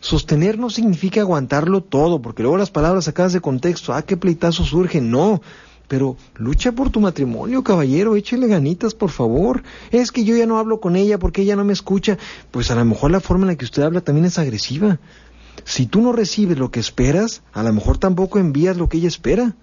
Sostener 0.00 0.58
no 0.58 0.70
significa 0.70 1.20
aguantarlo 1.20 1.84
todo, 1.84 2.20
porque 2.20 2.42
luego 2.42 2.58
las 2.58 2.72
palabras 2.72 3.04
sacadas 3.04 3.32
de 3.32 3.40
contexto, 3.40 3.94
ah, 3.94 4.02
qué 4.02 4.16
pleitazo 4.16 4.64
surge, 4.64 5.00
no. 5.00 5.40
Pero 5.88 6.16
lucha 6.36 6.72
por 6.72 6.90
tu 6.90 7.00
matrimonio, 7.00 7.64
caballero, 7.64 8.14
échele 8.14 8.46
ganitas, 8.46 8.94
por 8.94 9.10
favor. 9.10 9.62
Es 9.90 10.12
que 10.12 10.22
yo 10.22 10.36
ya 10.36 10.46
no 10.46 10.58
hablo 10.58 10.80
con 10.80 10.96
ella 10.96 11.18
porque 11.18 11.42
ella 11.42 11.56
no 11.56 11.64
me 11.64 11.72
escucha. 11.72 12.18
Pues 12.50 12.70
a 12.70 12.74
lo 12.74 12.84
mejor 12.84 13.10
la 13.10 13.20
forma 13.20 13.44
en 13.44 13.48
la 13.48 13.56
que 13.56 13.64
usted 13.64 13.82
habla 13.82 14.02
también 14.02 14.26
es 14.26 14.38
agresiva. 14.38 15.00
Si 15.64 15.86
tú 15.86 16.02
no 16.02 16.12
recibes 16.12 16.58
lo 16.58 16.70
que 16.70 16.78
esperas, 16.78 17.42
a 17.52 17.62
lo 17.62 17.72
mejor 17.72 17.96
tampoco 17.96 18.38
envías 18.38 18.76
lo 18.76 18.88
que 18.88 18.98
ella 18.98 19.08
espera. 19.08 19.56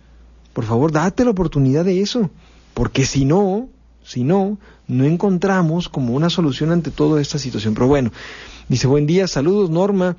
Por 0.54 0.66
favor, 0.66 0.92
date 0.92 1.24
la 1.24 1.32
oportunidad 1.32 1.86
de 1.86 2.02
eso. 2.02 2.32
Porque 2.74 3.06
si 3.06 3.24
no, 3.24 3.70
si 4.04 4.24
no, 4.24 4.58
no 4.88 5.04
encontramos 5.06 5.90
como 5.90 6.16
una 6.16 6.32
solución 6.32 6.72
ante 6.72 6.90
toda 6.90 7.22
esta 7.22 7.38
situación. 7.38 7.76
Pero 7.76 7.88
bueno, 7.88 8.12
dice, 8.68 8.88
buen 8.88 9.06
día, 9.06 9.28
saludos 9.28 9.70
Norma, 9.70 10.18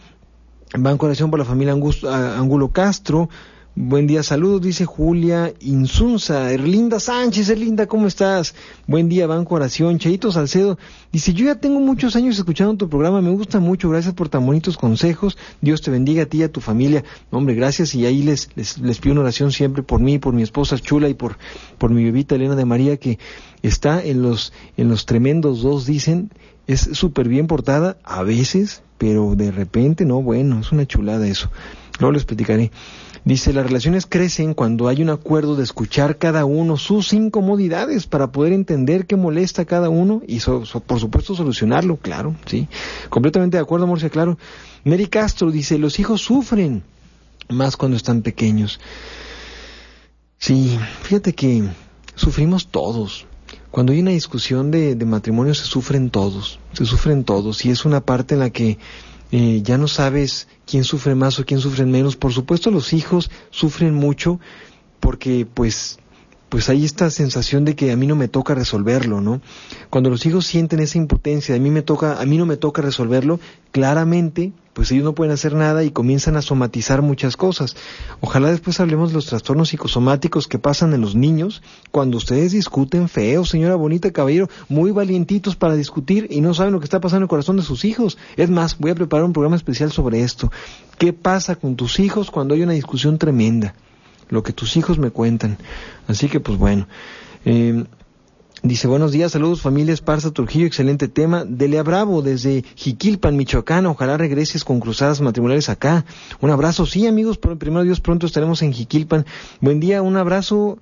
Banco 0.72 1.06
de 1.06 1.10
Oración 1.10 1.30
por 1.30 1.38
la 1.38 1.44
familia 1.44 1.72
Angulo 1.72 2.68
Castro, 2.68 3.28
Buen 3.78 4.06
día, 4.06 4.22
saludos, 4.22 4.62
dice 4.62 4.86
Julia 4.86 5.52
Insunza. 5.60 6.50
Erlinda 6.50 6.98
Sánchez, 6.98 7.50
Erlinda, 7.50 7.86
¿cómo 7.86 8.06
estás? 8.06 8.54
Buen 8.86 9.10
día, 9.10 9.26
Banco 9.26 9.56
Oración. 9.56 9.98
Cheito 9.98 10.32
Salcedo 10.32 10.78
dice, 11.12 11.34
yo 11.34 11.44
ya 11.44 11.56
tengo 11.56 11.78
muchos 11.78 12.16
años 12.16 12.38
escuchando 12.38 12.74
tu 12.78 12.88
programa, 12.88 13.20
me 13.20 13.28
gusta 13.28 13.60
mucho, 13.60 13.90
gracias 13.90 14.14
por 14.14 14.30
tan 14.30 14.46
bonitos 14.46 14.78
consejos. 14.78 15.36
Dios 15.60 15.82
te 15.82 15.90
bendiga 15.90 16.22
a 16.22 16.26
ti 16.26 16.38
y 16.38 16.44
a 16.44 16.50
tu 16.50 16.62
familia. 16.62 17.04
hombre, 17.30 17.54
gracias 17.54 17.94
y 17.94 18.06
ahí 18.06 18.22
les, 18.22 18.48
les, 18.56 18.98
pido 18.98 19.12
una 19.12 19.20
oración 19.20 19.52
siempre 19.52 19.82
por 19.82 20.00
mí, 20.00 20.18
por 20.18 20.32
mi 20.32 20.42
esposa 20.42 20.78
Chula 20.78 21.10
y 21.10 21.14
por, 21.14 21.36
por 21.76 21.90
mi 21.90 22.02
bebita 22.02 22.36
Elena 22.36 22.56
de 22.56 22.64
María 22.64 22.96
que 22.96 23.18
está 23.60 24.02
en 24.02 24.22
los, 24.22 24.54
en 24.78 24.88
los 24.88 25.04
tremendos 25.04 25.60
dos, 25.60 25.84
dicen, 25.84 26.30
es 26.66 26.80
súper 26.80 27.28
bien 27.28 27.46
portada 27.46 27.98
a 28.04 28.22
veces, 28.22 28.82
pero 28.96 29.34
de 29.36 29.50
repente, 29.50 30.06
no, 30.06 30.22
bueno, 30.22 30.60
es 30.60 30.72
una 30.72 30.86
chulada 30.86 31.28
eso. 31.28 31.50
Luego 31.98 32.12
les 32.12 32.24
platicaré. 32.24 32.70
Dice, 33.26 33.52
las 33.52 33.66
relaciones 33.66 34.06
crecen 34.06 34.54
cuando 34.54 34.86
hay 34.86 35.02
un 35.02 35.10
acuerdo 35.10 35.56
de 35.56 35.64
escuchar 35.64 36.16
cada 36.16 36.44
uno 36.44 36.76
sus 36.76 37.12
incomodidades 37.12 38.06
para 38.06 38.30
poder 38.30 38.52
entender 38.52 39.04
qué 39.04 39.16
molesta 39.16 39.62
a 39.62 39.64
cada 39.64 39.88
uno 39.88 40.22
y 40.28 40.38
por 40.38 41.00
supuesto 41.00 41.34
solucionarlo, 41.34 41.96
claro, 41.96 42.36
sí. 42.46 42.68
Completamente 43.08 43.56
de 43.56 43.64
acuerdo, 43.64 43.88
Morcia, 43.88 44.10
claro. 44.10 44.38
Mary 44.84 45.08
Castro 45.08 45.50
dice, 45.50 45.76
los 45.76 45.98
hijos 45.98 46.20
sufren 46.20 46.84
más 47.48 47.76
cuando 47.76 47.96
están 47.96 48.22
pequeños. 48.22 48.78
Sí, 50.38 50.78
fíjate 51.02 51.34
que 51.34 51.64
sufrimos 52.14 52.68
todos. 52.68 53.26
Cuando 53.72 53.92
hay 53.92 53.98
una 53.98 54.12
discusión 54.12 54.70
de, 54.70 54.94
de 54.94 55.04
matrimonio 55.04 55.52
se 55.56 55.64
sufren 55.64 56.10
todos, 56.10 56.60
se 56.74 56.84
sufren 56.84 57.24
todos 57.24 57.64
y 57.64 57.70
es 57.70 57.84
una 57.84 58.02
parte 58.02 58.34
en 58.34 58.40
la 58.40 58.50
que 58.50 58.78
eh, 59.32 59.60
ya 59.62 59.78
no 59.78 59.88
sabes 59.88 60.48
quién 60.66 60.84
sufre 60.84 61.14
más 61.14 61.38
o 61.38 61.44
quién 61.44 61.60
sufre 61.60 61.84
menos. 61.84 62.16
Por 62.16 62.32
supuesto 62.32 62.70
los 62.70 62.92
hijos 62.92 63.30
sufren 63.50 63.94
mucho 63.94 64.40
porque 65.00 65.46
pues 65.52 65.98
pues 66.48 66.68
hay 66.68 66.84
esta 66.84 67.10
sensación 67.10 67.64
de 67.64 67.74
que 67.74 67.90
a 67.90 67.96
mí 67.96 68.06
no 68.06 68.14
me 68.14 68.28
toca 68.28 68.54
resolverlo, 68.54 69.20
¿no? 69.20 69.40
Cuando 69.90 70.10
los 70.10 70.24
hijos 70.26 70.46
sienten 70.46 70.78
esa 70.78 70.96
impotencia, 70.96 71.56
a 71.56 71.58
mí 71.58 71.70
me 71.70 71.82
toca, 71.82 72.20
a 72.20 72.24
mí 72.24 72.38
no 72.38 72.46
me 72.46 72.56
toca 72.56 72.82
resolverlo, 72.82 73.40
claramente 73.72 74.52
pues 74.76 74.92
ellos 74.92 75.04
no 75.04 75.14
pueden 75.14 75.32
hacer 75.32 75.54
nada 75.54 75.84
y 75.84 75.90
comienzan 75.90 76.36
a 76.36 76.42
somatizar 76.42 77.00
muchas 77.00 77.38
cosas. 77.38 77.74
Ojalá 78.20 78.50
después 78.50 78.78
hablemos 78.78 79.08
de 79.08 79.14
los 79.14 79.24
trastornos 79.24 79.70
psicosomáticos 79.70 80.48
que 80.48 80.58
pasan 80.58 80.92
en 80.92 81.00
los 81.00 81.14
niños 81.14 81.62
cuando 81.90 82.18
ustedes 82.18 82.52
discuten 82.52 83.08
feo, 83.08 83.46
señora 83.46 83.74
bonita, 83.74 84.10
caballero, 84.10 84.50
muy 84.68 84.90
valientitos 84.90 85.56
para 85.56 85.76
discutir 85.76 86.26
y 86.28 86.42
no 86.42 86.52
saben 86.52 86.74
lo 86.74 86.78
que 86.80 86.84
está 86.84 87.00
pasando 87.00 87.20
en 87.20 87.22
el 87.22 87.28
corazón 87.30 87.56
de 87.56 87.62
sus 87.62 87.86
hijos. 87.86 88.18
Es 88.36 88.50
más, 88.50 88.76
voy 88.78 88.90
a 88.90 88.94
preparar 88.94 89.24
un 89.24 89.32
programa 89.32 89.56
especial 89.56 89.92
sobre 89.92 90.20
esto. 90.20 90.52
¿Qué 90.98 91.14
pasa 91.14 91.56
con 91.56 91.76
tus 91.76 91.98
hijos 91.98 92.30
cuando 92.30 92.52
hay 92.52 92.60
una 92.60 92.74
discusión 92.74 93.16
tremenda? 93.16 93.74
Lo 94.28 94.42
que 94.42 94.52
tus 94.52 94.76
hijos 94.76 94.98
me 94.98 95.10
cuentan. 95.10 95.56
Así 96.06 96.28
que 96.28 96.38
pues 96.38 96.58
bueno. 96.58 96.86
Eh, 97.46 97.86
Dice, 98.62 98.88
buenos 98.88 99.12
días, 99.12 99.32
saludos 99.32 99.60
familia 99.60 99.92
Esparza 99.92 100.30
Trujillo, 100.30 100.66
excelente 100.66 101.08
tema. 101.08 101.44
Delea 101.44 101.82
Bravo, 101.82 102.22
desde 102.22 102.64
Jiquilpan, 102.74 103.36
Michoacán, 103.36 103.84
ojalá 103.86 104.16
regreses 104.16 104.64
con 104.64 104.80
cruzadas 104.80 105.20
matrimoniales 105.20 105.68
acá. 105.68 106.06
Un 106.40 106.50
abrazo, 106.50 106.86
sí 106.86 107.06
amigos, 107.06 107.38
primero 107.38 107.84
Dios 107.84 108.00
pronto 108.00 108.26
estaremos 108.26 108.62
en 108.62 108.72
Jiquilpan. 108.72 109.26
Buen 109.60 109.78
día, 109.78 110.00
un 110.00 110.16
abrazo 110.16 110.78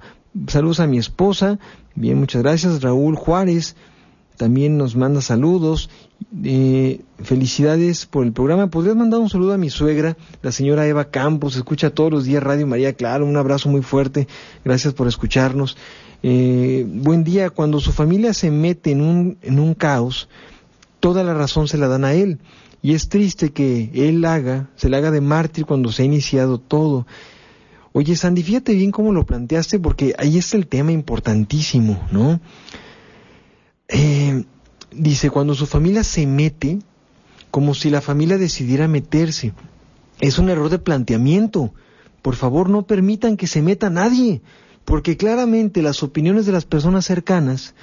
saludos 0.46 0.80
a 0.80 0.86
mi 0.86 0.98
esposa, 0.98 1.58
bien, 1.94 2.18
muchas 2.18 2.42
gracias, 2.42 2.80
Raúl 2.80 3.16
Juárez, 3.16 3.76
también 4.36 4.78
nos 4.78 4.96
manda 4.96 5.20
saludos, 5.20 5.90
eh, 6.42 7.02
felicidades 7.22 8.06
por 8.06 8.24
el 8.24 8.32
programa. 8.32 8.68
¿Podrías 8.68 8.96
mandar 8.96 9.20
un 9.20 9.30
saludo 9.30 9.52
a 9.52 9.58
mi 9.58 9.70
suegra, 9.70 10.16
la 10.42 10.52
señora 10.52 10.86
Eva 10.86 11.10
Campos? 11.10 11.56
Escucha 11.56 11.90
todos 11.90 12.10
los 12.10 12.24
días 12.24 12.42
Radio 12.42 12.66
María, 12.66 12.94
claro, 12.94 13.26
un 13.26 13.36
abrazo 13.36 13.68
muy 13.68 13.82
fuerte. 13.82 14.26
Gracias 14.64 14.94
por 14.94 15.06
escucharnos. 15.06 15.76
Eh, 16.26 16.86
buen 16.88 17.22
día. 17.22 17.50
Cuando 17.50 17.80
su 17.80 17.92
familia 17.92 18.32
se 18.32 18.50
mete 18.50 18.92
en 18.92 19.02
un, 19.02 19.36
en 19.42 19.60
un 19.60 19.74
caos, 19.74 20.30
toda 20.98 21.22
la 21.22 21.34
razón 21.34 21.68
se 21.68 21.76
la 21.76 21.86
dan 21.86 22.06
a 22.06 22.14
él. 22.14 22.38
Y 22.80 22.94
es 22.94 23.10
triste 23.10 23.52
que 23.52 23.90
él 23.92 24.24
haga, 24.24 24.70
se 24.74 24.88
le 24.88 24.96
haga 24.96 25.10
de 25.10 25.20
mártir 25.20 25.66
cuando 25.66 25.92
se 25.92 26.00
ha 26.00 26.06
iniciado 26.06 26.56
todo. 26.56 27.06
Oye, 27.92 28.16
Sandy, 28.16 28.42
fíjate 28.42 28.72
bien 28.72 28.90
cómo 28.90 29.12
lo 29.12 29.26
planteaste, 29.26 29.78
porque 29.78 30.14
ahí 30.16 30.38
está 30.38 30.56
el 30.56 30.66
tema 30.66 30.92
importantísimo, 30.92 32.02
¿no? 32.10 32.40
Eh, 33.88 34.46
dice, 34.92 35.28
cuando 35.28 35.54
su 35.54 35.66
familia 35.66 36.04
se 36.04 36.26
mete, 36.26 36.78
como 37.50 37.74
si 37.74 37.90
la 37.90 38.00
familia 38.00 38.38
decidiera 38.38 38.88
meterse. 38.88 39.52
Es 40.20 40.38
un 40.38 40.48
error 40.48 40.70
de 40.70 40.78
planteamiento. 40.78 41.74
Por 42.22 42.34
favor, 42.34 42.70
no 42.70 42.86
permitan 42.86 43.36
que 43.36 43.46
se 43.46 43.60
meta 43.60 43.90
nadie, 43.90 44.40
porque 44.84 45.16
claramente 45.16 45.82
las 45.82 46.02
opiniones 46.02 46.46
de 46.46 46.52
las 46.52 46.64
personas 46.64 47.06
cercanas 47.06 47.74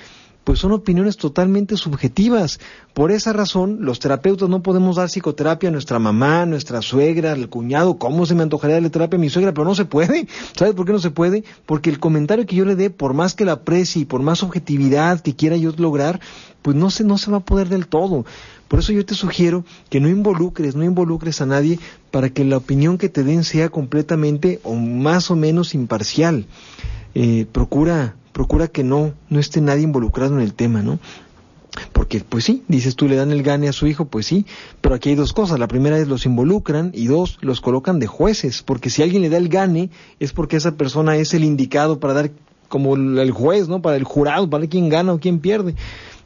pues 0.44 0.60
son 0.60 0.72
opiniones 0.72 1.18
totalmente 1.18 1.78
subjetivas. 1.78 2.60
Por 2.94 3.12
esa 3.12 3.32
razón, 3.32 3.80
los 3.82 4.00
terapeutas 4.00 4.50
no 4.50 4.64
podemos 4.64 4.96
dar 4.96 5.08
psicoterapia 5.08 5.70
a 5.70 5.72
nuestra 5.72 6.00
mamá, 6.00 6.42
a 6.42 6.46
nuestra 6.46 6.82
suegra, 6.82 7.34
al 7.34 7.48
cuñado. 7.48 7.98
¿Cómo 7.98 8.26
se 8.26 8.36
me 8.36 8.44
antojaría 8.44 8.76
darle 8.76 8.90
terapia 8.90 9.18
a 9.18 9.22
mi 9.22 9.30
suegra? 9.30 9.54
Pero 9.54 9.66
no 9.66 9.76
se 9.76 9.86
puede. 9.86 10.28
¿Sabes 10.56 10.74
por 10.74 10.86
qué 10.86 10.94
no 10.94 11.00
se 11.00 11.12
puede? 11.12 11.44
Porque 11.66 11.90
el 11.90 12.00
comentario 12.00 12.46
que 12.46 12.56
yo 12.56 12.66
le 12.66 12.76
dé, 12.76 12.90
por 12.90 13.14
más 13.14 13.36
que 13.36 13.46
la 13.46 13.54
aprecie 13.54 14.02
y 14.02 14.06
por 14.06 14.22
más 14.22 14.44
objetividad 14.44 15.22
que 15.22 15.36
quiera 15.36 15.58
yo 15.58 15.72
lograr, 15.78 16.20
pues 16.62 16.76
no 16.76 16.90
se, 16.90 17.04
no 17.04 17.18
se 17.18 17.32
va 17.32 17.38
a 17.38 17.46
poder 17.46 17.70
del 17.70 17.88
todo. 17.88 18.26
Por 18.68 18.80
eso 18.80 18.94
yo 18.94 19.06
te 19.06 19.16
sugiero 19.16 19.66
que 19.90 20.00
no 20.00 20.10
involucres, 20.10 20.76
no 20.76 20.84
involucres 20.84 21.42
a 21.42 21.46
nadie 21.46 21.78
para 22.10 22.30
que 22.30 22.46
la 22.46 22.58
opinión 22.58 22.98
que 22.98 23.10
te 23.10 23.24
den 23.24 23.44
sea 23.44 23.70
completamente 23.70 24.60
o 24.64 24.76
más 24.76 25.30
o 25.30 25.36
menos 25.36 25.76
imparcial. 25.76 26.46
Eh, 27.14 27.46
procura 27.52 28.16
procura 28.42 28.70
que 28.70 28.84
no, 28.84 29.14
no 29.30 29.40
esté 29.40 29.62
nadie 29.62 29.84
involucrado 29.84 30.34
en 30.34 30.42
el 30.42 30.56
tema, 30.56 30.82
¿no? 30.82 30.98
Porque, 31.94 32.22
pues 32.22 32.44
sí, 32.44 32.64
dices 32.68 32.96
tú, 32.96 33.08
le 33.08 33.16
dan 33.16 33.30
el 33.30 33.44
gane 33.44 33.70
a 33.70 33.72
su 33.72 33.86
hijo, 33.86 34.06
pues 34.06 34.26
sí, 34.26 34.48
pero 34.82 34.96
aquí 34.96 35.10
hay 35.10 35.16
dos 35.16 35.32
cosas. 35.32 35.60
La 35.60 35.68
primera 35.68 36.00
es 36.00 36.08
los 36.08 36.26
involucran 36.26 36.90
y 36.96 37.06
dos, 37.06 37.38
los 37.42 37.62
colocan 37.62 38.00
de 38.00 38.08
jueces, 38.08 38.64
porque 38.64 38.90
si 38.90 39.04
alguien 39.04 39.22
le 39.22 39.30
da 39.30 39.38
el 39.38 39.48
gane 39.48 39.92
es 40.20 40.34
porque 40.34 40.58
esa 40.58 40.72
persona 40.72 41.18
es 41.18 41.36
el 41.36 41.44
indicado 41.44 42.00
para 42.00 42.16
dar 42.16 42.32
como 42.68 42.96
el 42.96 43.30
juez, 43.30 43.68
¿no? 43.68 43.84
Para 43.84 43.98
el 43.98 44.06
jurado, 44.06 44.50
para 44.50 44.66
quién 44.66 44.90
gana 44.90 45.14
o 45.14 45.20
quién 45.20 45.38
pierde. 45.38 45.76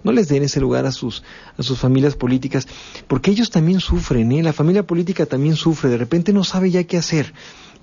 No 0.06 0.14
les 0.14 0.30
den 0.30 0.44
ese 0.44 0.62
lugar 0.62 0.86
a 0.86 0.94
sus, 0.94 1.22
a 1.58 1.64
sus 1.64 1.80
familias 1.80 2.16
políticas, 2.16 2.66
porque 3.10 3.30
ellos 3.30 3.50
también 3.50 3.82
sufren, 3.82 4.32
¿eh? 4.32 4.42
La 4.42 4.54
familia 4.54 4.88
política 4.88 5.26
también 5.26 5.58
sufre, 5.58 5.90
de 5.90 5.98
repente 5.98 6.32
no 6.32 6.46
sabe 6.46 6.72
ya 6.72 6.86
qué 6.86 6.96
hacer 6.96 7.34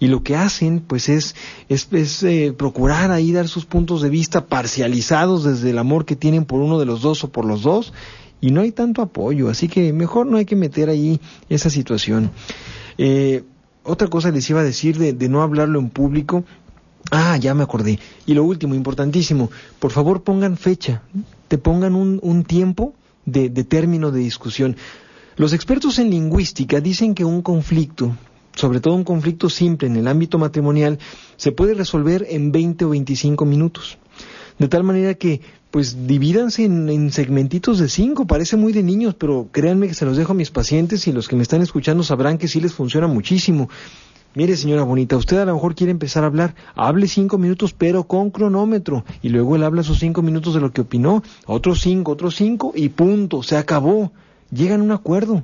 y 0.03 0.09
lo 0.09 0.24
que 0.24 0.34
hacen 0.34 0.80
pues 0.80 1.09
es, 1.09 1.36
es, 1.68 2.24
eh, 2.24 2.53
procurar 2.59 3.12
ahí 3.12 3.30
dar 3.30 3.46
sus 3.46 3.66
puntos 3.66 4.03
de 4.03 4.11
vista 4.11 4.46
parcializados 4.46 5.44
desde 5.44 5.70
el 5.70 5.78
amor 5.78 6.07
que 6.07 6.16
tienen 6.16 6.44
por 6.44 6.61
uno 6.61 6.80
de 6.80 6.86
los 6.86 7.03
dos 7.03 7.22
o 7.22 7.30
por 7.30 7.44
los 7.44 7.62
dos 7.62 7.92
y 8.40 8.50
no 8.50 8.62
hay 8.62 8.72
tanto 8.72 9.00
apoyo, 9.00 9.48
así 9.48 9.68
que 9.68 9.92
mejor 9.92 10.26
no 10.26 10.38
hay 10.38 10.44
que 10.44 10.57
meter 10.57 10.88
ahí 10.88 11.20
esa 11.48 11.70
situación. 11.70 12.32
Eh, 12.98 13.44
otra 13.84 14.09
cosa 14.09 14.32
les 14.32 14.50
iba 14.50 14.59
a 14.59 14.64
decir 14.64 14.98
de, 14.98 15.12
de 15.12 15.28
no 15.28 15.40
hablarlo 15.40 15.78
en 15.78 15.88
público, 15.88 16.44
Ah, 17.12 17.36
ya 17.36 17.55
me 17.55 17.62
acordé. 17.62 17.98
Y 18.26 18.34
lo 18.34 18.42
último, 18.42 18.74
importantísimo, 18.74 19.50
por 19.78 19.92
favor 19.92 20.22
pongan 20.22 20.57
fecha, 20.57 21.03
te 21.46 21.59
pongan 21.59 21.94
un, 21.94 22.18
un 22.22 22.42
tiempo 22.42 22.94
de, 23.24 23.50
de, 23.50 23.64
término 23.64 24.11
de 24.11 24.20
discusión. 24.20 24.76
Los 25.36 25.53
expertos 25.53 25.98
en 25.98 26.11
lingüística 26.11 26.80
dicen 26.80 27.14
que 27.14 27.24
un 27.24 27.42
conflicto 27.42 28.16
sobre 28.55 28.80
todo 28.80 28.94
un 28.94 29.05
conflicto 29.05 29.48
simple 29.48 29.88
en 29.88 29.96
el 29.96 30.09
ámbito 30.09 30.38
matrimonial, 30.38 30.98
se 31.36 31.53
puede 31.53 31.74
resolver 31.74 32.26
en 32.28 32.53
20 32.53 32.84
o 32.84 32.90
25 32.90 33.44
minutos. 33.44 33.98
De 34.59 34.68
tal 34.68 34.84
manera 34.84 35.14
que, 35.14 35.40
pues, 35.70 36.07
divídanse 36.07 36.64
en, 36.64 37.11
segmentitos 37.11 37.78
de 37.78 37.88
5, 37.88 38.26
parece 38.26 38.57
muy 38.57 38.72
de 38.72 38.82
niños, 38.82 39.14
pero 39.14 39.48
créanme 39.50 39.88
que 39.88 39.94
se 39.94 40.05
los 40.05 40.16
dejo 40.16 40.32
a 40.32 40.36
mis 40.36 40.50
pacientes 40.50 41.07
y 41.07 41.12
los 41.12 41.28
que 41.28 41.36
me 41.36 41.42
están 41.42 41.62
escuchando 41.62 42.03
sabrán 42.03 42.38
que 42.38 42.48
sí 42.48 42.61
les 42.61 42.74
funciona 42.74 43.07
muchísimo. 43.07 43.68
Mire, 44.34 44.57
señora 44.57 44.82
bonita, 44.82 45.16
usted 45.16 45.38
a 45.38 45.44
lo 45.44 45.55
mejor 45.55 45.74
quiere 45.74 45.90
empezar 45.90 46.24
a 46.24 46.26
hablar, 46.26 46.55
hable 46.74 47.07
cinco 47.07 47.36
minutos, 47.36 47.74
pero 47.74 48.05
con 48.05 48.30
cronómetro, 48.30 49.05
y 49.20 49.28
luego 49.28 49.57
él 49.57 49.62
habla 49.62 49.82
sus 49.82 49.98
cinco 49.98 50.22
minutos 50.22 50.55
de 50.55 50.61
lo 50.61 50.72
que 50.72 50.80
opinó, 50.80 51.22
otros 51.44 51.82
cinco, 51.82 52.12
otros 52.12 52.36
cinco, 52.36 52.72
y 52.74 52.88
punto, 52.90 53.42
se 53.42 53.57
acabó. 53.57 54.12
Llegan 54.50 54.80
a 54.80 54.84
un 54.84 54.92
acuerdo. 54.92 55.42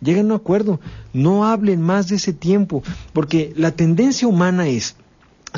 Lleguen 0.00 0.26
a 0.26 0.34
un 0.34 0.40
acuerdo, 0.40 0.80
no 1.12 1.44
hablen 1.44 1.82
más 1.82 2.08
de 2.08 2.16
ese 2.16 2.32
tiempo, 2.32 2.82
porque 3.12 3.52
la 3.56 3.72
tendencia 3.72 4.28
humana 4.28 4.68
es, 4.68 4.96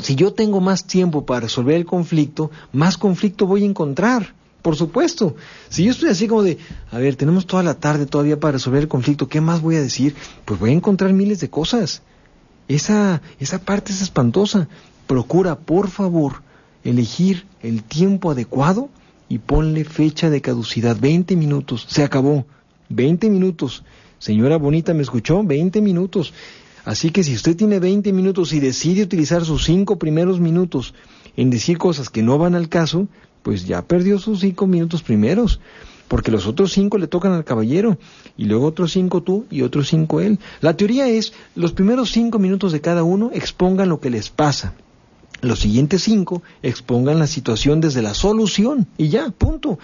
si 0.01 0.15
yo 0.15 0.33
tengo 0.33 0.61
más 0.61 0.85
tiempo 0.85 1.25
para 1.25 1.41
resolver 1.41 1.75
el 1.75 1.85
conflicto, 1.85 2.49
más 2.71 2.97
conflicto 2.97 3.45
voy 3.45 3.63
a 3.63 3.67
encontrar. 3.67 4.33
Por 4.61 4.75
supuesto, 4.75 5.35
si 5.69 5.85
yo 5.85 5.91
estoy 5.91 6.09
así 6.09 6.27
como 6.27 6.43
de, 6.43 6.59
a 6.91 6.99
ver, 6.99 7.15
tenemos 7.15 7.47
toda 7.47 7.63
la 7.63 7.73
tarde 7.75 8.05
todavía 8.05 8.39
para 8.39 8.53
resolver 8.53 8.83
el 8.83 8.87
conflicto, 8.87 9.27
¿qué 9.27 9.41
más 9.41 9.61
voy 9.61 9.75
a 9.75 9.81
decir? 9.81 10.15
Pues 10.45 10.59
voy 10.59 10.69
a 10.69 10.73
encontrar 10.73 11.13
miles 11.13 11.39
de 11.39 11.49
cosas. 11.49 12.03
Esa, 12.67 13.21
esa 13.39 13.59
parte 13.59 13.91
es 13.91 14.01
espantosa. 14.01 14.67
Procura, 15.07 15.57
por 15.57 15.89
favor, 15.89 16.43
elegir 16.83 17.45
el 17.61 17.83
tiempo 17.83 18.31
adecuado 18.31 18.89
y 19.29 19.39
ponle 19.39 19.83
fecha 19.83 20.29
de 20.29 20.41
caducidad. 20.41 20.97
20 20.99 21.35
minutos, 21.35 21.85
se 21.89 22.03
acabó. 22.03 22.45
20 22.89 23.29
minutos. 23.29 23.83
Señora 24.21 24.57
bonita, 24.57 24.93
¿me 24.93 25.01
escuchó? 25.01 25.43
20 25.43 25.81
minutos. 25.81 26.31
Así 26.85 27.09
que 27.09 27.23
si 27.23 27.33
usted 27.33 27.55
tiene 27.55 27.79
20 27.79 28.13
minutos 28.13 28.53
y 28.53 28.59
decide 28.59 29.01
utilizar 29.01 29.43
sus 29.43 29.63
cinco 29.63 29.97
primeros 29.97 30.39
minutos 30.39 30.93
en 31.35 31.49
decir 31.49 31.79
cosas 31.79 32.11
que 32.11 32.21
no 32.21 32.37
van 32.37 32.53
al 32.53 32.69
caso, 32.69 33.07
pues 33.41 33.65
ya 33.65 33.81
perdió 33.81 34.19
sus 34.19 34.41
cinco 34.41 34.67
minutos 34.67 35.01
primeros, 35.01 35.59
porque 36.07 36.29
los 36.29 36.45
otros 36.45 36.71
cinco 36.71 36.99
le 36.99 37.07
tocan 37.07 37.31
al 37.31 37.45
caballero, 37.45 37.97
y 38.37 38.45
luego 38.45 38.67
otros 38.67 38.91
cinco 38.91 39.23
tú 39.23 39.47
y 39.49 39.63
otros 39.63 39.87
cinco 39.87 40.21
él. 40.21 40.37
La 40.59 40.77
teoría 40.77 41.07
es, 41.07 41.33
los 41.55 41.73
primeros 41.73 42.11
cinco 42.11 42.37
minutos 42.37 42.73
de 42.73 42.81
cada 42.81 43.01
uno 43.01 43.31
expongan 43.33 43.89
lo 43.89 43.99
que 43.99 44.11
les 44.11 44.29
pasa. 44.29 44.75
Los 45.41 45.59
siguientes 45.59 46.03
cinco 46.03 46.43
expongan 46.61 47.19
la 47.19 47.27
situación 47.27 47.81
desde 47.81 48.01
la 48.01 48.13
solución, 48.13 48.87
y 48.97 49.09
ya, 49.09 49.29
punto. 49.29 49.79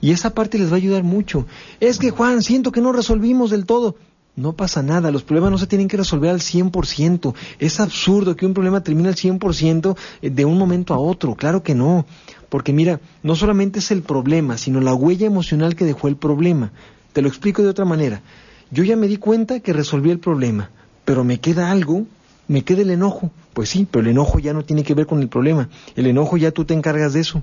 Y 0.00 0.10
esa 0.10 0.30
parte 0.30 0.58
les 0.58 0.68
va 0.68 0.74
a 0.74 0.76
ayudar 0.76 1.02
mucho. 1.02 1.46
Es 1.80 1.98
que 1.98 2.10
Juan, 2.10 2.42
siento 2.42 2.72
que 2.72 2.80
no 2.80 2.92
resolvimos 2.92 3.50
del 3.50 3.66
todo. 3.66 3.96
No 4.34 4.54
pasa 4.54 4.82
nada, 4.82 5.10
los 5.10 5.24
problemas 5.24 5.50
no 5.50 5.58
se 5.58 5.66
tienen 5.66 5.88
que 5.88 5.98
resolver 5.98 6.30
al 6.30 6.40
100%. 6.40 7.34
Es 7.58 7.80
absurdo 7.80 8.34
que 8.34 8.46
un 8.46 8.54
problema 8.54 8.82
termine 8.82 9.10
al 9.10 9.14
100% 9.14 9.96
eh, 10.22 10.30
de 10.30 10.44
un 10.44 10.56
momento 10.56 10.94
a 10.94 10.98
otro, 10.98 11.34
claro 11.34 11.62
que 11.62 11.74
no. 11.74 12.06
Porque 12.48 12.72
mira, 12.72 13.00
no 13.22 13.36
solamente 13.36 13.80
es 13.80 13.90
el 13.90 14.02
problema, 14.02 14.56
sino 14.56 14.80
la 14.80 14.94
huella 14.94 15.26
emocional 15.26 15.76
que 15.76 15.84
dejó 15.84 16.08
el 16.08 16.16
problema. 16.16 16.72
Te 17.12 17.20
lo 17.20 17.28
explico 17.28 17.62
de 17.62 17.68
otra 17.68 17.84
manera. 17.84 18.22
Yo 18.70 18.84
ya 18.84 18.96
me 18.96 19.06
di 19.06 19.18
cuenta 19.18 19.60
que 19.60 19.74
resolví 19.74 20.10
el 20.10 20.18
problema, 20.18 20.70
pero 21.04 21.24
me 21.24 21.38
queda 21.38 21.70
algo, 21.70 22.06
me 22.48 22.62
queda 22.62 22.82
el 22.82 22.90
enojo. 22.90 23.30
Pues 23.52 23.68
sí, 23.68 23.86
pero 23.90 24.04
el 24.04 24.10
enojo 24.10 24.38
ya 24.38 24.52
no 24.52 24.64
tiene 24.64 24.82
que 24.82 24.94
ver 24.94 25.06
con 25.06 25.20
el 25.20 25.28
problema. 25.28 25.68
El 25.96 26.06
enojo 26.06 26.36
ya 26.36 26.50
tú 26.50 26.64
te 26.64 26.74
encargas 26.74 27.12
de 27.12 27.20
eso. 27.20 27.42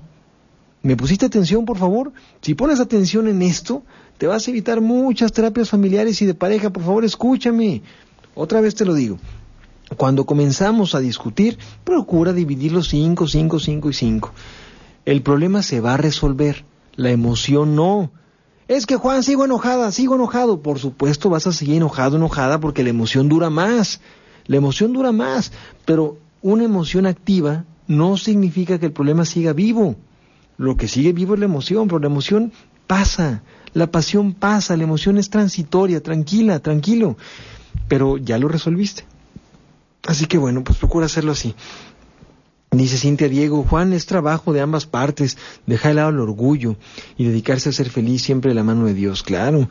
¿Me 0.81 0.95
pusiste 0.95 1.25
atención, 1.25 1.65
por 1.65 1.77
favor? 1.77 2.13
Si 2.41 2.53
pones 2.55 2.79
atención 2.79 3.27
en 3.27 3.41
esto, 3.41 3.83
te 4.17 4.27
vas 4.27 4.47
a 4.47 4.51
evitar 4.51 4.79
muchas 4.81 5.33
terapias 5.33 5.69
familiares 5.69 6.21
y 6.21 6.25
de 6.25 6.33
pareja. 6.33 6.69
Por 6.69 6.83
favor, 6.83 7.03
escúchame. 7.03 7.81
Otra 8.33 8.61
vez 8.61 8.75
te 8.75 8.85
lo 8.85 8.93
digo. 8.93 9.17
Cuando 9.97 10.25
comenzamos 10.25 10.95
a 10.95 10.99
discutir, 10.99 11.57
procura 11.83 12.31
dividir 12.31 12.71
los 12.71 12.87
cinco, 12.87 13.27
cinco, 13.27 13.59
cinco 13.59 13.89
y 13.89 13.93
cinco. 13.93 14.31
El 15.05 15.21
problema 15.21 15.63
se 15.63 15.81
va 15.81 15.95
a 15.95 15.97
resolver. 15.97 16.63
La 16.95 17.11
emoción 17.11 17.75
no. 17.75 18.11
Es 18.67 18.85
que 18.85 18.97
Juan, 18.97 19.23
sigo 19.23 19.45
enojada, 19.45 19.91
sigo 19.91 20.15
enojado. 20.15 20.61
Por 20.61 20.79
supuesto 20.79 21.29
vas 21.29 21.47
a 21.47 21.51
seguir 21.51 21.77
enojado, 21.77 22.17
enojada, 22.17 22.59
porque 22.59 22.83
la 22.83 22.91
emoción 22.91 23.27
dura 23.27 23.49
más. 23.49 23.99
La 24.49 24.57
emoción 24.57 24.91
dura 24.91 25.13
más. 25.13 25.53
Pero 25.85 26.17
una 26.41 26.65
emoción 26.65 27.05
activa 27.05 27.63
no 27.87 28.17
significa 28.17 28.79
que 28.79 28.87
el 28.87 28.91
problema 28.91 29.23
siga 29.23 29.53
vivo. 29.53 29.95
Lo 30.57 30.75
que 30.75 30.89
sigue 30.89 31.13
vivo 31.13 31.35
es 31.35 31.39
la 31.39 31.45
emoción, 31.45 31.87
pero 31.87 31.99
la 31.99 32.07
emoción 32.07 32.51
pasa, 32.85 33.43
la 33.73 33.91
pasión 33.91 34.33
pasa, 34.33 34.75
la 34.75 34.83
emoción 34.83 35.17
es 35.17 35.29
transitoria, 35.29 36.01
tranquila, 36.01 36.59
tranquilo, 36.59 37.15
pero 37.87 38.17
ya 38.17 38.37
lo 38.37 38.49
resolviste. 38.49 39.05
Así 40.07 40.25
que 40.25 40.37
bueno, 40.37 40.63
pues 40.63 40.77
procura 40.79 41.05
hacerlo 41.05 41.31
así. 41.31 41.53
Dice 42.71 42.97
Cintia 42.97 43.27
Diego, 43.27 43.65
Juan, 43.67 43.93
es 43.93 44.05
trabajo 44.05 44.53
de 44.53 44.61
ambas 44.61 44.85
partes, 44.85 45.37
deja 45.65 45.89
de 45.89 45.95
lado 45.95 46.09
el 46.09 46.19
orgullo 46.19 46.75
y 47.17 47.25
dedicarse 47.25 47.69
a 47.69 47.71
ser 47.71 47.89
feliz 47.89 48.21
siempre 48.21 48.49
de 48.49 48.55
la 48.55 48.63
mano 48.63 48.85
de 48.85 48.93
Dios, 48.93 49.23
claro. 49.23 49.67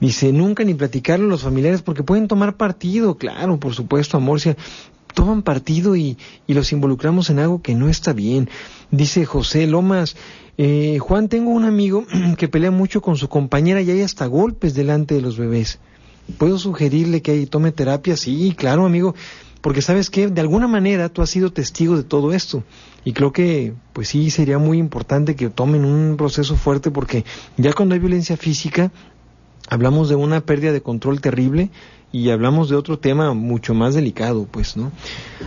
Dice, 0.00 0.32
nunca 0.32 0.62
ni 0.62 0.74
platicarlo 0.74 1.26
a 1.26 1.30
los 1.30 1.42
familiares 1.42 1.82
porque 1.82 2.04
pueden 2.04 2.28
tomar 2.28 2.56
partido, 2.56 3.16
claro, 3.16 3.58
por 3.58 3.74
supuesto, 3.74 4.16
Amorcia 4.16 4.56
toman 5.12 5.42
partido 5.42 5.96
y, 5.96 6.18
y 6.46 6.54
los 6.54 6.72
involucramos 6.72 7.30
en 7.30 7.40
algo 7.40 7.62
que 7.62 7.74
no 7.74 7.88
está 7.88 8.12
bien. 8.12 8.48
Dice 8.92 9.24
José 9.24 9.66
Lomas, 9.66 10.14
eh, 10.58 10.98
Juan, 11.00 11.28
tengo 11.28 11.50
un 11.50 11.64
amigo 11.64 12.04
que 12.38 12.48
pelea 12.48 12.70
mucho 12.70 13.00
con 13.00 13.16
su 13.16 13.28
compañera 13.28 13.80
y 13.82 13.90
hay 13.90 14.02
hasta 14.02 14.26
golpes 14.26 14.74
delante 14.74 15.14
de 15.14 15.22
los 15.22 15.36
bebés. 15.36 15.80
¿Puedo 16.38 16.58
sugerirle 16.58 17.22
que 17.22 17.46
tome 17.46 17.72
terapia? 17.72 18.16
Sí, 18.16 18.54
claro, 18.56 18.84
amigo, 18.84 19.14
porque 19.66 19.82
sabes 19.82 20.10
que 20.10 20.28
de 20.28 20.40
alguna 20.40 20.68
manera 20.68 21.08
tú 21.08 21.22
has 21.22 21.30
sido 21.30 21.50
testigo 21.50 21.96
de 21.96 22.04
todo 22.04 22.32
esto 22.32 22.62
y 23.04 23.12
creo 23.12 23.32
que 23.32 23.74
pues 23.92 24.06
sí 24.06 24.30
sería 24.30 24.58
muy 24.58 24.78
importante 24.78 25.34
que 25.34 25.50
tomen 25.50 25.84
un 25.84 26.16
proceso 26.16 26.54
fuerte 26.54 26.92
porque 26.92 27.24
ya 27.56 27.72
cuando 27.72 27.94
hay 27.94 27.98
violencia 27.98 28.36
física 28.36 28.92
hablamos 29.68 30.08
de 30.08 30.14
una 30.14 30.40
pérdida 30.40 30.70
de 30.70 30.82
control 30.82 31.20
terrible 31.20 31.72
y 32.12 32.30
hablamos 32.30 32.68
de 32.68 32.76
otro 32.76 33.00
tema 33.00 33.34
mucho 33.34 33.74
más 33.74 33.92
delicado, 33.96 34.46
pues, 34.48 34.76
¿no? 34.76 34.92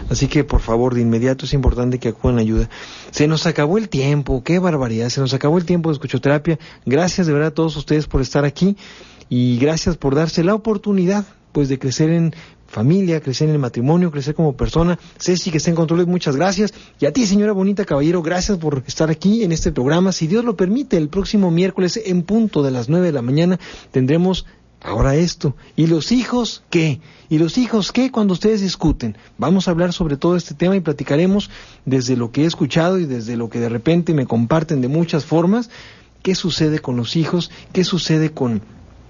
Así 0.10 0.28
que, 0.28 0.44
por 0.44 0.60
favor, 0.60 0.96
de 0.96 1.02
inmediato 1.02 1.46
es 1.46 1.54
importante 1.54 1.98
que 1.98 2.10
acudan 2.10 2.40
ayuda. 2.40 2.70
Se 3.12 3.26
nos 3.26 3.48
acabó 3.48 3.78
el 3.78 3.88
tiempo, 3.88 4.44
qué 4.44 4.60
barbaridad, 4.60 5.08
se 5.08 5.22
nos 5.22 5.34
acabó 5.34 5.58
el 5.58 5.66
tiempo 5.66 5.90
de 5.90 5.94
escuchoterapia. 5.94 6.60
Gracias 6.86 7.26
de 7.26 7.32
verdad 7.32 7.48
a 7.48 7.54
todos 7.54 7.78
ustedes 7.78 8.08
por 8.08 8.20
estar 8.20 8.44
aquí 8.44 8.76
y 9.30 9.58
gracias 9.60 9.96
por 9.96 10.14
darse 10.14 10.44
la 10.44 10.56
oportunidad, 10.56 11.24
pues, 11.54 11.70
de 11.70 11.80
crecer 11.80 12.10
en 12.10 12.36
familia, 12.70 13.20
crecer 13.20 13.50
en 13.50 13.56
el 13.56 13.60
matrimonio, 13.60 14.12
crecer 14.12 14.36
como 14.36 14.56
persona. 14.56 14.98
Ceci, 15.18 15.52
que 15.52 15.58
está 15.58 15.70
en 15.70 15.76
control, 15.76 16.06
muchas 16.08 16.36
gracias. 16.36 16.74
Y 17.00 17.06
a 17.06 17.14
ti, 17.14 17.26
señora 17.26 17.52
bonita 17.52 17.86
caballero, 17.86 18.22
gracias 18.22 18.58
por 18.58 18.84
estar 18.88 19.10
aquí 19.10 19.44
en 19.44 19.52
este 19.52 19.72
programa. 19.72 20.12
Si 20.12 20.28
Dios 20.28 20.46
lo 20.46 20.56
permite, 20.56 20.98
el 20.98 21.10
próximo 21.10 21.52
miércoles 21.52 22.00
en 22.04 22.24
punto 22.24 22.64
de 22.64 22.72
las 22.72 22.90
nueve 22.90 23.08
de 23.08 23.14
la 23.14 23.22
mañana 23.22 23.60
tendremos 23.92 24.46
Ahora 24.82 25.16
esto. 25.16 25.56
¿Y 25.76 25.88
los 25.88 26.12
hijos 26.14 26.64
qué? 26.70 27.02
¿Y 27.28 27.38
los 27.38 27.58
hijos 27.58 27.92
qué 27.92 28.12
cuando 28.12 28.34
ustedes 28.34 28.62
discuten? 28.62 29.18
Vamos 29.38 29.68
a 29.68 29.72
hablar 29.72 29.92
sobre 29.92 30.16
todo 30.16 30.38
este 30.38 30.56
tema 30.56 30.76
y 30.76 30.80
platicaremos 30.80 31.50
desde 31.86 32.16
lo 32.16 32.32
que 32.32 32.44
he 32.44 32.46
escuchado 32.46 32.98
y 32.98 33.06
desde 33.06 33.36
lo 33.36 33.50
que 33.50 33.60
de 33.60 33.68
repente 33.68 34.14
me 34.14 34.26
comparten 34.26 34.80
de 34.80 34.88
muchas 34.88 35.26
formas, 35.26 35.70
qué 36.24 36.34
sucede 36.34 36.80
con 36.80 36.96
los 36.96 37.18
hijos, 37.18 37.52
qué 37.74 37.84
sucede 37.84 38.32
con 38.32 38.62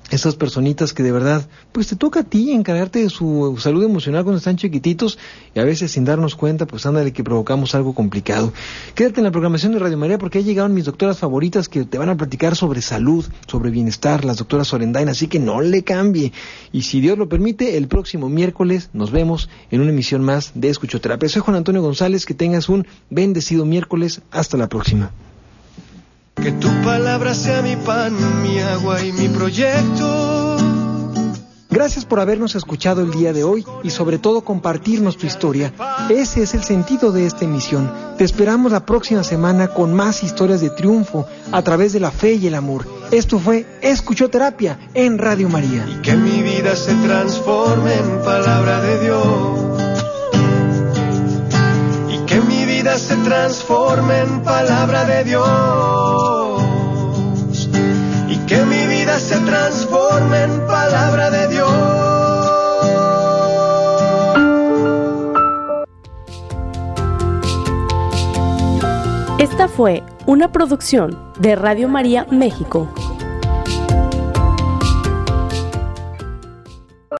esas 0.09 0.35
personitas 0.35 0.93
que 0.93 1.03
de 1.03 1.11
verdad, 1.11 1.47
pues 1.71 1.87
te 1.87 1.95
toca 1.95 2.21
a 2.21 2.23
ti 2.23 2.51
encargarte 2.51 2.99
de 2.99 3.09
su 3.09 3.57
salud 3.59 3.83
emocional 3.83 4.23
cuando 4.23 4.37
están 4.37 4.57
chiquititos 4.57 5.17
y 5.53 5.59
a 5.59 5.63
veces 5.63 5.91
sin 5.91 6.05
darnos 6.05 6.35
cuenta, 6.35 6.65
pues 6.65 6.85
ándale 6.85 7.13
que 7.13 7.23
provocamos 7.23 7.75
algo 7.75 7.93
complicado. 7.93 8.53
Quédate 8.95 9.19
en 9.19 9.25
la 9.25 9.31
programación 9.31 9.73
de 9.73 9.79
Radio 9.79 9.97
María 9.97 10.17
porque 10.17 10.41
ya 10.41 10.47
llegaron 10.47 10.73
mis 10.73 10.85
doctoras 10.85 11.19
favoritas 11.19 11.69
que 11.69 11.85
te 11.85 11.97
van 11.97 12.09
a 12.09 12.17
platicar 12.17 12.55
sobre 12.55 12.81
salud, 12.81 13.25
sobre 13.47 13.71
bienestar, 13.71 14.25
las 14.25 14.37
doctoras 14.37 14.67
Sorendain, 14.67 15.09
así 15.09 15.27
que 15.27 15.39
no 15.39 15.61
le 15.61 15.83
cambie. 15.83 16.33
Y 16.71 16.83
si 16.83 17.01
Dios 17.01 17.17
lo 17.17 17.29
permite, 17.29 17.77
el 17.77 17.87
próximo 17.87 18.29
miércoles 18.29 18.89
nos 18.93 19.11
vemos 19.11 19.49
en 19.71 19.81
una 19.81 19.91
emisión 19.91 20.23
más 20.23 20.51
de 20.55 20.69
Escuchoterapia. 20.69 21.29
Soy 21.29 21.41
Juan 21.41 21.57
Antonio 21.57 21.81
González, 21.81 22.25
que 22.25 22.33
tengas 22.33 22.69
un 22.69 22.87
bendecido 23.09 23.65
miércoles. 23.65 24.21
Hasta 24.31 24.57
la 24.57 24.69
próxima. 24.69 25.11
Que 26.41 26.51
tu 26.53 26.69
palabra 26.83 27.33
sea 27.33 27.61
mi 27.61 27.75
pan, 27.75 28.13
mi 28.41 28.59
agua 28.59 29.03
y 29.03 29.11
mi 29.11 29.27
proyecto. 29.27 30.57
Gracias 31.69 32.03
por 32.03 32.19
habernos 32.19 32.55
escuchado 32.55 33.01
el 33.01 33.11
día 33.11 33.31
de 33.31 33.43
hoy 33.43 33.63
y 33.83 33.91
sobre 33.91 34.17
todo 34.17 34.41
compartirnos 34.41 35.17
tu 35.17 35.27
historia. 35.27 35.71
Ese 36.09 36.41
es 36.41 36.55
el 36.55 36.63
sentido 36.63 37.11
de 37.11 37.27
esta 37.27 37.45
emisión. 37.45 37.91
Te 38.17 38.23
esperamos 38.23 38.71
la 38.71 38.85
próxima 38.85 39.23
semana 39.23 39.67
con 39.67 39.93
más 39.93 40.23
historias 40.23 40.61
de 40.61 40.71
triunfo 40.71 41.27
a 41.51 41.61
través 41.61 41.93
de 41.93 41.99
la 41.99 42.09
fe 42.09 42.33
y 42.33 42.47
el 42.47 42.55
amor. 42.55 42.87
Esto 43.11 43.37
fue 43.37 43.67
Escuchoterapia 43.81 44.79
en 44.95 45.19
Radio 45.19 45.47
María. 45.47 45.85
Y 45.87 46.01
que 46.01 46.15
mi 46.15 46.41
vida 46.41 46.75
se 46.75 46.95
transforme 46.95 47.93
en 47.93 48.23
palabra 48.23 48.81
de 48.81 48.99
Dios. 49.05 49.78
Vida 52.79 52.97
se 52.97 53.15
transforme 53.17 54.19
en 54.21 54.41
palabra 54.41 55.03
de 55.03 55.25
Dios 55.25 55.79
que 58.47 58.63
mi 58.63 58.87
vida 58.87 59.19
se 59.19 59.37
transforme 59.41 60.43
en 60.43 60.65
palabra 60.65 61.29
de 61.29 61.47
Dios. 61.49 61.69
Esta 69.37 69.67
fue 69.67 70.01
una 70.25 70.51
producción 70.51 71.15
de 71.37 71.55
Radio 71.55 71.89
María 71.89 72.25
México. 72.31 72.87